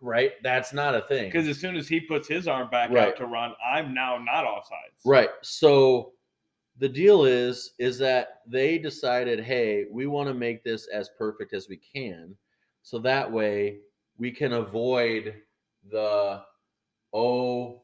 [0.00, 0.32] Right?
[0.42, 1.26] That's not a thing.
[1.30, 3.08] Because as soon as he puts his arm back Right.
[3.08, 5.04] out to run, I'm now not offsides.
[5.04, 5.30] Right.
[5.42, 6.13] So
[6.78, 11.52] the deal is is that they decided, hey, we want to make this as perfect
[11.52, 12.34] as we can.
[12.82, 13.78] So that way
[14.18, 15.34] we can avoid
[15.90, 16.42] the
[17.12, 17.82] oh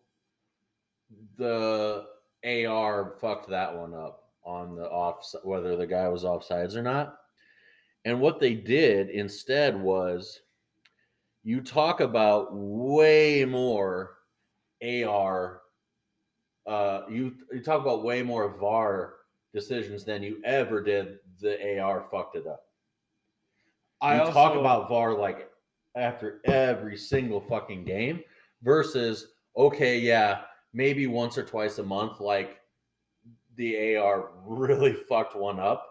[1.37, 2.07] the
[2.45, 7.17] AR fucked that one up on the off whether the guy was offsides or not.
[8.05, 10.41] And what they did instead was
[11.43, 14.17] you talk about way more
[14.83, 15.60] AR
[16.71, 19.15] uh, you you talk about way more VAR
[19.53, 21.19] decisions than you ever did.
[21.41, 22.63] The AR fucked it up.
[24.01, 25.51] I you also, talk about VAR like
[25.97, 28.23] after every single fucking game
[28.63, 29.27] versus
[29.57, 30.43] okay, yeah,
[30.73, 32.61] maybe once or twice a month, like
[33.57, 35.85] the AR really fucked one up,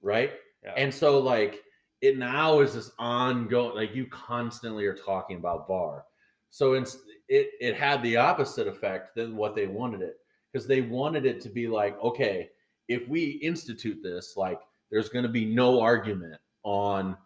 [0.00, 0.30] right?
[0.62, 0.74] Yeah.
[0.76, 1.62] And so like
[2.00, 6.04] it now is this ongoing, like you constantly are talking about VAR.
[6.50, 6.88] So it
[7.28, 10.16] it had the opposite effect than what they wanted it
[10.52, 12.48] because they wanted it to be like, okay,
[12.88, 14.60] if we institute this, like
[14.90, 17.16] there's going to be no argument on,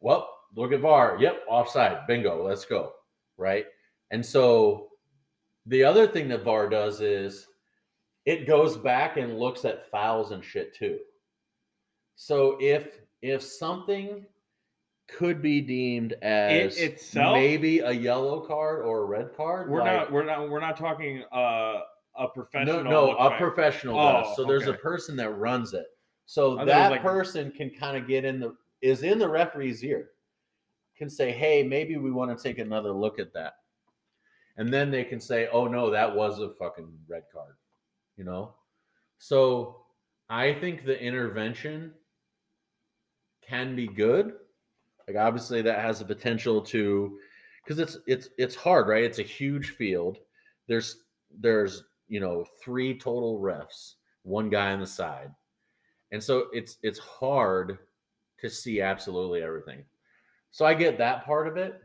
[0.00, 2.92] well, look at VAR, yep, offside, bingo, let's go,
[3.36, 3.66] right?
[4.10, 4.88] And so
[5.66, 7.46] the other thing that VAR does is
[8.24, 10.98] it goes back and looks at fouls and shit too.
[12.14, 14.24] So if if something
[15.08, 17.34] could be deemed as itself?
[17.36, 20.76] maybe a yellow card or a red card, we're like- not we're not we're not
[20.76, 21.80] talking uh,
[22.16, 22.82] a professional.
[22.84, 23.38] no, no, a back.
[23.38, 24.36] professional Oh, does.
[24.36, 25.86] So there's a person that runs it.
[26.26, 29.82] So it that like- person can kind of get in the is in the referee's
[29.84, 30.10] ear,
[30.96, 33.54] can say, "Hey, maybe we want to take another look at that,"
[34.56, 37.56] and then they can say, "Oh no, that was a fucking red card,"
[38.16, 38.54] you know.
[39.18, 39.84] So
[40.28, 41.94] I think the intervention
[43.42, 44.34] can be good.
[45.08, 47.18] Like obviously that has the potential to
[47.62, 49.04] because it's it's it's hard, right?
[49.04, 50.18] It's a huge field.
[50.68, 51.04] There's
[51.38, 55.30] there's you know three total refs, one guy on the side.
[56.12, 57.78] And so it's it's hard
[58.40, 59.84] to see absolutely everything.
[60.50, 61.80] So I get that part of it.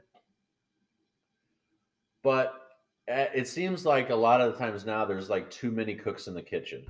[2.23, 2.53] But
[3.11, 6.27] uh, it seems like a lot of the times now there's like too many cooks
[6.27, 6.85] in the kitchen.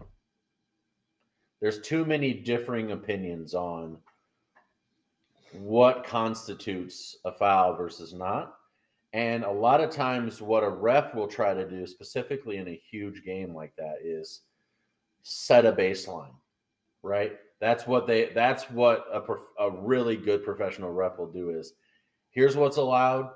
[1.61, 3.97] There's too many differing opinions on
[5.53, 8.55] what constitutes a foul versus not.
[9.13, 12.81] And a lot of times, what a ref will try to do, specifically in a
[12.89, 14.41] huge game like that, is
[15.23, 16.33] set a baseline,
[17.03, 17.33] right?
[17.59, 18.29] That's what they.
[18.33, 21.49] That's what a prof- a really good professional ref will do.
[21.49, 21.73] Is
[22.29, 23.31] here's what's allowed,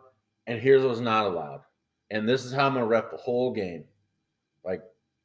[0.48, 1.62] and here's what's not allowed,
[2.10, 3.84] and this is how I'm gonna ref the whole game.
[4.64, 4.82] Like,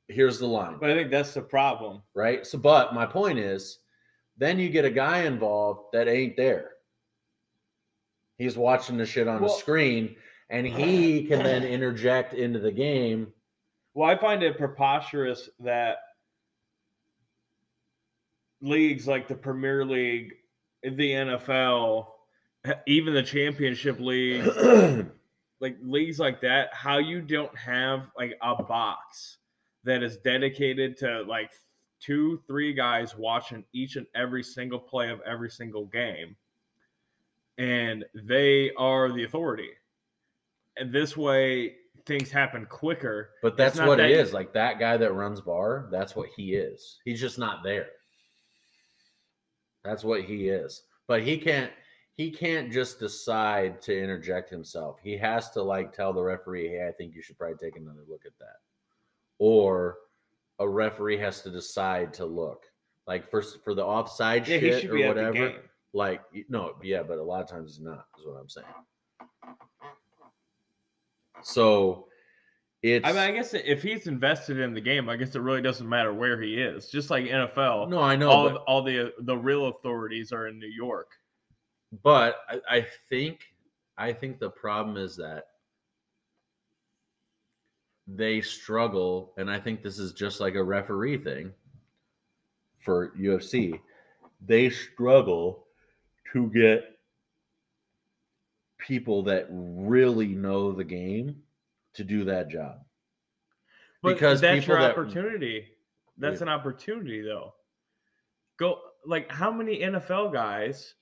[0.09, 2.03] here's the line But I think that's the problem.
[2.15, 2.45] right?
[2.47, 3.79] So, but my point is,
[4.37, 6.73] then you get a guy involved that ain't there.
[8.41, 10.17] He's watching the shit on Well- the screen,
[10.49, 13.35] and he can then interject into the game.
[13.93, 15.99] Well, I find it preposterous that
[18.63, 20.33] leagues like the Premier League,
[20.83, 22.07] the NFL,
[22.87, 24.47] even the Championship League,
[25.61, 29.37] like leagues like that, how you don't have like a box
[29.85, 31.51] that is dedicated to like
[32.01, 36.35] two, three guys watching each and every single play of every single game.
[37.59, 39.71] And they are the authority.
[40.77, 41.75] And this way
[42.07, 43.31] things happen quicker.
[43.43, 44.33] but that's what that- it is.
[44.33, 46.99] Like that guy that runs VAR, that's what he is.
[47.05, 47.91] He's just not there.
[49.85, 50.83] That's what he is.
[51.07, 51.73] But he can't
[52.17, 54.99] he can't just decide to interject himself.
[55.03, 58.03] He has to like tell the referee, "Hey, I think you should probably take another
[58.07, 58.57] look at that."
[59.39, 59.99] Or
[60.59, 62.67] a referee has to decide to look.
[63.07, 65.70] Like for for the offside Yeah, he shit should or be at the whatever.
[65.93, 68.07] Like no, yeah, but a lot of times it's not.
[68.19, 68.67] Is what I'm saying.
[71.43, 72.07] So
[72.83, 75.63] it's I mean, I guess if he's invested in the game, I guess it really
[75.63, 76.89] doesn't matter where he is.
[76.89, 80.59] Just like NFL, no, I know, all but, all the the real authorities are in
[80.59, 81.11] New York.
[82.03, 83.41] but I, I think
[83.99, 85.45] I think the problem is that
[88.07, 91.53] they struggle, and I think this is just like a referee thing
[92.79, 93.79] for UFC.
[94.47, 95.67] They struggle
[96.33, 96.99] to get
[98.79, 101.43] people that really know the game
[101.95, 102.85] to do that job.
[104.03, 105.69] But Because that's your that- opportunity.
[106.17, 106.45] That's Yeah.
[106.45, 107.55] an opportunity, though.
[108.57, 110.95] Go like how many NFL guys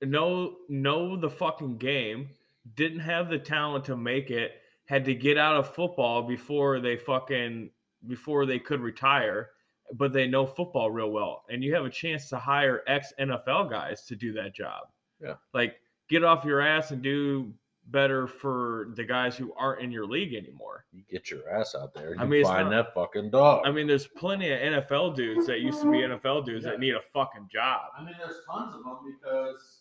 [0.00, 2.30] know know the fucking game,
[2.74, 6.96] didn't have the talent to make it, had to get out of football before they
[6.96, 7.70] fucking
[8.08, 9.50] before they could retire,
[9.92, 11.44] but they know football real well.
[11.50, 14.88] And you have a chance to hire ex NFL guys to do that job.
[15.20, 15.34] Yeah.
[15.52, 15.76] Like
[16.08, 17.52] get off your ass and do
[17.88, 20.84] better for the guys who aren't in your league anymore.
[20.92, 22.14] You get your ass out there.
[22.18, 23.62] I mean, find not- that fucking dog.
[23.66, 26.72] I mean, there's plenty of NFL dudes that used to be NFL dudes Yeah.
[26.72, 27.90] that need a fucking job.
[27.98, 29.80] I mean, there's tons of them because,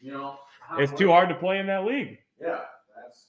[0.00, 0.38] you know,
[0.78, 2.18] It's too hard to play in that league.
[2.40, 2.60] Yeah,
[2.94, 3.28] that's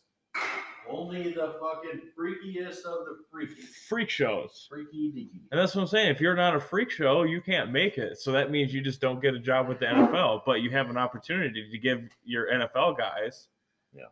[0.89, 3.61] only the fucking freakiest of the freaky.
[3.87, 4.67] Freak shows.
[4.69, 5.41] Freaky deaky.
[5.51, 6.09] And that's what I'm saying.
[6.09, 8.17] If you're not a freak show, you can't make it.
[8.17, 10.89] So that means you just don't get a job with the NFL, but you have
[10.89, 13.47] an opportunity to give your NFL guys.
[13.93, 14.03] Yeah,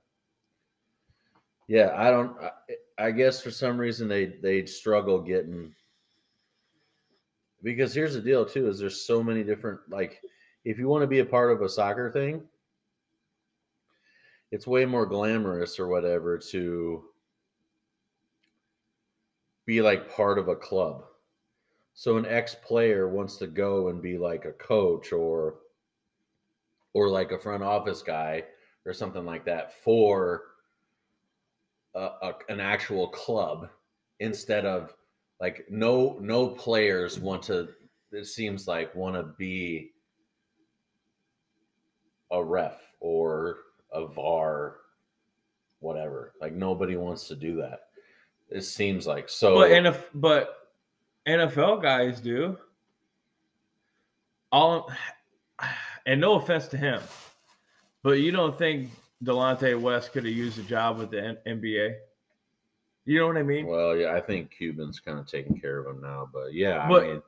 [1.67, 2.35] Yeah, I don't.
[2.41, 5.73] I, I guess for some reason they they struggle getting.
[7.63, 10.21] Because here's the deal too: is there's so many different like,
[10.63, 12.43] if you want to be a part of a soccer thing,
[14.51, 17.03] it's way more glamorous or whatever to
[19.65, 21.03] be like part of a club.
[21.93, 25.55] So an ex player wants to go and be like a coach or
[26.93, 28.43] or like a front office guy
[28.85, 30.43] or something like that for
[31.95, 33.69] a, a, an actual club
[34.19, 34.93] instead of
[35.39, 37.67] like no no players want to
[38.11, 39.91] it seems like want to be
[42.31, 43.57] a ref or
[43.93, 44.77] a var
[45.79, 47.81] whatever like nobody wants to do that
[48.49, 50.69] it seems like so But NF, but
[51.27, 52.57] NFL guys do.
[54.51, 54.89] All
[56.05, 57.01] and no offense to him,
[58.03, 58.89] but you don't think
[59.23, 61.95] Delonte West could have used a job with the N- NBA?
[63.05, 63.65] You know what I mean?
[63.67, 67.03] well yeah i think cuban's kind of taking care of him now but yeah But-
[67.03, 67.21] i mean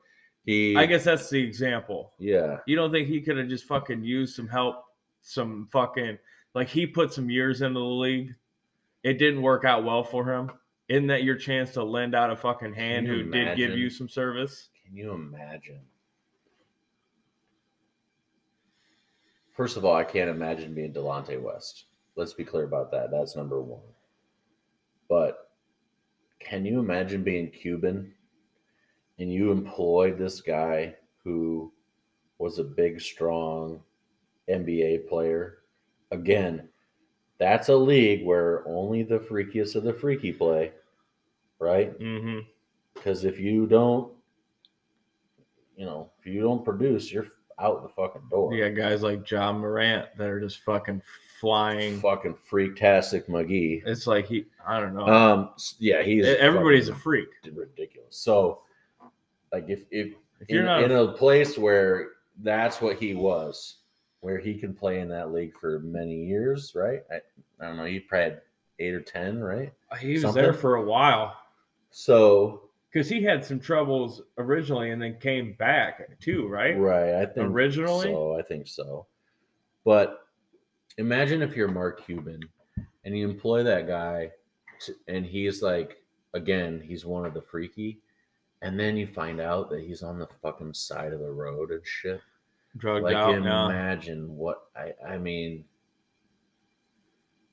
[0.45, 2.14] he I guess that's the example.
[2.19, 4.86] yeah You don't think he could have just fucking used some help,
[5.22, 6.18] some fucking
[6.60, 8.36] like he put some years into the league.
[9.02, 10.52] It didn't work out well for him.
[10.90, 14.10] Isn't that your chance to lend out a fucking hand who did give you some
[14.10, 14.68] service?
[14.86, 15.80] Can you imagine?
[19.56, 21.86] First of all, I can't imagine being Delonte West.
[22.18, 23.10] Let's be clear about that.
[23.10, 23.80] That's number one.
[25.07, 25.52] But
[26.41, 28.14] can you imagine being Cuban
[29.18, 31.72] and you employed this guy who
[32.38, 33.80] was a big, strong
[34.49, 35.59] NBA player?
[36.11, 36.68] Again,
[37.38, 40.72] that's a league where only the freakiest of the freaky play,
[41.60, 41.98] right?
[41.99, 42.40] Mm-hmm.
[42.94, 44.11] Because if you don't,
[45.77, 47.27] you know, if you don't produce, you're
[47.60, 48.53] out the fucking door.
[48.53, 51.02] You got guys like Ja Morant that are just fucking
[51.40, 51.99] flying.
[51.99, 53.84] fucking freaktastic McGee.
[53.86, 55.07] It's like he, I don't know.
[55.07, 57.30] Um, yeah, he's Everybody's a freak.
[57.53, 58.15] ridiculous.
[58.18, 58.61] So,
[59.53, 62.07] like, if if, If you're in, not, in a place where
[62.41, 63.77] that's what he was,
[64.22, 67.02] where he can play in that league for many years, right?
[67.12, 67.16] I,
[67.64, 67.86] I don't know.
[67.86, 68.41] He probably had
[68.80, 69.74] eight or ten, right?
[69.91, 70.41] Uh, he was something.
[70.41, 71.36] there for a while
[71.91, 76.78] So, because he had some troubles originally and then came back too, right?
[76.78, 78.08] right, I think Originally?
[78.08, 79.06] So I think so.
[79.86, 80.26] But
[80.98, 82.41] imagine if you're Mark Cuban
[83.06, 84.32] and you employ that guy,
[84.82, 88.00] to, and he's like, again, he's one of the freaky,
[88.62, 91.82] and then you find out that he's on the fucking side of the road and
[91.86, 92.22] shit.
[92.78, 93.70] Drugged like, out now.
[93.70, 95.66] imagine what I, I mean.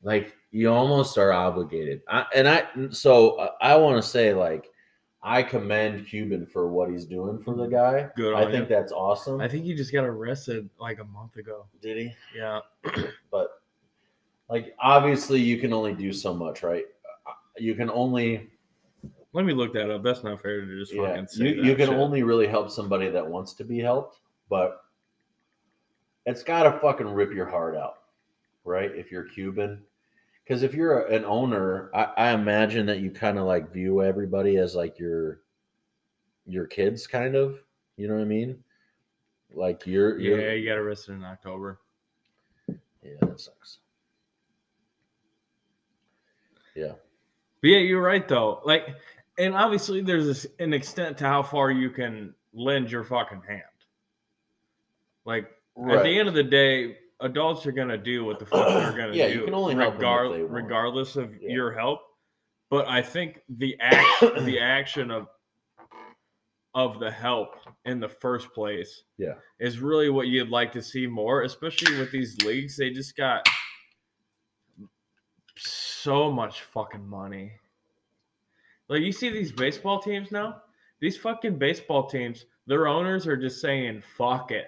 [0.02, 2.66] Like you almost are obligated, I, and I.
[2.90, 4.70] So uh, I want to say, like,
[5.22, 8.08] I commend Cuban for what he's doing for the guy.
[8.14, 8.68] Good I on think him.
[8.68, 9.40] that's awesome.
[9.40, 11.66] I think he just got arrested like a month ago.
[11.82, 12.12] Did he?
[12.36, 12.60] Yeah.
[13.32, 13.62] but
[14.48, 16.84] like obviously you can only do so much right
[17.26, 18.48] Uh, you can only
[19.32, 20.02] Let me look that up.
[20.02, 21.96] That's not fair to just yeah fucking say you, that you can shit.
[21.96, 24.84] only really help somebody that wants to be helped but
[26.26, 27.98] it's got to fucking rip your heart out
[28.64, 29.82] right if you're cuban
[30.44, 34.56] because if you're an owner I, I imagine that you kind of like view everybody
[34.58, 35.40] as like your
[36.46, 37.58] your kids kind of
[37.96, 38.62] you know what i mean
[39.54, 41.78] like you're, you're Yeah, you got arrested in October.
[42.68, 42.74] yeah
[43.20, 43.78] that sucks
[46.74, 46.92] yeah
[47.62, 48.60] But yeah, you're right though.
[48.64, 48.94] Like,
[49.38, 53.62] and obviously there's this, an extent to how far you can lend your fucking hand.
[55.24, 55.50] Like
[55.90, 59.12] at the end of the day, adults are gonna do what the fuck they're gonna
[59.14, 61.50] Yeah, do, you can only help them regar- regardless of Yeah.
[61.52, 62.00] your help.
[62.68, 65.28] But I think the act, the action of
[66.74, 67.54] of the help
[67.86, 69.34] in the first place, Yeah.
[69.58, 72.76] is really what you'd like to see more, especially with these leagues.
[72.76, 73.46] They just got
[75.56, 77.52] so much fucking money.
[78.88, 80.60] Like you see these baseball teams now,
[81.00, 84.66] these fucking baseball teams, their owners are just saying fuck it.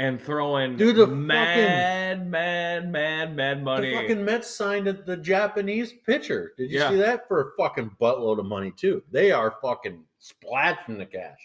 [0.00, 3.90] And throwing Dude, the mad, mad, mad, mad money.
[3.90, 6.54] The fucking Mets signed the Japanese pitcher.
[6.56, 6.88] Did you Yeah.
[6.90, 9.02] see that for a fucking buttload of money too?
[9.10, 11.38] They are fucking splashing the cash,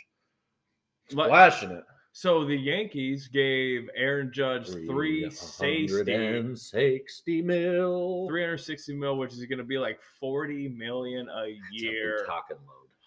[1.09, 1.83] splashing it.
[2.13, 8.27] so the Yankees gave Aaron Judge three safety, 360 mil.
[8.29, 12.23] 360 mil, which is going to be like 40 million a year.
[12.25, 12.55] talking.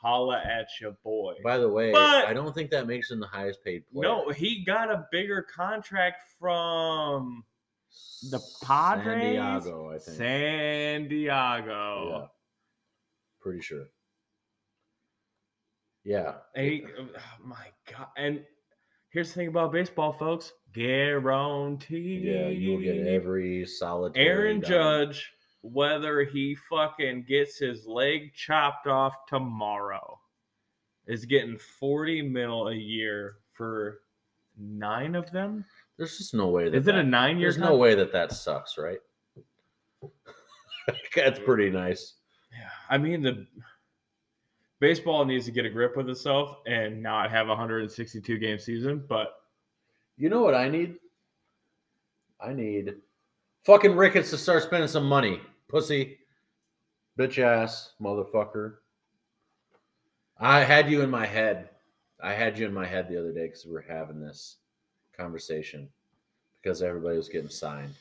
[0.01, 1.35] Holla at your boy.
[1.43, 4.03] By the way, But- I don't think that makes him the highest paid player.
[4.09, 7.45] No, he got a bigger contract from
[8.31, 9.05] the Padres.
[9.05, 10.17] San Diego, I think.
[10.17, 12.09] San Diego.
[12.11, 12.27] Yeah,
[13.41, 13.87] pretty sure.
[16.05, 17.09] Yeah, he, oh
[17.45, 18.07] my God.
[18.17, 18.45] And
[19.11, 22.23] here's the thing about baseball, folks guaranteed.
[22.23, 24.27] yeah, you will get every solitary.
[24.27, 24.71] Aaron dime.
[24.71, 25.33] Judge,
[25.63, 30.19] whether he fucking gets his leg chopped off tomorrow,
[31.07, 34.01] is getting 40 mil a year for
[34.59, 35.65] nine of them.
[35.97, 36.77] There's just no way that.
[36.77, 37.51] Is it a nine year?
[37.51, 38.99] There's no way that that sucks, right?
[41.17, 42.15] That's pretty nice.
[42.53, 43.47] Yeah, I mean the
[44.81, 49.05] baseball needs to get a grip with itself and not have a 162 game season.
[49.09, 49.35] But
[50.17, 50.97] You know what I need?
[52.41, 52.95] I need
[53.65, 55.41] fucking Ricketts to start spending some money.
[55.69, 56.19] Pussy.
[57.19, 58.77] Bitch ass motherfucker.
[60.39, 61.71] I had you in my head.
[62.21, 64.57] I had you in my head the other day because we were having this
[65.17, 65.89] conversation
[66.63, 67.95] because everybody was getting signed.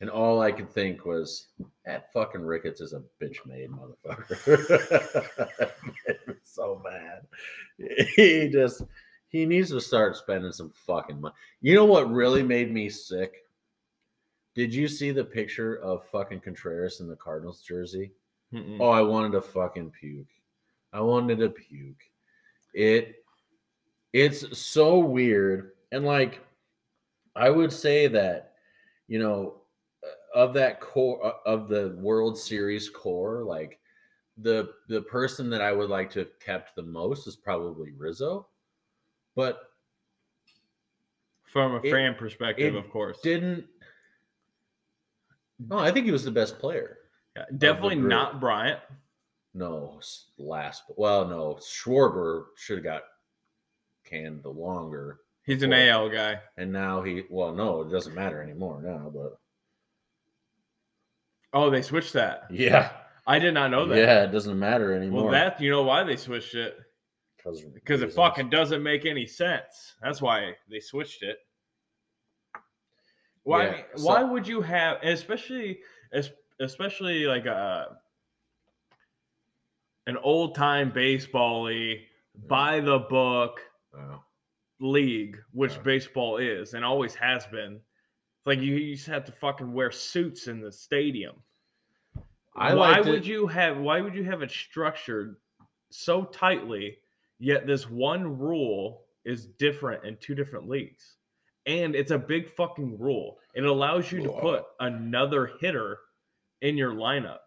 [0.00, 1.46] And all I could think was,
[1.86, 5.70] that fucking Ricketts is a bitch made motherfucker.
[6.44, 7.22] So mad.
[8.16, 8.82] He just,
[9.28, 11.34] he needs to start spending some fucking money.
[11.60, 13.41] You know what really made me sick?
[14.54, 18.12] Did you see the picture of fucking Contreras in the Cardinals jersey?
[18.52, 18.78] mm-mm.
[18.80, 20.28] Oh, I wanted to fucking puke.
[20.92, 22.02] I wanted to puke.
[22.74, 23.24] It
[24.12, 25.72] it's so weird.
[25.90, 26.40] And like
[27.34, 28.52] I would say that,
[29.08, 29.62] you know,
[30.34, 33.78] of that core uh, of the World Series core, like
[34.38, 38.48] the the person that I would like to have kept the most is probably Rizzo.
[39.34, 39.60] But
[41.42, 43.66] from a fan perspective, of course, didn't
[45.68, 46.98] No, I think he was the best player.
[47.36, 48.80] Yeah, definitely not Bryant.
[49.54, 50.00] No,
[50.38, 50.82] last.
[50.96, 53.02] Well, no, Schwarber should have got
[54.04, 56.40] canned the longer, He's an Well, AL guy.
[56.56, 57.24] and now he.
[57.28, 59.10] Well, no, it doesn't matter anymore now.
[59.12, 59.38] But
[61.52, 62.44] Oh, they switched that.
[62.50, 62.92] yeah,
[63.26, 63.98] I did not know that.
[63.98, 65.24] yeah, it doesn't matter anymore.
[65.24, 66.76] Well, that you know why they switched it
[67.36, 69.94] because because it fucking doesn't make any sense.
[70.02, 71.38] That's why they switched it.
[73.44, 73.64] Why?
[73.66, 75.80] Yeah, so- why would you have, especially,
[76.60, 77.98] especially like a
[80.06, 81.68] an old time baseball
[82.48, 83.60] by the book
[83.92, 84.24] Wow.
[84.80, 85.82] league, which Yeah.
[85.82, 87.74] baseball is and always has been.
[87.76, 91.42] It's like you, you just have to fucking wear suits in the stadium.
[92.56, 95.40] I why would it- you have why would you have it structured
[95.90, 96.98] so tightly
[97.38, 101.16] yet this one rule is different in two different leagues
[101.66, 103.38] and it's a big fucking rule.
[103.54, 105.98] It allows you to put another hitter
[106.60, 107.38] in your lineup.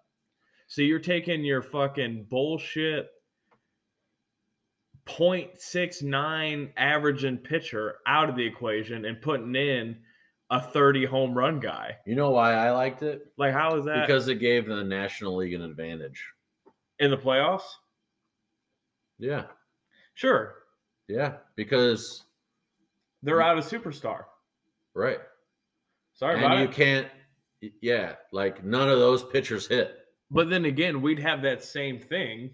[0.67, 3.09] So you're taking your fucking bullshit
[5.07, 9.97] 0.69 averaging pitcher out of the equation and putting in
[10.49, 11.97] a 30 home run guy.
[12.05, 13.27] You know why I liked it?
[13.37, 14.07] like how is that?
[14.07, 16.23] Because it gave the National League an advantage.
[16.99, 17.63] in the playoffs?
[19.17, 19.45] Yeah,
[20.15, 20.55] Sure,
[21.07, 22.23] yeah, because
[23.25, 23.57] they're mm-hmm.
[23.57, 24.23] out a superstar.
[24.93, 25.19] right,
[26.13, 26.71] Sorry and you it.
[26.71, 27.07] can't.
[27.81, 29.97] Yeah, like none of those pitchers hit.
[30.29, 32.51] But then again, we'd have that same thing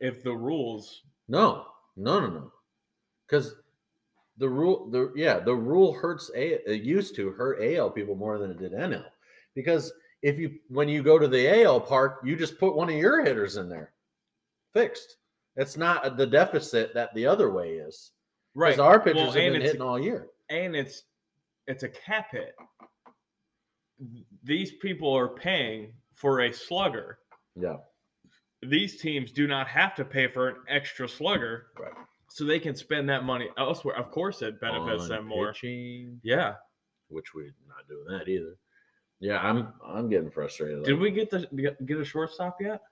[0.00, 1.02] if the rules.
[1.28, 1.66] No,
[1.96, 2.52] no, no, no.
[3.26, 3.54] Because
[4.36, 8.38] the rule, the yeah, the rule hurts a it used to hurt AL people more
[8.38, 9.04] than it did NL.
[9.54, 9.92] Because
[10.22, 13.24] if you when you go to the AL park, you just put one of your
[13.24, 13.92] hitters in there,
[14.72, 15.16] fixed.
[15.56, 18.10] It's not the deficit that the other way is.
[18.54, 18.78] Right.
[18.78, 20.28] Our pitchers Well, have been hitting all year.
[20.48, 21.04] and it's
[21.66, 22.54] it's a cap hit.
[24.42, 27.18] These people are paying for a slugger.
[27.56, 27.76] Yeah,
[28.62, 31.92] These teams do not have to pay for an extra slugger, Right.
[32.28, 33.96] so they can spend that money elsewhere.
[33.96, 35.52] Of course, it benefits On them more.
[35.52, 36.56] pitching, Yeah.
[37.08, 38.56] which we're not doing that either.
[39.20, 40.84] Yeah, I'm I'm getting frustrated.
[40.84, 42.82] Did we get the get- get a shortstop yet,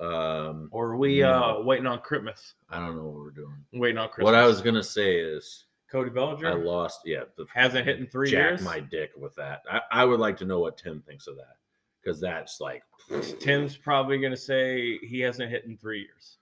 [0.00, 1.32] Um, or are we No.
[1.58, 2.54] uh waiting on Christmas?
[2.68, 3.64] I don't know what we're doing.
[3.72, 4.24] Waiting on Christmas.
[4.24, 7.00] What I was gonna say is Cody Bellinger I lost.
[7.04, 8.62] Yeah, the, hasn't hit in three jack years.
[8.62, 9.62] my dick with that.
[9.70, 11.56] I, I would like to know what Tim thinks of that
[12.02, 12.82] because that's like
[13.40, 16.38] Tim's probably going to say he hasn't hit in three years.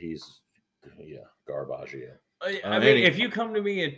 [0.00, 0.40] he's
[0.98, 1.18] yeah
[1.48, 1.94] garbage.
[1.94, 3.96] Yeah, I Uh, I mean, any- if you come to me in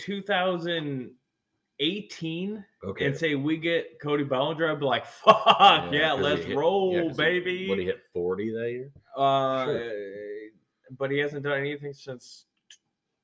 [1.78, 3.06] 2018 Okay.
[3.06, 6.92] and say we get Cody Bellinger, I'd be like, "Fuck yeah, he let's hit- roll,
[6.94, 8.92] yeah, 'cause he- baby." What he hit forty that year?
[9.16, 9.74] uh,
[10.98, 12.44] But he hasn't done anything since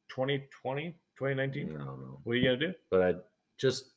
[0.08, 1.76] 2020, 2019.
[1.76, 2.74] I don't know, What are you gonna do?
[2.90, 3.14] but I
[3.58, 3.92] just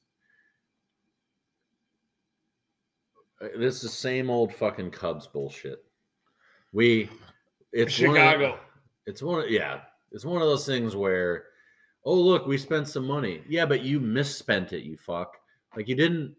[3.41, 5.83] uh, this is the same old fucking Cubs bullshit.
[6.71, 7.09] We
[7.71, 8.59] it's one of- Chicago.
[9.05, 9.81] it's one of yeah,
[10.11, 11.47] it's one of those things where
[12.05, 13.41] oh look, we spent some money.
[13.47, 15.37] Yeah, but you misspent it, you fuck.
[15.75, 16.35] Like you didn't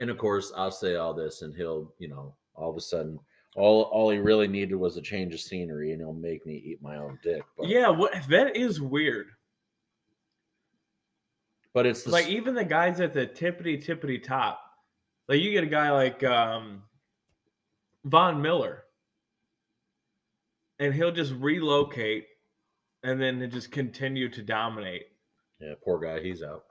[0.00, 3.18] and of course I'll say all this and he'll, you know, all of a sudden
[3.56, 6.80] all all he really needed was a change of scenery and he'll make me eat
[6.80, 7.42] my own dick.
[7.58, 9.26] But Yeah, what that is weird.
[11.74, 14.60] but it's the like even the guys at the tippity tippity top,
[15.28, 16.82] like you get a guy like um,
[18.04, 18.84] Von Miller,
[20.78, 22.26] and he'll just relocate,
[23.02, 25.04] and then it just continue to dominate.
[25.60, 26.64] yeah, poor guy, he's out.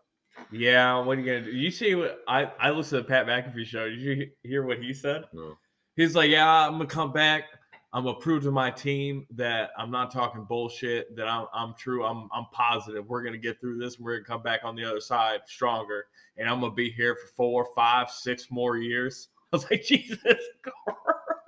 [0.52, 1.52] Yeah, what are you gonna do?
[1.52, 3.90] You see what I I listened to the Pat McAfee show.
[3.90, 5.24] Did you hear what he said?
[5.34, 5.58] No.
[5.96, 7.44] He's like, yeah, I'm gonna come back.
[7.92, 11.14] I'm gonna prove to my team that I'm not talking bullshit.
[11.18, 12.06] That I'm I'm true.
[12.06, 13.06] I'm I'm positive.
[13.08, 13.98] We're gonna get through this.
[13.98, 16.06] And we're gonna come back on the other side stronger.
[16.38, 19.28] And I'm gonna be here for four, five, six more years.
[19.52, 20.40] I was like, Jesus Christ.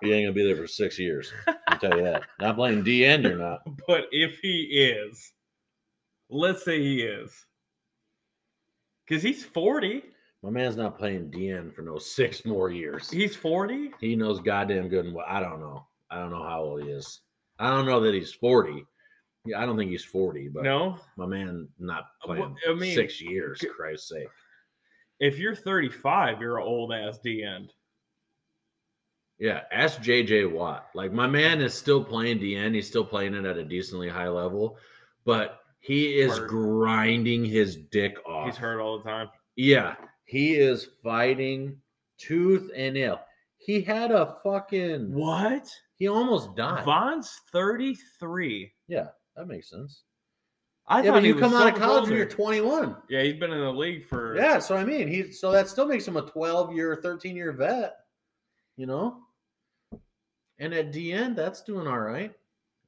[0.02, 1.32] He ain't gonna be there for six years.
[1.72, 2.24] I'll tell you that.
[2.40, 3.62] Not playing D end or not.
[3.88, 5.34] But if he is,
[6.30, 7.32] let's say he is,
[9.08, 10.04] because he's 40.
[10.44, 13.10] My man's not playing DN for no six more years.
[13.12, 13.92] He's 40.
[14.00, 15.26] He knows goddamn good and well.
[15.28, 15.86] I don't know.
[16.10, 17.22] I don't know how old he is.
[17.60, 18.84] I don't know that he's 40.
[19.46, 23.22] Yeah, I don't think he's 40, but No, my man not playing I mean, six
[23.22, 24.28] years, Christ's sake.
[25.20, 27.72] if you're 35, you're an old ass D end.
[29.42, 30.90] Yeah, ask JJ Watt.
[30.94, 32.76] Like my man is still playing DN.
[32.76, 34.78] He's still playing it at a decently high level,
[35.26, 36.48] but he is Hurt.
[36.48, 38.46] grinding his dick off.
[38.46, 39.30] He's hurt all the time.
[39.56, 39.96] Yeah,
[40.26, 41.76] he is fighting
[42.20, 43.20] tooth and nail.
[43.58, 45.12] He had a fucking.
[45.12, 45.68] What?
[45.96, 46.86] He almost died.
[46.86, 48.72] Von's 33.
[48.88, 50.04] yeah, that makes sense.
[50.86, 52.96] I yeah, thought you come out of college when you're 21.
[53.10, 54.36] Yeah, he's been in the league for.
[54.38, 57.54] Yeah, so I mean, he so that still makes him a 12 year, 13 year
[57.54, 57.96] vet.
[58.78, 59.18] You know,
[60.62, 62.34] and at DN, that's doing all right.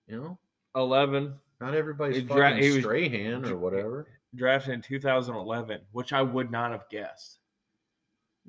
[0.08, 0.38] You know,
[0.76, 4.08] 11, not everybody's fucking dra- was- Strahan or whatever.
[4.36, 7.40] drafted in 2011, which I would not have guessed.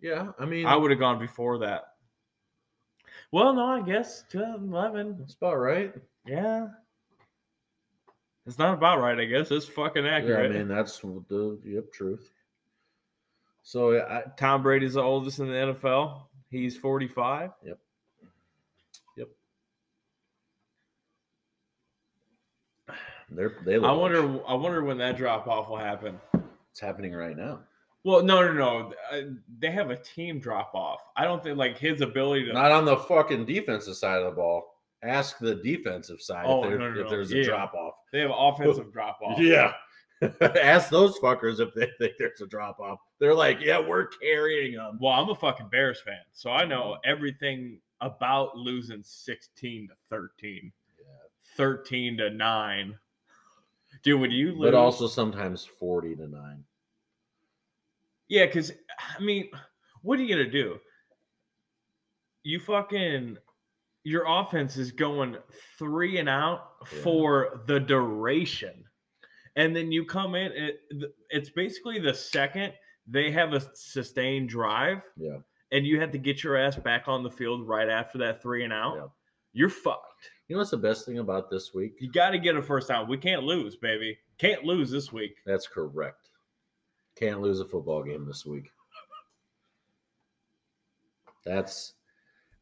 [0.01, 1.95] Yeah, I mean, I would have gone before that.
[3.33, 5.17] Well, no, I guess 2011.
[5.19, 5.95] that's about right.
[6.27, 6.69] Yeah.
[8.47, 9.51] It's not about right, I guess.
[9.51, 10.53] It's fucking Yeah, accurate.
[10.53, 12.31] I mean, that's the yep truth.
[13.63, 16.25] So yeah, I, Tom Brady's the oldest in the NFL.
[16.51, 17.51] He's 45.
[23.31, 23.79] They're they.
[23.79, 24.41] Look I wonder.
[24.47, 26.19] I wonder when that drop off will happen.
[26.71, 27.61] it's happening right now.
[28.05, 28.93] Well, no, no, no.
[29.11, 29.21] Uh,
[29.59, 31.01] They have a team drop off.
[31.17, 32.53] I don't think like his ability to.
[32.53, 34.63] Not on the fucking defensive side of the ball.
[35.03, 37.11] Ask the defensive side Oh, if, no, no, if no.
[37.11, 37.95] there's a drop off.
[38.13, 39.39] They have offensive drop off.
[39.41, 39.73] Yeah.
[40.41, 42.99] Ask those fuckers if they think there's a drop off.
[43.19, 44.99] They're like, yeah, we're carrying them.
[45.01, 50.73] Well, I'm a fucking Bears fan, so I know everything about losing 16 to 13,
[51.57, 52.97] 13 to nine.
[54.05, 56.65] Dude, when you lose, But also sometimes 40 to 9.
[58.29, 58.71] yeah, because
[59.19, 59.51] I mean,
[60.03, 60.79] what are you gonna do?
[62.43, 63.39] You fucking
[64.07, 65.37] your offense is going
[65.79, 66.99] three and out Yeah.
[67.03, 68.85] for the duration,
[69.57, 70.53] and then you come in.
[70.53, 70.81] It,
[71.31, 72.75] it's basically the second
[73.07, 75.03] they have a sustained drive.
[75.17, 75.39] Yeah.
[75.73, 78.63] and you have to get your ass back on the field right after that three
[78.63, 79.07] and out, Yeah.
[79.55, 80.31] you're fucked.
[80.49, 81.95] You know what's the best thing about this week?
[82.01, 83.09] You got to get a first down.
[83.09, 84.19] We can't lose, baby.
[84.39, 85.37] Can't lose this week.
[85.47, 86.29] That's correct.
[87.19, 88.71] Can't lose a football game this week.
[91.45, 91.95] That's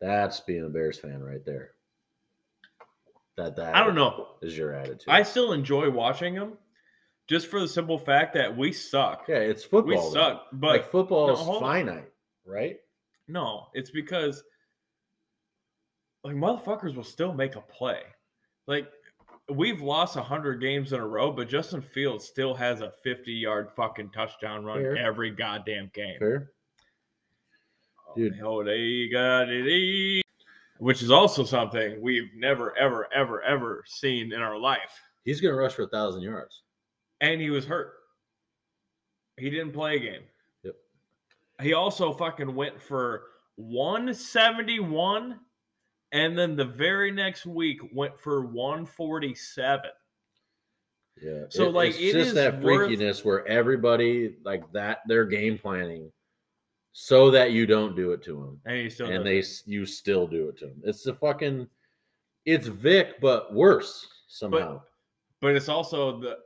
[0.00, 1.72] that's being a Bears fan right there.
[3.36, 4.28] That that I don't know.
[4.42, 5.04] is your attitude.
[5.08, 6.58] I still enjoy watching them,
[7.28, 9.24] just for the simple fact that we suck.
[9.28, 10.10] yeah, it's we football.
[10.10, 10.20] though.
[10.20, 10.42] suck.
[10.52, 11.70] But like football No, is hold on.
[11.70, 12.10] finite,
[12.44, 12.76] right?
[13.28, 14.42] no, it's because
[16.24, 18.00] like motherfuckers will still make a play.
[18.66, 18.88] Like
[19.48, 24.10] we've lost hundred games in a row, but Justin Fields still has a fifty-yard fucking
[24.10, 24.96] touchdown run Fair.
[24.96, 26.18] every goddamn game.
[26.18, 26.52] Fair.
[28.08, 28.40] Oh, Dude.
[28.42, 30.22] Oh, they got it.
[30.78, 35.00] Which is also something we've never, ever, ever, ever seen in our life.
[35.24, 36.62] He's gonna rush for a thousand yards.
[37.20, 37.94] And he was hurt.
[39.36, 40.22] He didn't play a game.
[40.64, 40.74] Yep.
[41.62, 43.22] He also fucking went for
[43.56, 45.38] 171
[46.12, 49.90] and then the very next week went for 147.
[51.20, 51.44] Yeah.
[51.50, 55.24] So, It- like, it's it just is that worth- freakiness where everybody like that they're
[55.26, 56.10] game planning
[56.92, 59.62] so that you don't do it to them, and and they it.
[59.66, 60.80] you still do it to them.
[60.84, 61.68] It's the fucking,
[62.44, 64.82] it's Vick but worse somehow.
[65.40, 66.38] But it's also the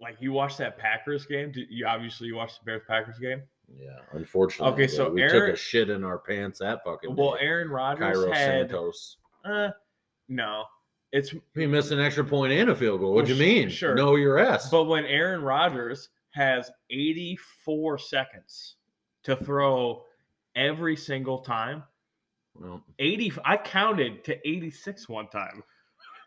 [0.00, 1.52] like you watched that Packers game.
[1.54, 3.42] You obviously you watched the Bears Packers game?
[3.74, 4.72] Yeah, unfortunately.
[4.72, 7.14] Okay, yeah, so we took a shit in our pants that fucking.
[7.16, 7.40] Well, day.
[7.42, 9.16] Aaron Rodgers Cairo had Santos.
[9.44, 9.68] uh,
[10.28, 10.64] no.
[11.12, 13.14] It's He missed an extra point and a field goal.
[13.14, 13.68] What do you Well, sh- mean?
[13.68, 13.94] sure.
[13.96, 14.70] Know your ass.
[14.70, 18.76] but when Aaron Rodgers has 84 seconds
[19.24, 20.04] to throw
[20.54, 21.82] every single time,
[22.54, 25.64] Well, 80 I counted to 86 one time.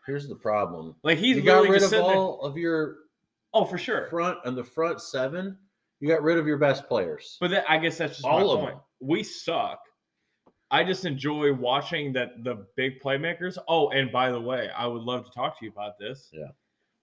[0.06, 0.94] here's the problem.
[1.02, 2.96] Like he's you got rid of sitting there- all of your
[3.54, 4.06] Oh, for sure.
[4.10, 5.56] front and the front seven.
[6.04, 7.38] You got rid of your best players.
[7.40, 8.70] But that, I guess that's just All my of point.
[8.72, 8.80] them.
[9.00, 9.78] We suck.
[10.70, 13.56] I just enjoy watching that the big playmakers.
[13.68, 16.28] Oh, and by the way, I would love to talk to you about this.
[16.30, 16.48] Yeah.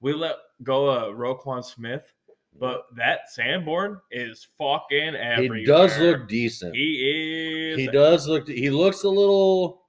[0.01, 2.13] We let go of Roquan Smith,
[2.59, 5.57] but that Sanborn is fucking everywhere.
[5.57, 6.75] he does look decent.
[6.75, 7.79] He is.
[7.79, 8.47] He does look.
[8.47, 9.81] He looks a little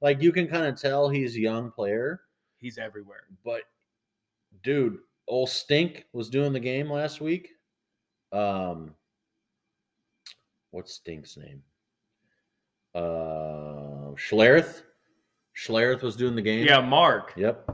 [0.00, 2.20] like you can kind of tell he's a young player.
[2.58, 3.24] He's everywhere.
[3.44, 3.62] But
[4.62, 7.48] dude, old Stink was doing the game last week.
[8.32, 8.94] Um,
[10.70, 11.62] what's Stink's name?
[12.94, 14.82] Uh, Schlereth.
[15.56, 16.66] Schlereth was doing the game.
[16.66, 17.32] Yeah, Mark.
[17.36, 17.70] Yep.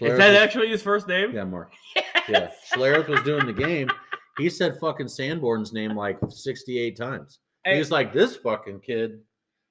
[0.00, 1.32] that was- actually his first name?
[1.34, 1.72] Yeah, Mark.
[2.28, 3.88] Yeah, Schlereth was doing the game.
[4.36, 7.38] He said fucking Sanborn's name like 68 times.
[7.64, 9.20] And, He's like, this fucking kid.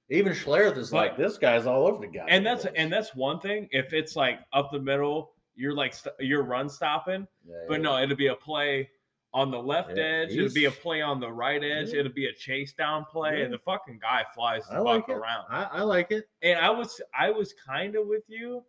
[0.09, 2.25] Even Schlereth is But- like, this guy's all over the guy.
[2.29, 3.67] and that's and that's one thing.
[3.71, 7.27] If it's like up the middle, you're like st- you're run stopping.
[7.67, 8.89] But no, it'll be a play
[9.35, 10.31] on the left Yeah, edge.
[10.31, 11.89] It'll be a play on the right edge.
[11.89, 11.99] Yeah.
[11.99, 13.43] It'll be a chase down play, Yeah.
[13.45, 15.19] and the fucking guy flies the I like fuck it.
[15.19, 15.45] around.
[15.49, 16.29] I, I like it.
[16.41, 18.63] And I was I was kind of with you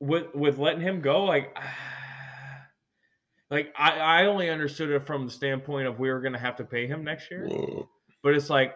[0.00, 1.24] with with letting him go.
[1.24, 1.56] Like,
[3.50, 6.64] like I I only understood it from the standpoint of we were gonna have to
[6.64, 7.48] pay him next year.
[7.50, 7.86] Mm.
[8.22, 8.74] But it's like,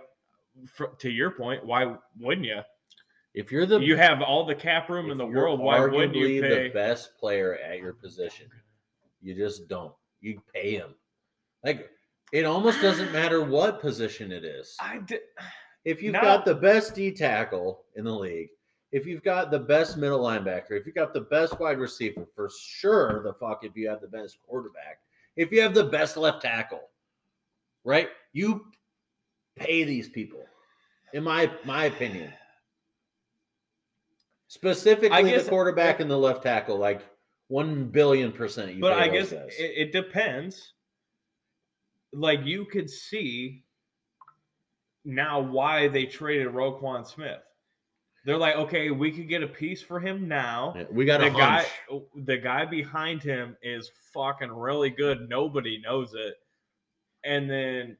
[0.75, 2.61] fr to your point, why wouldn't you?
[3.35, 5.61] If you're the You have all the cap room in the world.
[5.61, 6.69] Why wouldn't you pay?
[6.69, 8.49] the best player at your position?
[9.20, 9.93] You just don't.
[10.20, 10.95] You pay him.
[11.65, 11.90] Like
[12.32, 14.77] it almost doesn't matter what position it is.
[14.81, 15.20] I did.
[15.85, 16.20] If you've No.
[16.20, 18.51] got the best D tackle in the league,
[18.93, 22.51] if you've got the best middle linebacker, if you've got the best wide receiver, for
[22.59, 25.01] sure, the fuck if you have the best quarterback,
[25.36, 26.89] if you have the best left tackle,
[27.85, 28.09] right?
[28.32, 28.66] You
[29.57, 30.45] pay these people,
[31.12, 32.32] in my my opinion.
[34.49, 37.03] Specifically, the quarterback and the left tackle, like
[37.49, 38.75] one billion percent.
[38.75, 40.75] You but I guess it, it depends.
[42.12, 43.65] Like you could see
[45.05, 47.41] now why they traded Roquan Smith.
[48.25, 50.75] They're like, okay, we could get a piece for him now.
[50.77, 52.03] Yeah, we got the a guy, hunch.
[52.15, 55.29] the guy behind him is fucking really good.
[55.29, 56.35] Nobody knows it,
[57.25, 57.97] and then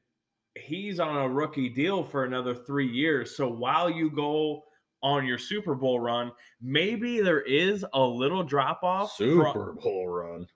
[0.55, 3.35] he's on a rookie deal for another three years.
[3.35, 4.65] So while you go
[5.01, 6.31] on your Super Bowl run,
[6.61, 9.13] maybe there is a little drop off.
[9.15, 10.47] Super Bowl run.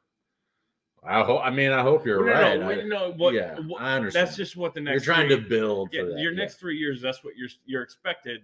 [1.06, 1.42] I hope.
[1.44, 2.60] I mean, I hope you're no, right.
[2.60, 4.28] No, I- no, what, yeah, what- I understand.
[4.28, 5.06] that's just what the next.
[5.06, 6.20] you're trying three, to build yeah, for that.
[6.20, 6.38] your yeah.
[6.40, 7.02] next three years.
[7.02, 8.42] That's what you're you're expected.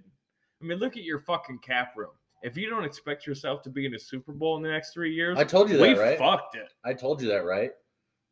[0.61, 2.11] I mean, look at your fucking cap room.
[2.41, 5.13] If you don't expect yourself to be in a Super Bowl in the next three
[5.13, 6.17] years, I told you we that, right?
[6.17, 6.73] fucked it.
[6.83, 7.71] I told you that, right?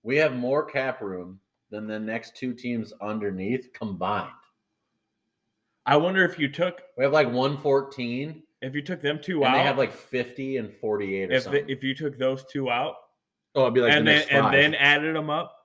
[0.03, 1.39] We have more cap room
[1.69, 4.31] than the next two teams underneath combined.
[5.88, 9.45] I wonder if you took We have like 114, if you took them two and
[9.45, 9.57] out.
[9.57, 11.65] they have like 50 and 48 or if something.
[11.65, 12.95] the, if you took those two out
[13.55, 14.51] oh, it'd be like and the then next and five.
[14.51, 15.55] then added them up,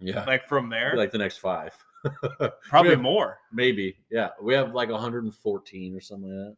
[0.00, 1.72] yeah, like from there, be like the next five.
[2.68, 3.38] probably more.
[3.52, 4.30] Maybe, yeah.
[4.42, 6.56] We have like 114 or something like that.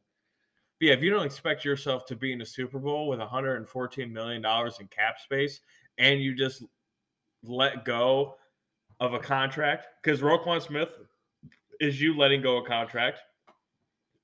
[0.81, 4.13] But yeah, if you don't expect yourself to be in a Super Bowl with 114
[4.13, 5.61] million dollars in cap space,
[5.99, 6.63] and you just
[7.43, 8.37] let go
[9.01, 10.89] of a contract, because Roquan Smith
[11.81, 13.19] is you letting go of a contract.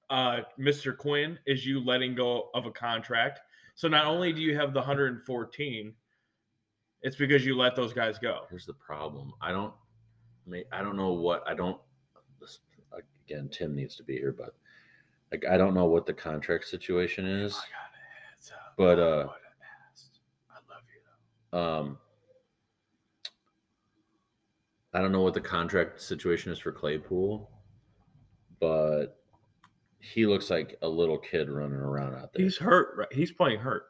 [0.09, 0.97] Uh, Mr.
[0.97, 3.40] Quinn is you letting go of a contract.
[3.74, 5.94] So not only do you have the 114,
[7.02, 8.40] it's because you let those guys go.
[8.51, 9.32] Here's the problem.
[9.40, 9.72] I don't.
[10.72, 11.81] I don't know what I don't.
[12.40, 12.60] this-
[13.27, 14.56] Again, Tim needs to be here, but
[15.31, 17.56] like I don't know what the contract situation is.
[18.77, 19.28] But, uh,
[20.51, 21.01] I love you
[21.52, 21.59] though.
[21.59, 21.98] Um,
[24.93, 27.49] I don't know what the contract situation is for Claypool,
[28.59, 29.19] but
[30.01, 32.43] he looks like a little kid running around out there.
[32.45, 32.95] He's hurt.
[32.97, 33.12] Right?
[33.12, 33.85] He's playing hurt.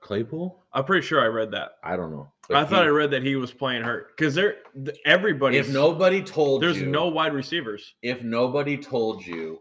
[0.00, 0.64] Claypool?
[0.72, 1.72] I'm pretty sure I read that.
[1.84, 2.32] I don't know.
[2.50, 4.56] I But thought I read that he was playing hurt because there,
[5.04, 5.58] everybody.
[5.58, 7.94] if nobody told there's you, no wide receivers.
[8.02, 9.60] if nobody told you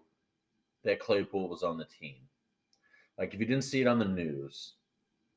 [0.83, 2.15] that Claypool was on the team,
[3.19, 4.73] like if you didn't see it on the news,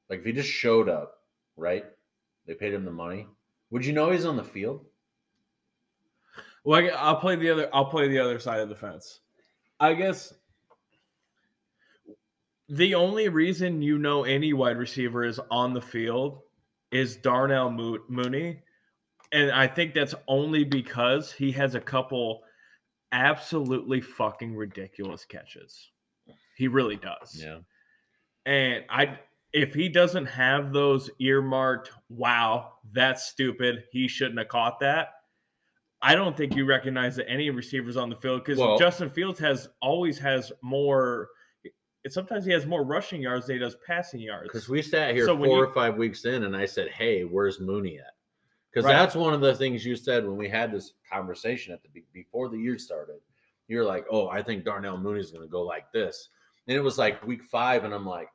[0.09, 1.19] like if he just showed up,
[1.57, 1.85] right?
[2.47, 3.27] They paid him the money.
[3.75, 4.87] Would you know he's on the field?
[6.63, 7.69] Well, I, I'll play the other.
[7.75, 9.19] I'll play the other side of the fence.
[9.81, 10.33] I guess
[12.69, 16.43] the only reason you know any wide receiver is on the field
[16.93, 18.61] is Darnell Mo- Mooney,
[19.33, 22.45] and I think that's only because he has a couple
[23.11, 25.91] absolutely fucking ridiculous catches.
[26.55, 27.43] He really does.
[27.43, 27.59] Yeah.
[28.47, 29.19] And I
[29.55, 33.85] if he doesn't have those earmarked, wow, that's stupid.
[33.93, 35.11] He shouldn't have caught that.
[36.03, 39.39] I don't think you recognize that any receivers on the field because Well- Justin Fields
[39.39, 41.29] has always has more.
[42.09, 44.49] Sometimes he has more rushing yards than he does passing yards.
[44.49, 47.23] Because we sat here So four you- or five weeks in, and I said, "Hey,
[47.23, 48.13] where's Mooney at?"
[48.71, 48.93] Because Right.
[48.93, 52.49] that's one of the things you said when we had this conversation at the before
[52.51, 53.21] the year started.
[53.69, 56.29] You're like, "Oh, I think Darnell Mooney's going to go like this,"
[56.67, 58.29] and it was like week five, and I'm like,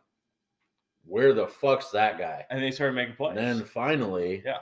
[1.10, 3.38] "Where the fuck's that guy?" and they started making plays.
[3.38, 4.60] And then finally, Yeah.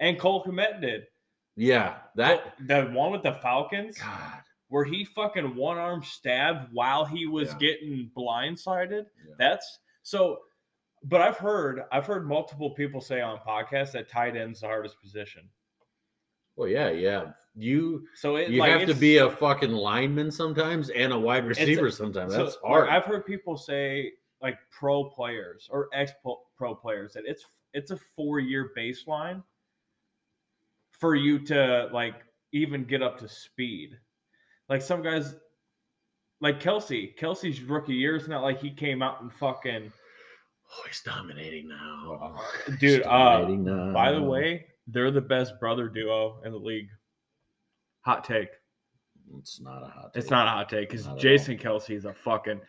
[0.00, 1.06] and Cole Kmet did
[1.56, 7.04] yeah, that the one with the Falcons God, where he fucking one arm stabbed while
[7.04, 7.58] he was Yeah.
[7.58, 9.06] getting blindsided.
[9.28, 9.34] Yeah.
[9.38, 10.40] That's so.
[11.04, 15.00] But I've heard I've heard multiple people say on podcasts that tight end's the hardest
[15.00, 15.48] position.
[16.56, 17.32] well, yeah, yeah.
[17.56, 21.46] You So it you like, have to be a fucking lineman sometimes and a wide
[21.46, 22.32] receiver sometimes.
[22.32, 22.88] That's like, hard.
[22.88, 24.12] I've heard people say
[24.44, 26.12] like pro players or ex
[26.56, 29.42] pro players that it's it's a four year baseline
[30.92, 32.14] for you to like
[32.52, 33.98] even get up to speed.
[34.68, 35.34] Like some guys,
[36.40, 41.02] like Kelce, Kelce's rookie year is not like he came out and fucking oh, he's
[41.02, 42.38] dominating now.
[42.66, 43.02] He's dude.
[43.04, 43.92] Uh, now.
[43.94, 46.88] by the way, they're the best brother duo in the league.
[48.02, 48.50] Hot take.
[49.38, 50.12] it's not a hot.
[50.12, 50.22] take.
[50.22, 52.60] It's not a hot take because Jason Kelce is a fucking.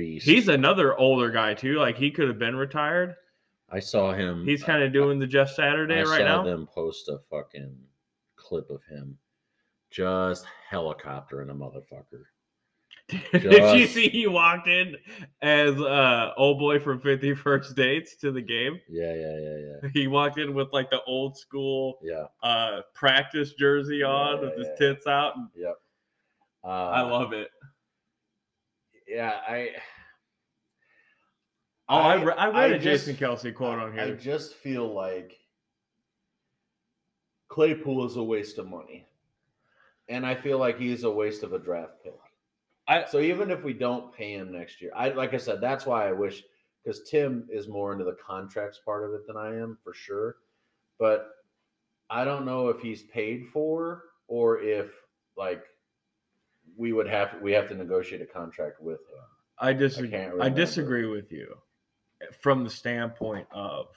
[0.00, 0.24] Beast.
[0.24, 1.74] He's another older guy too.
[1.74, 3.16] Like he could have been retired.
[3.70, 4.46] I saw him.
[4.46, 6.40] He's kind of doing the Jeff Saturday I right now.
[6.40, 7.76] I saw them post a fucking
[8.36, 9.18] clip of him,
[9.90, 12.24] just helicoptering a motherfucker.
[13.32, 14.96] Did you see he walked in
[15.42, 18.80] as uh old boy from 50 First Dates to the game?
[18.88, 22.24] Yeah, yeah, yeah, yeah, He walked in with like the old school yeah.
[22.42, 25.34] uh practice jersey on Yeah, with his yeah, tits out.
[25.54, 25.74] Yep.
[26.64, 27.48] Uh, I love it.
[29.10, 29.70] Yeah, I.
[31.88, 34.02] Oh, I, re- I read a just- Jason Kelce quote on here.
[34.02, 35.36] I just feel like
[37.48, 39.06] Claypool is a waste of money,
[40.08, 42.14] and I feel like he's a waste of a draft pick.
[42.86, 45.86] I- so even if we don't pay him next year, I like I said, that's
[45.86, 46.44] why I wish
[46.84, 50.36] because Tim is more into the contracts part of it than I am for sure.
[50.98, 51.28] But
[52.08, 54.90] I don't know if he's paid for or if
[55.36, 55.64] like
[56.80, 59.22] we would have we have to negotiate a contract with him.
[59.58, 60.08] I disagree.
[60.08, 61.54] can't I disagree with you
[62.22, 63.88] eh, from the standpoint of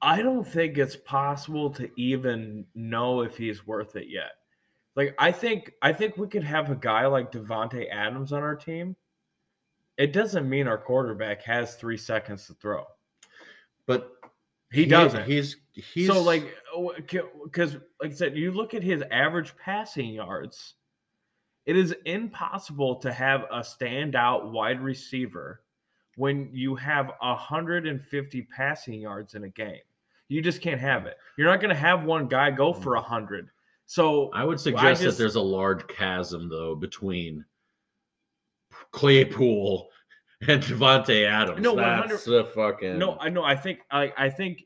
[0.00, 4.32] I don't think it's possible to even know if he's worth it yet.
[4.94, 8.56] Like I think I think we could have a guy like Davante Adams on our
[8.56, 8.94] team.
[9.98, 12.84] It doesn't mean our quarterback has three seconds to throw.
[13.86, 14.12] But
[14.72, 15.24] He, doesn't.
[15.24, 20.08] He's he's so like oh, because like I said, you look at his average passing
[20.08, 20.74] yards.
[21.64, 25.62] It is impossible to have a standout wide receiver
[26.16, 29.80] when you have 150 passing yards in a game.
[30.28, 31.16] You just can't have it.
[31.36, 32.82] You're not going to have one guy go hmm.
[32.82, 33.48] for 100.
[33.86, 37.44] So I would suggest just- that there's a large chasm though between
[38.90, 39.88] Claypool
[40.48, 41.60] and Davante Adams.
[41.60, 43.44] No, that's the fucking no, I know.
[43.44, 44.64] I think I I think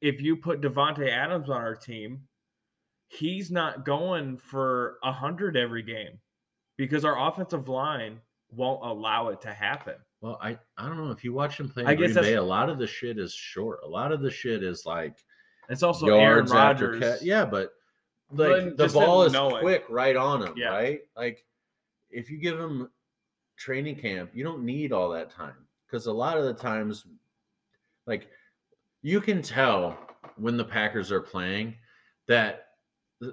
[0.00, 2.22] if you put Davante Adams on our team,
[3.08, 6.18] he's not going for a hundred every game
[6.76, 8.18] because our offensive line
[8.50, 9.94] won't allow it to happen.
[10.20, 12.36] Well, I I don't know if you watch him play I guess Green that's- Bay.
[12.36, 13.80] A lot of the shit is short.
[13.84, 15.16] A lot of the shit is like
[15.68, 17.00] It's also Aaron yards after Rodgers.
[17.18, 17.22] catch.
[17.22, 17.70] Yeah, but
[18.32, 20.68] But the ball is quick right on him, Yeah.
[20.70, 21.00] right?
[21.16, 21.44] Like
[22.10, 22.90] if you give him
[23.60, 25.54] training camp, you don't need all that time
[25.86, 27.04] because a lot of the times,
[28.06, 28.26] like
[29.02, 29.96] you can tell
[30.36, 31.74] when the Packers are playing
[32.26, 32.68] that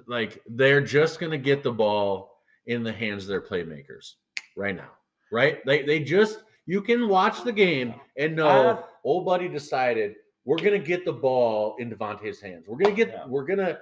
[0.06, 4.14] like they're just gonna get the ball in the hands of their playmakers
[4.56, 4.90] right now,
[5.32, 5.64] right?
[5.64, 10.58] They they just you can watch the game and know Uh, old buddy decided we're
[10.58, 12.66] gonna get the ball in Davante's hands.
[12.68, 13.26] We're gonna get Yeah.
[13.26, 13.78] we're gonna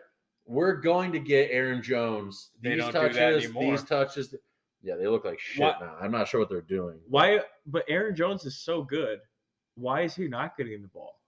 [0.49, 3.63] we're going to get Aaron Jones They these don't do that touches, anymore.
[3.65, 4.35] these touches.
[4.87, 5.97] Yeah, they look like shit What- now.
[6.01, 7.01] I'm not sure what they're doing.
[7.09, 7.41] Why?
[7.67, 9.19] But Aaron Jones is so good.
[9.75, 11.21] Why is he not getting the ball?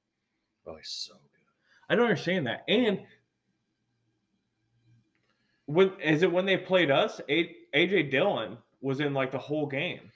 [0.64, 1.42] Oh, he's so good.
[1.88, 2.62] I don't understand that.
[2.68, 3.00] And
[5.66, 7.20] when is it when they played us?
[7.28, 10.12] A, AJ Dillon was in like the whole game.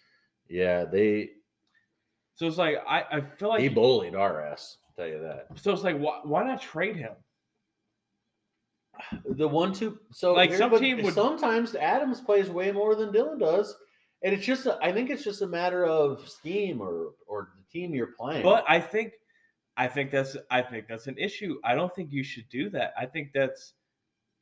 [0.48, 1.31] Yeah, they
[2.36, 4.78] So it's like I, I feel like he bullied our ass.
[4.86, 5.48] I'll tell you that.
[5.56, 7.12] so it's like why, why not trade him?
[9.24, 13.39] The one two so Like, some team would- sometimes Adams plays way more than Dillon
[13.39, 13.74] does,
[14.23, 17.64] and it's just a, I think it's just a matter of scheme or or the
[17.73, 18.43] team you're playing.
[18.43, 19.14] But I think
[19.77, 21.59] I think that's I think that's an issue.
[21.64, 22.93] I don't think you should do that.
[22.98, 23.74] I think that's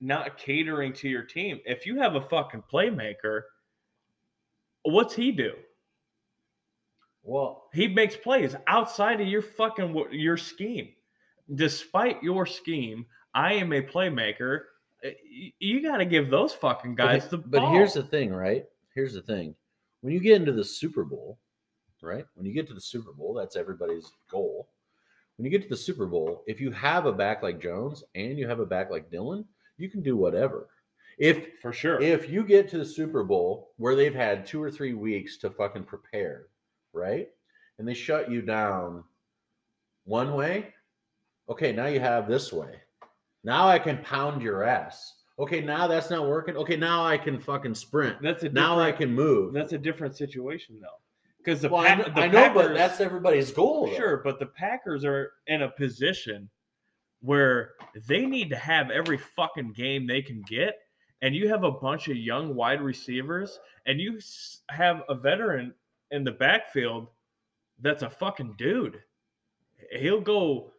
[0.01, 1.61] not catering to your team.
[1.65, 3.43] If you have a fucking playmaker,
[4.83, 5.53] what's he do?
[7.23, 10.95] well, He makes plays outside of your fucking your scheme.
[11.55, 14.63] Despite your scheme, I am a playmaker.
[15.05, 15.11] Uh,
[15.59, 17.73] You got to give those fucking guys but, the but ball.
[17.73, 18.67] here's the thing, right?
[18.95, 19.55] Here's the thing.
[20.01, 21.39] When you get into the Super Bowl,
[22.03, 22.25] right?
[22.35, 24.69] When you get to the Super Bowl, that's everybody's goal.
[25.37, 28.39] When you get to the Super Bowl, if you have a back like Jones and
[28.39, 29.45] you have a back like Dillon,
[29.79, 30.69] you can do whatever.
[31.19, 32.01] If for sure.
[32.01, 35.51] if you get to the Super Bowl where they've had two or three weeks to
[35.51, 36.47] fucking prepare,
[36.93, 37.29] right?
[37.79, 39.05] And they shut you down
[40.05, 40.75] one way,
[41.49, 42.81] okay, now you have this way.
[43.45, 45.15] Now I can pound your ass.
[45.39, 46.57] Okay, now that's not working.
[46.57, 48.17] Okay, now I can fucking sprint.
[48.21, 49.55] that's a Now I can move.
[49.55, 50.89] That's a different situation though,
[51.39, 53.87] because the, well, I, Pa- kn- the I know, but Packers- that's everybody's goal.
[53.87, 53.95] though.
[53.97, 56.51] Sure, but the Packers are in a position
[57.23, 57.73] where
[58.09, 60.75] they need to have every fucking game they can get,
[61.23, 64.19] and you have a bunch of young wide receivers, and you
[64.71, 65.73] have a veteran
[66.11, 67.09] in the backfield
[67.81, 68.99] that's a fucking dude.
[69.99, 70.73] He'll go,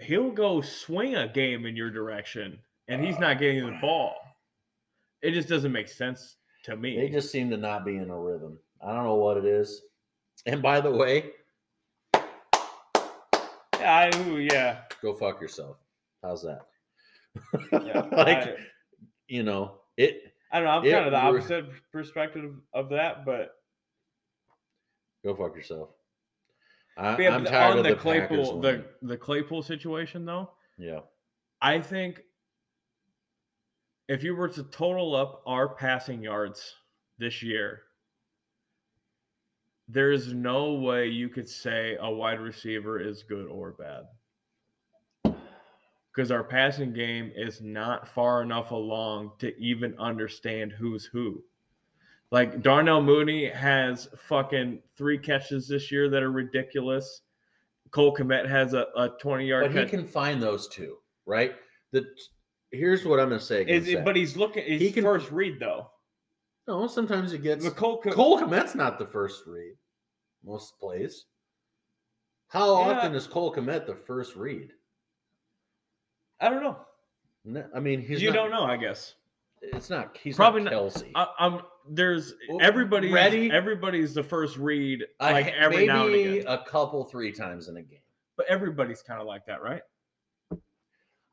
[0.00, 2.58] he'll go swing a game in your direction,
[2.88, 3.80] and he's not getting the ah.
[3.80, 4.14] ball.
[5.22, 6.96] It just doesn't make sense to me.
[6.96, 8.58] They just seem to not be in a rhythm.
[8.84, 9.82] I don't know what it is.
[10.46, 11.30] And by the way,
[12.14, 12.20] yeah,
[13.80, 15.76] I, ooh, yeah, go fuck yourself.
[16.22, 16.60] How's that?
[17.72, 18.00] yeah.
[18.12, 18.56] like, I-
[19.28, 20.72] you know, it I don't know.
[20.72, 23.52] I'm It kind of the were- opposite perspective of that, but
[25.24, 25.88] go fuck yourself.
[26.96, 30.50] I, yeah, I'm but tired on of the, the, Claypool, the the Claypool situation though,
[30.78, 31.00] yeah.
[31.60, 32.20] I think
[34.08, 36.74] if you were to total up our passing yards
[37.18, 37.82] this year,
[39.88, 45.34] there is no way you could say a wide receiver is good or bad.
[46.14, 51.42] Because our passing game is not far enough along to even understand who's who.
[52.34, 57.20] Like Darnell Mooney has fucking three catches this year that are ridiculous.
[57.92, 60.96] Cole Kmet has a, a 20 yard But he can find those two,
[61.26, 61.54] right?
[61.92, 62.04] The
[62.72, 63.62] here's what I'm gonna say.
[63.62, 64.64] Is it, but he's looking.
[64.64, 65.88] His He can- first read though.
[66.66, 69.76] no, sometimes it gets But Cole, Cole Kmet's not the first read.
[70.44, 71.26] Most plays.
[72.48, 72.96] How Yeah.
[72.96, 74.72] often is Cole Kmet the first read?
[76.40, 76.78] I don't know.
[77.44, 79.14] No, I mean, he's you not, don't know, I guess.
[79.72, 80.16] It's not.
[80.22, 81.10] He's Probably not not- Kelce.
[81.14, 83.12] I, I'm there's everybody.
[83.12, 83.50] ready?
[83.50, 86.44] Everybody's the first read, I- like every maybe now and again.
[86.46, 87.98] a couple, three times in a game.
[88.36, 89.82] But everybody's kind of like that, right?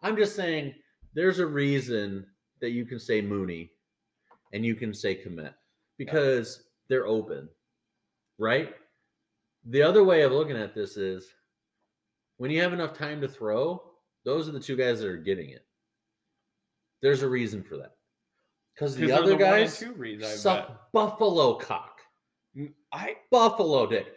[0.01, 0.73] I'm just saying,
[1.13, 2.25] there's a reason
[2.59, 3.71] that you can say Mooney,
[4.53, 5.53] and you can say Kmet
[5.97, 7.47] because they're open,
[8.37, 8.73] right?
[9.65, 11.27] The other way of looking at this is
[12.37, 13.81] when you have enough time to throw,
[14.25, 15.65] those are the two guys that are getting it.
[17.01, 17.91] There's a reason for that.
[18.81, 22.01] Because the other and guys reads, I suck buffalo cock.
[22.91, 24.07] I Buffalo dick.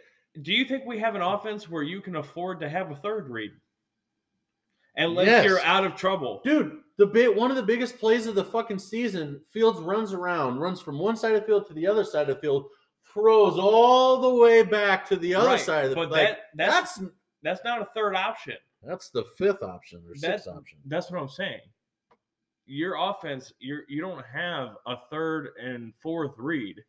[0.41, 3.29] do you think we have an offense where you can afford to have a third
[3.29, 3.51] read,
[4.97, 5.45] unless Yes.
[5.45, 6.41] you're out of trouble?
[6.43, 10.57] Dude, the bit one of the biggest plays of the fucking season, Fields runs around,
[10.59, 12.65] runs from one side of the field to the other side of the field,
[13.13, 16.39] throws all the way back to the other Right, side of the but like, that
[16.55, 17.11] that's that's
[17.43, 18.57] that's not a third option.
[18.81, 20.79] that's the fifth option or sixth option.
[20.85, 21.61] That's what I'm saying.
[22.65, 26.83] Your offense, you're you don't have a third and fourth read,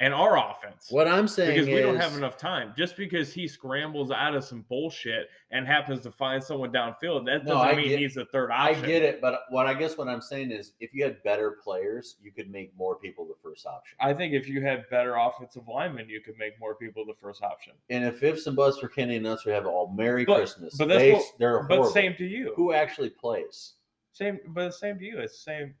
[0.00, 0.86] and our offense.
[0.90, 2.72] What I'm saying because we don't have enough time.
[2.76, 7.44] Just because he scrambles out of some bullshit and happens to find someone downfield, that
[7.44, 8.84] No, doesn't I mean get- he's a third option.
[8.84, 11.52] I get it, but what I guess what I'm saying is if you had better
[11.62, 13.96] players, you could make more people the first option.
[14.00, 17.42] I think if you had better offensive linemen, you could make more people the first
[17.42, 17.72] option.
[17.88, 20.76] And if ifs and buts for Kenny and us, we have all Merry But- Christmas.
[20.76, 22.52] but that's they, what- they're But same to you.
[22.56, 23.74] Who actually plays?
[24.18, 25.18] Same, but the same to you.
[25.18, 25.74] It's same.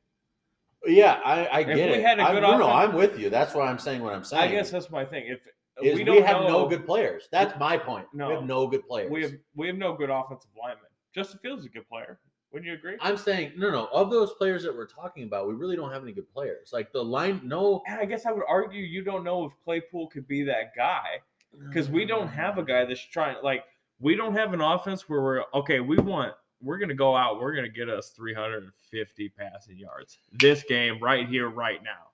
[0.86, 2.04] Yeah, I, I get we it.
[2.04, 3.30] had a I, good no, no, I'm with you.
[3.30, 4.42] That's why I'm saying what I'm saying.
[4.44, 5.26] I guess that's my thing.
[5.26, 5.40] If
[5.82, 7.28] is we we, don't have know, no good players.
[7.32, 8.06] That's my point.
[8.12, 8.28] No.
[8.28, 9.10] we have no good players.
[9.10, 10.84] we have we have no good offensive linemen.
[11.12, 12.20] Justin Fields is a good player.
[12.52, 12.96] Wouldn't you agree?
[13.00, 13.86] I'm saying no, no.
[13.86, 16.70] Of those players that we're talking about, we really don't have any good players.
[16.72, 17.82] Like the line, no.
[17.88, 21.18] And I guess I would argue you don't know if Claypool could be that guy
[21.66, 23.64] because we don't have a guy that's trying like
[23.98, 25.80] we don't have an offense where we're okay.
[25.80, 27.40] We want we're gonna go out.
[27.40, 32.08] We're gonna get us 350 passing yards this game right here, right now.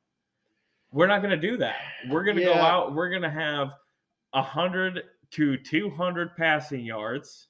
[0.95, 1.75] We're not going to do that.
[2.09, 2.95] We're going to go out.
[2.95, 3.71] We're going to have
[4.31, 5.03] 100
[5.33, 7.49] to 200 passing yards.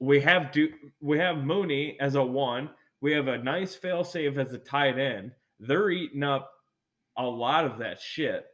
[0.00, 0.68] We have do
[1.00, 2.70] we have Mooney as a one.
[3.00, 5.30] We have a nice fail save as a tight end.
[5.60, 6.50] They're eating up
[7.16, 8.46] a lot of that shit.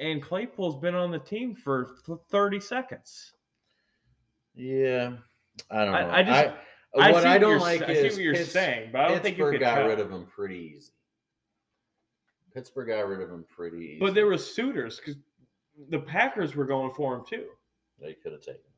[0.00, 1.96] And Claypool's been on the team for
[2.30, 3.34] 30 seconds.
[4.54, 5.12] Yeah,
[5.70, 5.98] I don't know.
[5.98, 6.56] I- I just-
[6.96, 9.08] I what I don't like s- I is see what you're Pitts- saying, but I
[9.08, 9.88] don't think you Pittsburgh could got tell.
[9.88, 10.92] rid of him pretty easy.
[12.52, 13.98] Pittsburgh got rid of him pretty easy.
[13.98, 15.16] But there were suitors because
[15.88, 17.48] the Packers were going for him too.
[18.00, 18.72] they could have taken him.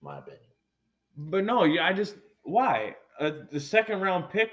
[0.00, 0.40] My opinion.
[1.16, 4.50] But no, yeah, I just why uh, the second round pick.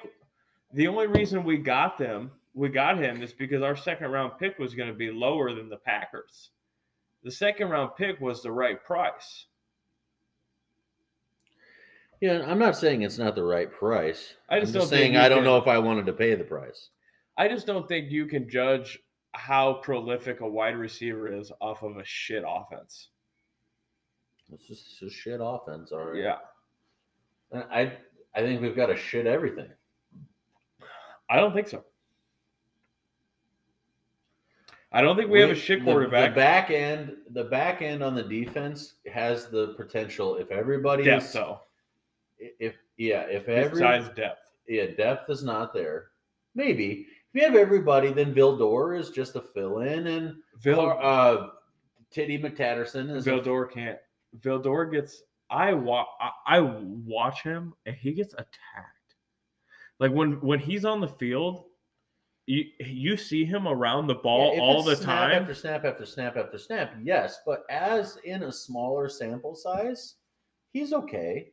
[0.74, 4.58] The only reason we got them, we got him, is because our second round pick
[4.60, 6.52] was going to be lower than the Packers.
[7.24, 9.46] The second round pick was the right price.
[12.22, 14.36] Yeah, I'm not saying it's not the right price.
[14.48, 16.36] I just I'm don't just saying I don't can- know if I wanted to pay
[16.36, 16.90] the price.
[17.38, 19.00] I just don't think you can judge
[19.34, 23.10] how prolific a wide receiver is off of a shit offense.
[24.54, 26.18] It's just, it's just shit offense, all right.
[26.22, 26.38] Yeah,
[27.72, 27.94] I
[28.36, 29.70] I think we've got to shit everything.
[31.30, 31.84] I don't think so.
[34.92, 36.32] I don't think we, have a shit the- quarterback.
[36.32, 40.36] The, back end, the back end on the defense has the potential.
[40.36, 41.62] If everybody depth though,
[42.60, 44.52] if yeah, if every besides depth.
[44.68, 46.08] yeah, depth is not there.
[46.56, 51.48] Maybe if you have everybody, then Vildor is just a fill in, and Vil- uh,
[52.12, 53.98] Titty McTatterson is a- Vildor can't.
[54.40, 55.24] Vildor gets.
[55.50, 59.16] I wa- I, I watch him and he gets attacked.
[60.00, 61.66] Like when when he's on the field,
[62.48, 65.42] you you see him around the ball Yeah, all the time.
[65.42, 66.94] after snap after snap after snap.
[67.04, 70.16] Yes, but as in a smaller sample size,
[70.72, 71.52] he's okay.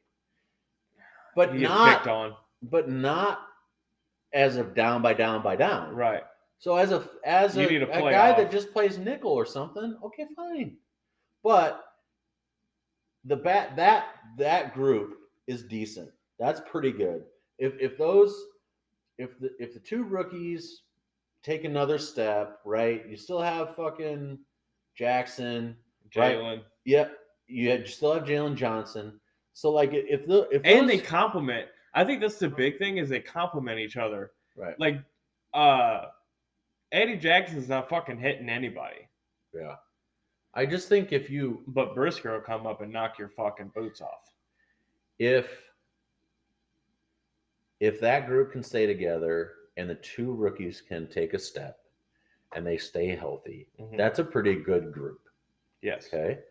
[1.39, 2.35] But he not picked on.
[2.63, 3.39] but not
[4.33, 5.95] as a down by down by down.
[5.95, 6.25] Right.
[6.59, 10.27] So as a as a, a a guy that just plays nickel or something, okay,
[10.35, 10.77] fine.
[11.45, 11.85] But
[13.25, 14.07] the bat that
[14.37, 15.17] that group
[15.47, 16.11] is decent.
[16.41, 17.23] That's pretty good.
[17.61, 18.35] If if those
[19.19, 20.83] if the if the two rookies
[21.45, 23.09] take another step, right?
[23.09, 24.39] You still have fucking
[24.97, 25.77] Jackson.
[26.17, 26.37] Right.
[26.37, 26.63] Jaylon.
[26.85, 27.13] Yep.
[27.47, 29.21] You, had, you still have Jaylon Johnson.
[29.59, 31.67] So like if the if And those, they complement.
[31.93, 34.31] I think that's the big thing is they complement each other.
[34.55, 34.79] right.
[34.79, 35.03] Like
[35.53, 36.03] uh
[36.93, 39.09] Eddie Jackson's not fucking hitting anybody.
[39.53, 39.75] Yeah.
[40.55, 44.01] I just think if you But Brisker will come up and knock your fucking boots
[44.01, 44.33] off.
[45.19, 45.49] if
[47.81, 51.81] if that group can stay together and the two rookies can take a step
[52.55, 53.97] and they stay healthy, Mhm.
[53.97, 55.21] that's a pretty good group.
[55.83, 56.07] yes.
[56.07, 56.45] Okay.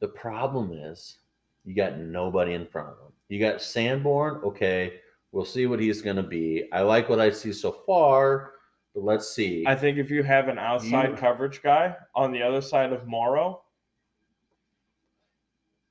[0.00, 1.18] The problem is
[1.64, 3.12] you got nobody in front of them.
[3.28, 4.40] You got Sanborn.
[4.44, 4.94] Okay.
[5.32, 6.68] We'll see what he's going to be.
[6.72, 8.52] I like what I see so far,
[8.94, 9.64] but let's see.
[9.66, 13.06] I think if you have an outside You- coverage guy on the other side of
[13.06, 13.62] Morrow,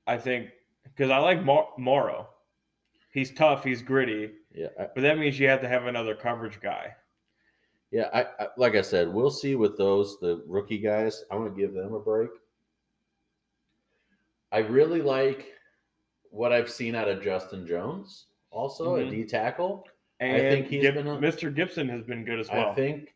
[0.07, 0.49] I think
[0.83, 2.27] because I like Mor- Morrow.
[3.13, 4.67] He's tough, he's gritty, yeah.
[4.79, 6.93] I, but that means you have to have another coverage guy.
[7.91, 8.07] yeah.
[8.13, 11.23] I, I, like I said, we'll see with those, the rookie guys.
[11.31, 12.29] I want to give them a break.
[14.51, 15.47] I really like
[16.31, 19.07] what I've seen out of Justin Jones, also Mhm.
[19.07, 19.87] a D tackle.
[20.19, 21.53] And I think he's Gib- been a- Mr.
[21.53, 22.69] Gibson has been good as well.
[22.69, 23.15] I think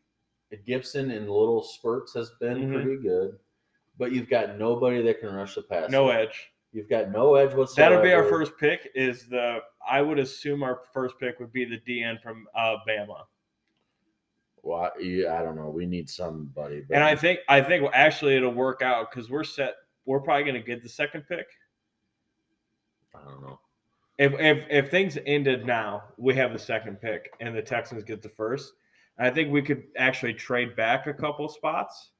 [0.64, 2.72] Gibson in little spurts has been Mhm.
[2.72, 3.38] pretty good,
[3.98, 5.90] but you've got nobody that can rush the pass.
[5.90, 6.52] no edge.
[6.72, 7.94] You've got no edge whatsoever.
[7.96, 8.90] That'll be our first pick.
[8.94, 13.24] Is the I would assume our first pick would be the DN from uh, Bama,
[14.62, 15.70] Well, I- yeah, I don't know.
[15.70, 16.80] We need somebody.
[16.80, 19.76] But and I think I think actually it'll work out because we're set.
[20.06, 21.46] We're probably going to get the second pick.
[23.24, 23.58] I don't know.
[24.18, 28.22] if if if things ended now, we have the second pick, and the Texans get
[28.22, 28.72] the first.
[29.18, 32.10] I think we could actually trade back a couple spots,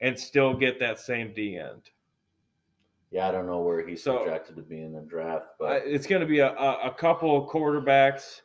[0.00, 1.90] and still get that same D end.
[3.10, 6.06] Yeah, I don't know where he's So- projected to be in the draft, but it's
[6.06, 8.42] going to be a, a, a couple of quarterbacks.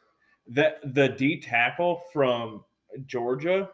[0.48, 2.64] That the D tackle from
[3.06, 3.70] Georgia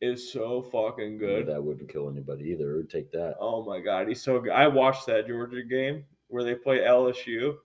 [0.00, 1.46] is so fucking good.
[1.48, 2.72] that wouldn't kill anybody either.
[2.72, 3.36] It would take that.
[3.38, 4.52] Oh my god, he's so good.
[4.52, 7.56] I watched that Georgia game where they play LSU,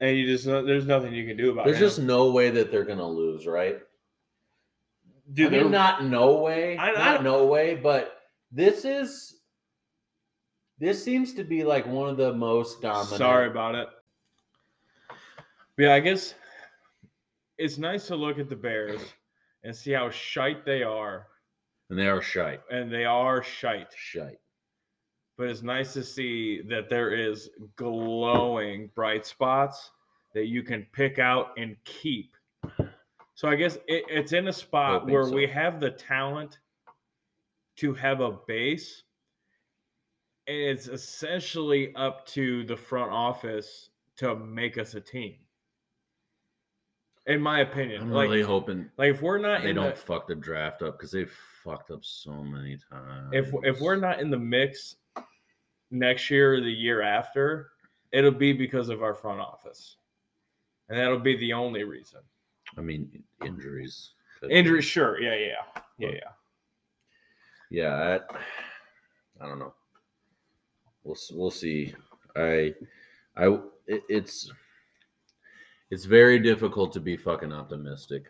[0.00, 1.70] and you just there's nothing you can do about it.
[1.70, 1.86] There's it.
[1.86, 3.80] just no way that they're gonna lose, right?
[5.32, 8.20] Dude, I mean, not no way, I- I not don't- no way, but
[8.52, 9.32] this is
[10.78, 13.16] this seems to be like one of the most dominant.
[13.16, 13.88] Sorry about it.
[15.78, 16.34] Yeah, I guess
[17.58, 19.00] it's nice to look at the Bears
[19.64, 21.26] and see how shite they are,
[21.88, 23.92] and they are shite, and they are shite.
[23.96, 24.38] shite.
[25.36, 29.90] But it's nice to see that there is glowing bright spots
[30.34, 32.36] that you can pick out and keep
[33.36, 35.34] So I guess it, it's in a spot where so.
[35.34, 36.58] we have the talent
[37.76, 39.02] to have a base,
[40.46, 45.36] and it's essentially up to the front office to make us a team.
[47.26, 50.00] In my opinion, I'm like, really hoping like if we're not they in don't the,
[50.00, 51.32] fuck the draft up because they've
[51.62, 53.30] fucked up so many times.
[53.32, 54.96] if if we're not in the mix
[55.90, 57.70] next year or the year after,
[58.12, 59.96] it'll be because of our front office,
[60.88, 62.20] and that'll be the only reason.
[62.76, 64.12] I mean, injuries.
[64.50, 64.88] Injuries, be.
[64.88, 66.30] Sure, yeah, yeah, yeah, yeah.
[67.68, 68.20] Yeah,
[69.40, 69.74] I, I don't know.
[71.04, 71.94] We'll we'll see.
[72.36, 72.74] I
[73.36, 74.50] I it, it's
[75.90, 78.26] it's very difficult to be fucking optimistic.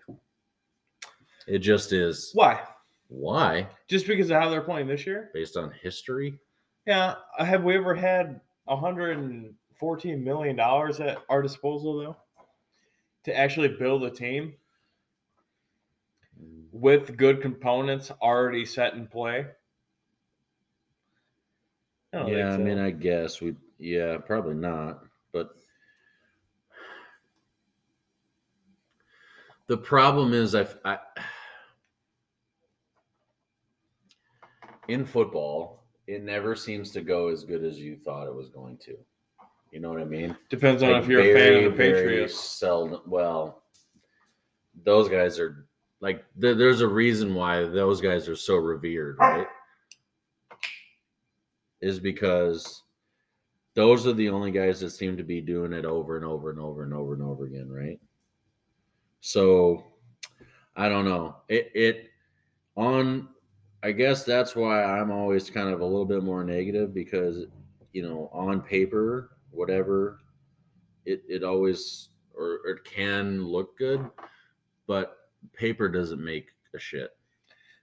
[1.46, 2.30] It just is.
[2.34, 2.60] Why?
[3.08, 3.68] Why?
[3.88, 5.30] Just because of how they're playing this year?
[5.32, 6.38] Based on history?
[6.86, 7.16] Yeah.
[7.38, 12.16] Uh, have we ever had 114 million dollars at our disposal though,
[13.24, 14.54] to actually build a team
[16.70, 19.46] with good components already set in play?
[22.12, 22.78] I Yeah, I mean.
[22.78, 23.56] I guess we.
[23.78, 25.00] Yeah, probably not.
[25.32, 25.56] But
[29.66, 30.98] the problem is, I, I
[34.88, 38.76] in football, it never seems to go as good as you thought it was going
[38.78, 38.96] to.
[39.72, 40.36] You know what I mean?
[40.48, 42.38] depends on Like, if you're a fan of the very, very Patriots.
[42.38, 43.02] Seldom.
[43.06, 43.62] Well,
[44.84, 45.66] those guys are
[46.00, 49.46] like there, there's a reason why those guys are so revered, right?
[51.80, 52.82] Is because
[53.74, 56.60] those are the only guys that seem to be doing it over and over and
[56.60, 58.00] over and over and over again, right?
[59.20, 59.84] So
[60.76, 61.36] I don't know.
[61.48, 62.10] It it
[62.76, 63.28] on
[63.86, 67.46] I guess that's why I'm always kind of a little bit more negative because
[67.92, 70.18] you know, on paper, whatever,
[71.04, 74.04] it it always or, or it can look good,
[74.88, 75.18] but
[75.52, 77.10] paper doesn't make a shit.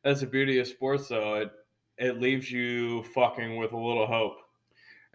[0.04, 1.36] That's the beauty of sports, though.
[1.36, 1.52] It
[1.98, 4.40] it leaves you fucking with a little hope.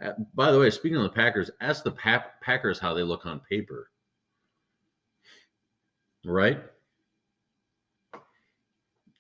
[0.03, 3.27] Uh, by the way, speaking of the Packers, ask the pa- Packers how they look
[3.27, 3.91] on paper.
[6.25, 6.63] Right?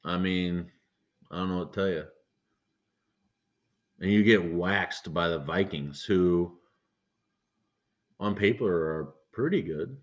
[0.03, 0.70] I mean,
[1.31, 2.05] I don't know what to tell you.
[4.01, 6.57] And you get waxed by the Vikings, who
[8.21, 9.97] on paper are pretty good.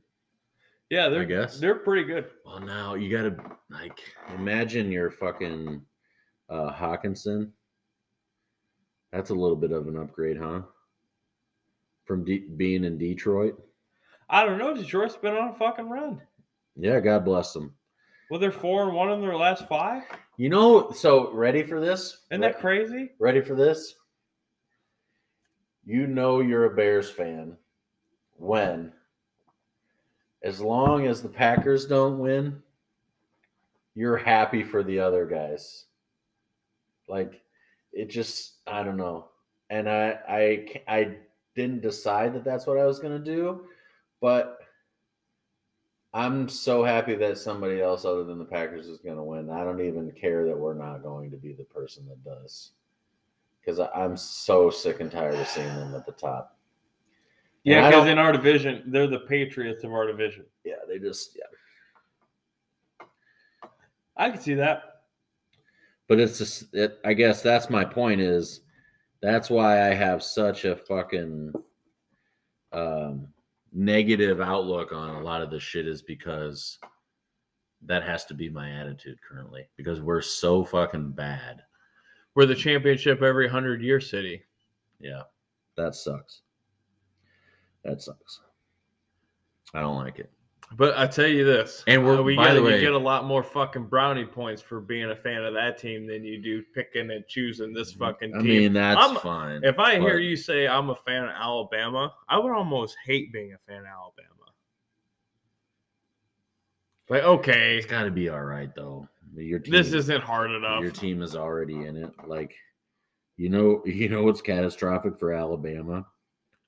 [0.90, 1.60] Yeah, they're I guess.
[1.60, 2.26] they're pretty good.
[2.46, 3.36] Well, now you got to
[3.70, 4.00] like
[4.36, 5.82] imagine you're fucking
[6.50, 7.50] uh, Hockenson.
[9.12, 10.62] That's a little bit of an upgrade, huh?
[12.06, 13.58] From D- being in Detroit.
[14.30, 14.76] I don't know.
[14.76, 16.22] Detroit's been on a fucking run.
[16.76, 17.74] Yeah, God bless them.
[18.30, 20.04] Well, they're four and one in their last five.
[20.38, 22.18] You know, so ready for this?
[22.30, 23.12] Isn't that crazy?
[23.20, 23.96] Ready for this?
[25.86, 27.56] You know you're a Bears fan
[28.38, 28.92] when,
[30.44, 32.62] as long as the Packers don't win,
[33.94, 35.86] you're happy for the other guys.
[37.08, 37.42] Like
[37.94, 39.30] it just, I don't know.
[39.70, 41.18] And I, I, I
[41.56, 43.68] didn't decide that that's what I was gonna do,
[44.20, 44.60] but
[46.16, 49.50] I'm so happy that somebody else other than the Packers is gonna win.
[49.50, 52.72] I don't even care that we're not going to be the person that does
[53.60, 56.58] because I'm so sick and tired of seeing them at the top.
[57.66, 60.46] Yeah, because in our division, they're the Patriots of our division.
[60.64, 63.08] Yeah, they just yeah.
[64.16, 65.02] I can see that.
[66.08, 68.62] But it's just it, I guess that's my point is
[69.22, 71.52] that's why I have such a fucking
[72.72, 73.28] um
[73.76, 76.80] negative outlook on a lot of this shit is because
[77.86, 81.62] that has to be my attitude currently because we're so fucking bad.
[82.34, 84.44] We're the championship every hundred year city.
[85.00, 85.24] Yeah.
[85.76, 86.42] That sucks.
[87.84, 88.40] That sucks.
[89.74, 90.32] I don't like it.
[90.72, 92.94] But I tell you this, And we're- uh, we by get the you way- get
[92.94, 96.42] a lot more fucking brownie points for being a fan of that team than you
[96.42, 98.40] do picking and choosing this fucking team.
[98.40, 99.64] I mean, that's I'm- fine.
[99.64, 103.54] if I hear you say I'm a fan of Alabama, I would almost hate being
[103.54, 104.30] a fan of Alabama.
[107.10, 109.08] Like, okay, It's got to be all right though.
[109.36, 110.82] Your team, this isn't hard enough.
[110.82, 112.12] your team is already in it.
[112.26, 112.56] Like,
[113.38, 116.06] you know, you know what's catastrophic for Alabama?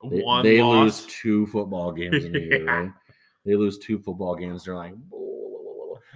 [0.08, 2.72] They, One they lose two football games in a year, Yeah.
[2.82, 2.92] right?
[3.48, 4.66] They lose two football games.
[4.66, 4.94] They're like,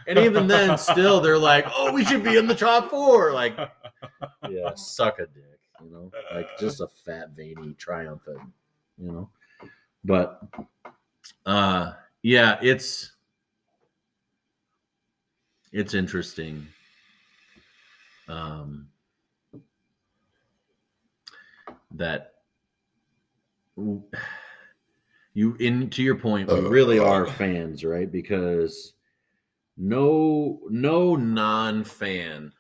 [0.06, 3.32] and even then, still, they're like, oh, we should be in the top four.
[3.32, 3.58] Like,
[4.49, 8.41] yeah, suck a dick, you know, like just a fat, veiny, triumphant,
[8.98, 9.30] you know.
[10.03, 10.41] But,
[11.45, 13.14] uh, yeah, it's
[15.72, 16.68] it's interesting.
[18.28, 18.90] Um,
[21.91, 22.34] that
[25.34, 28.94] you in to your point we oh, really are fans right because
[29.78, 32.52] no no non-fan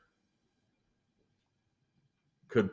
[2.47, 2.69] could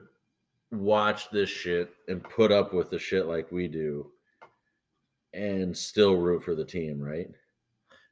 [0.70, 4.10] watch this shit and put up with the shit like we do
[5.34, 7.28] and still root for the team, right?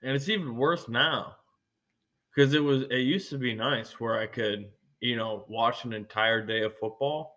[0.02, 1.36] And it's even worse now.
[2.34, 4.66] Because it was it used to be nice where I could,
[5.00, 7.35] you know, watch an entire day of football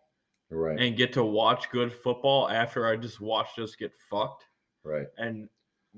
[0.52, 0.80] Right.
[0.80, 4.46] and get to watch good football after I just watched us get fucked.
[4.84, 5.08] right.
[5.18, 5.48] And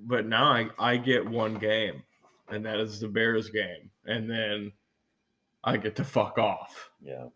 [0.07, 2.03] but now I, I get one game,
[2.49, 3.89] and that is the Bears game.
[4.05, 4.71] And then
[5.63, 6.89] I get to fuck off.
[7.01, 7.27] Yeah.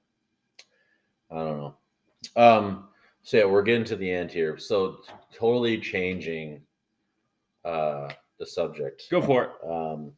[1.31, 1.75] I don't know.
[2.35, 2.89] Um
[3.23, 4.57] so yeah, we're getting to the end here.
[4.57, 4.97] So
[5.33, 6.61] totally changing
[7.63, 8.09] uh
[8.39, 9.03] the subject.
[9.09, 9.51] Go for it.
[9.69, 10.11] Um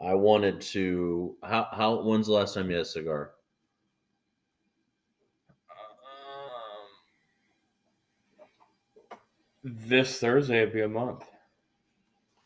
[0.00, 3.32] I wanted to how how when's the last time you had a cigar?
[9.64, 11.24] This Thursday would be a month.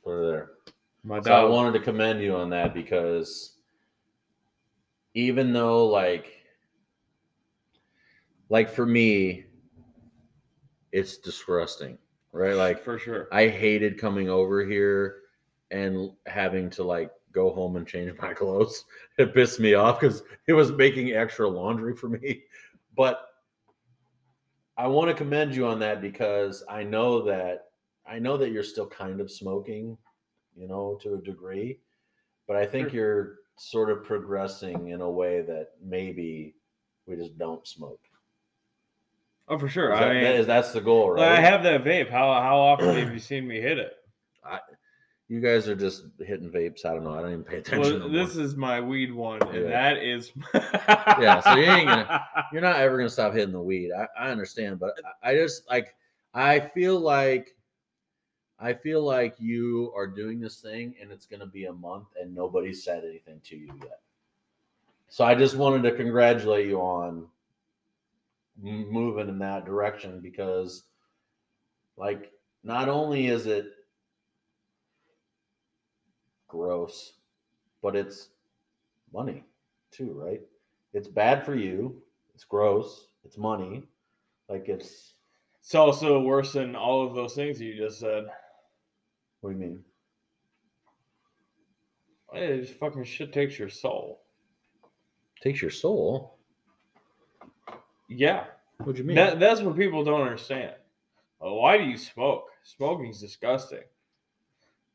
[0.05, 0.51] Put it there.
[1.03, 3.57] My So I wanted to commend you on that because
[5.15, 6.33] even though like
[8.49, 9.45] like for me
[10.93, 11.99] it's disgusting,
[12.33, 12.55] right?
[12.55, 13.29] Like for sure.
[13.33, 15.17] I hated coming over here
[15.71, 18.85] and having to like go home and change my clothes.
[19.19, 22.43] It pissed me off because it was making extra laundry for me.
[22.97, 23.21] But
[24.78, 27.65] I want to commend you on that because I know that
[28.09, 29.98] I know that you're still kind of smoking,
[30.57, 31.81] you know, to a degree.
[32.47, 32.97] But I think Sure.
[32.97, 36.55] you're sort of progressing in a way that maybe
[37.07, 38.01] we just don't smoke.
[39.48, 39.93] Oh, for sure.
[39.93, 41.32] Is that- I mean, that is- that's the goal, right?
[41.32, 42.11] I have that vape.
[42.11, 43.97] How how often have you seen me hit it?
[45.28, 46.85] You guys are just hitting vapes.
[46.85, 47.15] I don't know.
[47.15, 47.98] I don't even pay attention.
[48.01, 49.69] Well, this is my weed one, and Yeah.
[49.70, 50.32] that is.
[50.55, 53.90] Yeah, so you ain't gonna- You're not ever gonna stop hitting the weed.
[53.93, 55.94] I, I understand, but I I just like
[56.32, 57.57] I feel like
[58.61, 62.32] I feel like you are doing this thing and it's gonna be a month and
[62.35, 64.01] nobody said anything to you yet.
[65.09, 67.27] So I just wanted to congratulate you on
[68.61, 70.85] moving in that direction because
[71.97, 72.32] like
[72.62, 73.73] not only is it
[76.48, 77.14] gross,
[77.82, 78.28] but it's
[79.12, 79.44] money
[79.90, 80.40] too, right?
[80.93, 82.02] It's bad for you.
[82.35, 83.09] It's gross.
[83.24, 83.85] It's money.
[84.48, 85.14] Like it's
[85.60, 88.27] It's also worse than all of those things you just said.
[89.40, 89.85] what do you mean?
[92.35, 94.23] It just fucking shit takes your soul.
[95.43, 96.39] Takes your soul.
[98.09, 98.44] Yeah,
[98.78, 99.16] What do you mean?
[99.16, 100.74] that, that's what people don't understand.
[101.39, 102.44] Why do you smoke?
[102.62, 103.82] Smoking's disgusting.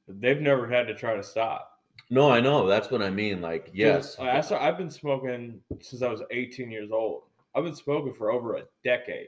[0.07, 1.79] They've never had to try to stop.
[2.09, 2.67] no, I know.
[2.67, 3.41] That's what I mean.
[3.41, 4.17] Like, yes.
[4.19, 7.23] I start, I've been smoking since I was 18 years old.
[7.55, 9.27] I've been smoking for over a decade.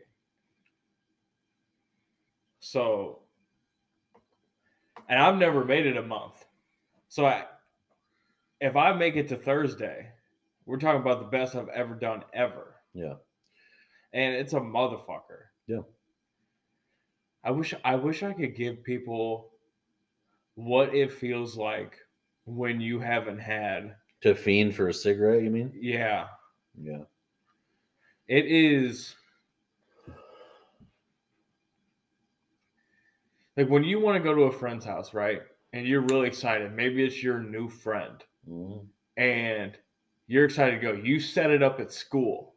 [2.60, 3.20] So,
[5.10, 6.46] and I've never made it a month.
[7.10, 7.46] So, I,
[8.62, 10.08] if I make it to Thursday,
[10.66, 12.76] we're talking about the best I've ever done ever.
[12.94, 13.16] Yeah.
[14.14, 15.48] And it's a motherfucker.
[15.68, 15.82] Yeah.
[17.44, 19.50] I wish I wish I could give people
[20.56, 21.98] what it feels like
[22.46, 25.72] when you haven't had To fiend for a cigarette, you mean?
[25.76, 26.28] yeah
[26.80, 27.04] Yeah.
[28.28, 29.16] It is
[33.58, 35.42] like when you want to go to a friend's house, right?
[35.74, 36.72] And you're really excited.
[36.74, 38.88] Maybe it's your new friend Mhm.
[39.18, 39.78] and
[40.28, 40.94] you're excited to go.
[40.94, 42.56] You set it up at school.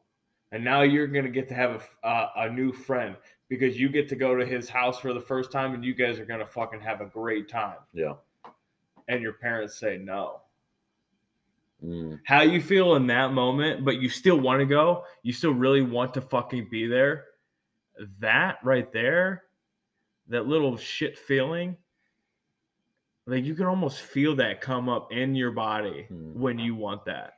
[0.52, 3.16] And now you're going to get to have a, uh, a new friend
[3.48, 6.18] because you get to go to his house for the first time and you guys
[6.18, 7.76] are going to fucking have a great time.
[7.92, 8.14] Yeah.
[9.08, 10.40] And your parents say no.
[11.84, 12.18] Mm.
[12.24, 15.82] how you feel in that moment, but you still want to go, you still really
[15.82, 17.24] want to fucking be there.
[18.18, 19.44] That right there,
[20.28, 21.76] that little shit feeling,
[23.26, 26.32] like you can almost feel that come up in your body Hmm.
[26.40, 27.34] when you want that.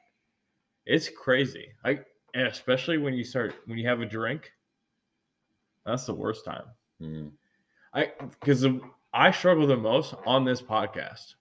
[0.87, 1.73] It's crazy.
[1.85, 4.53] Like, and especially when you start when you have a drink.
[5.89, 6.65] That's the worst time.
[7.01, 7.31] Mm.
[7.95, 8.67] I because
[9.15, 11.35] I struggle the most on this podcast.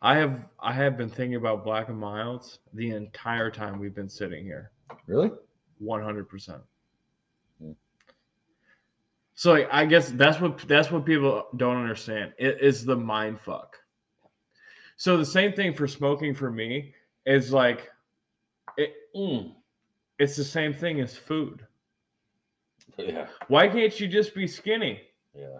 [0.00, 4.08] I have I have been thinking about black and milds the entire time we've been
[4.08, 4.70] sitting here.
[5.06, 5.32] Really?
[5.78, 6.62] One hundred percent.
[7.60, 7.72] Hmm.
[9.34, 12.32] So like, I guess that's what that's what people don't understand.
[12.38, 13.76] It is the mind fuck.
[14.96, 16.94] So the same thing for smoking for me
[17.26, 17.90] is like
[18.76, 19.52] it, Mm.
[20.20, 21.66] it's the same thing as food.
[22.98, 23.26] Yeah.
[23.48, 25.00] Why can't you just be skinny?
[25.34, 25.58] Yeah.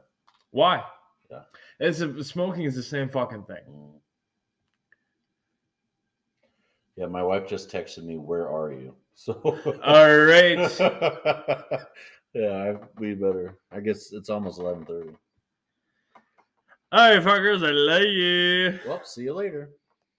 [0.50, 0.82] Why?
[1.30, 1.42] Yeah.
[1.78, 3.62] It's a, smoking is the same fucking thing.
[3.68, 3.90] Mm.
[6.96, 9.34] Yeah, my wife just texted me, "Where are you?" So.
[9.84, 10.58] All right.
[12.32, 13.58] yeah, I, we better.
[13.70, 15.10] I guess it's almost eleven thirty.
[16.92, 18.78] All right, fuckers, I love you.
[18.86, 19.70] Well, see you later.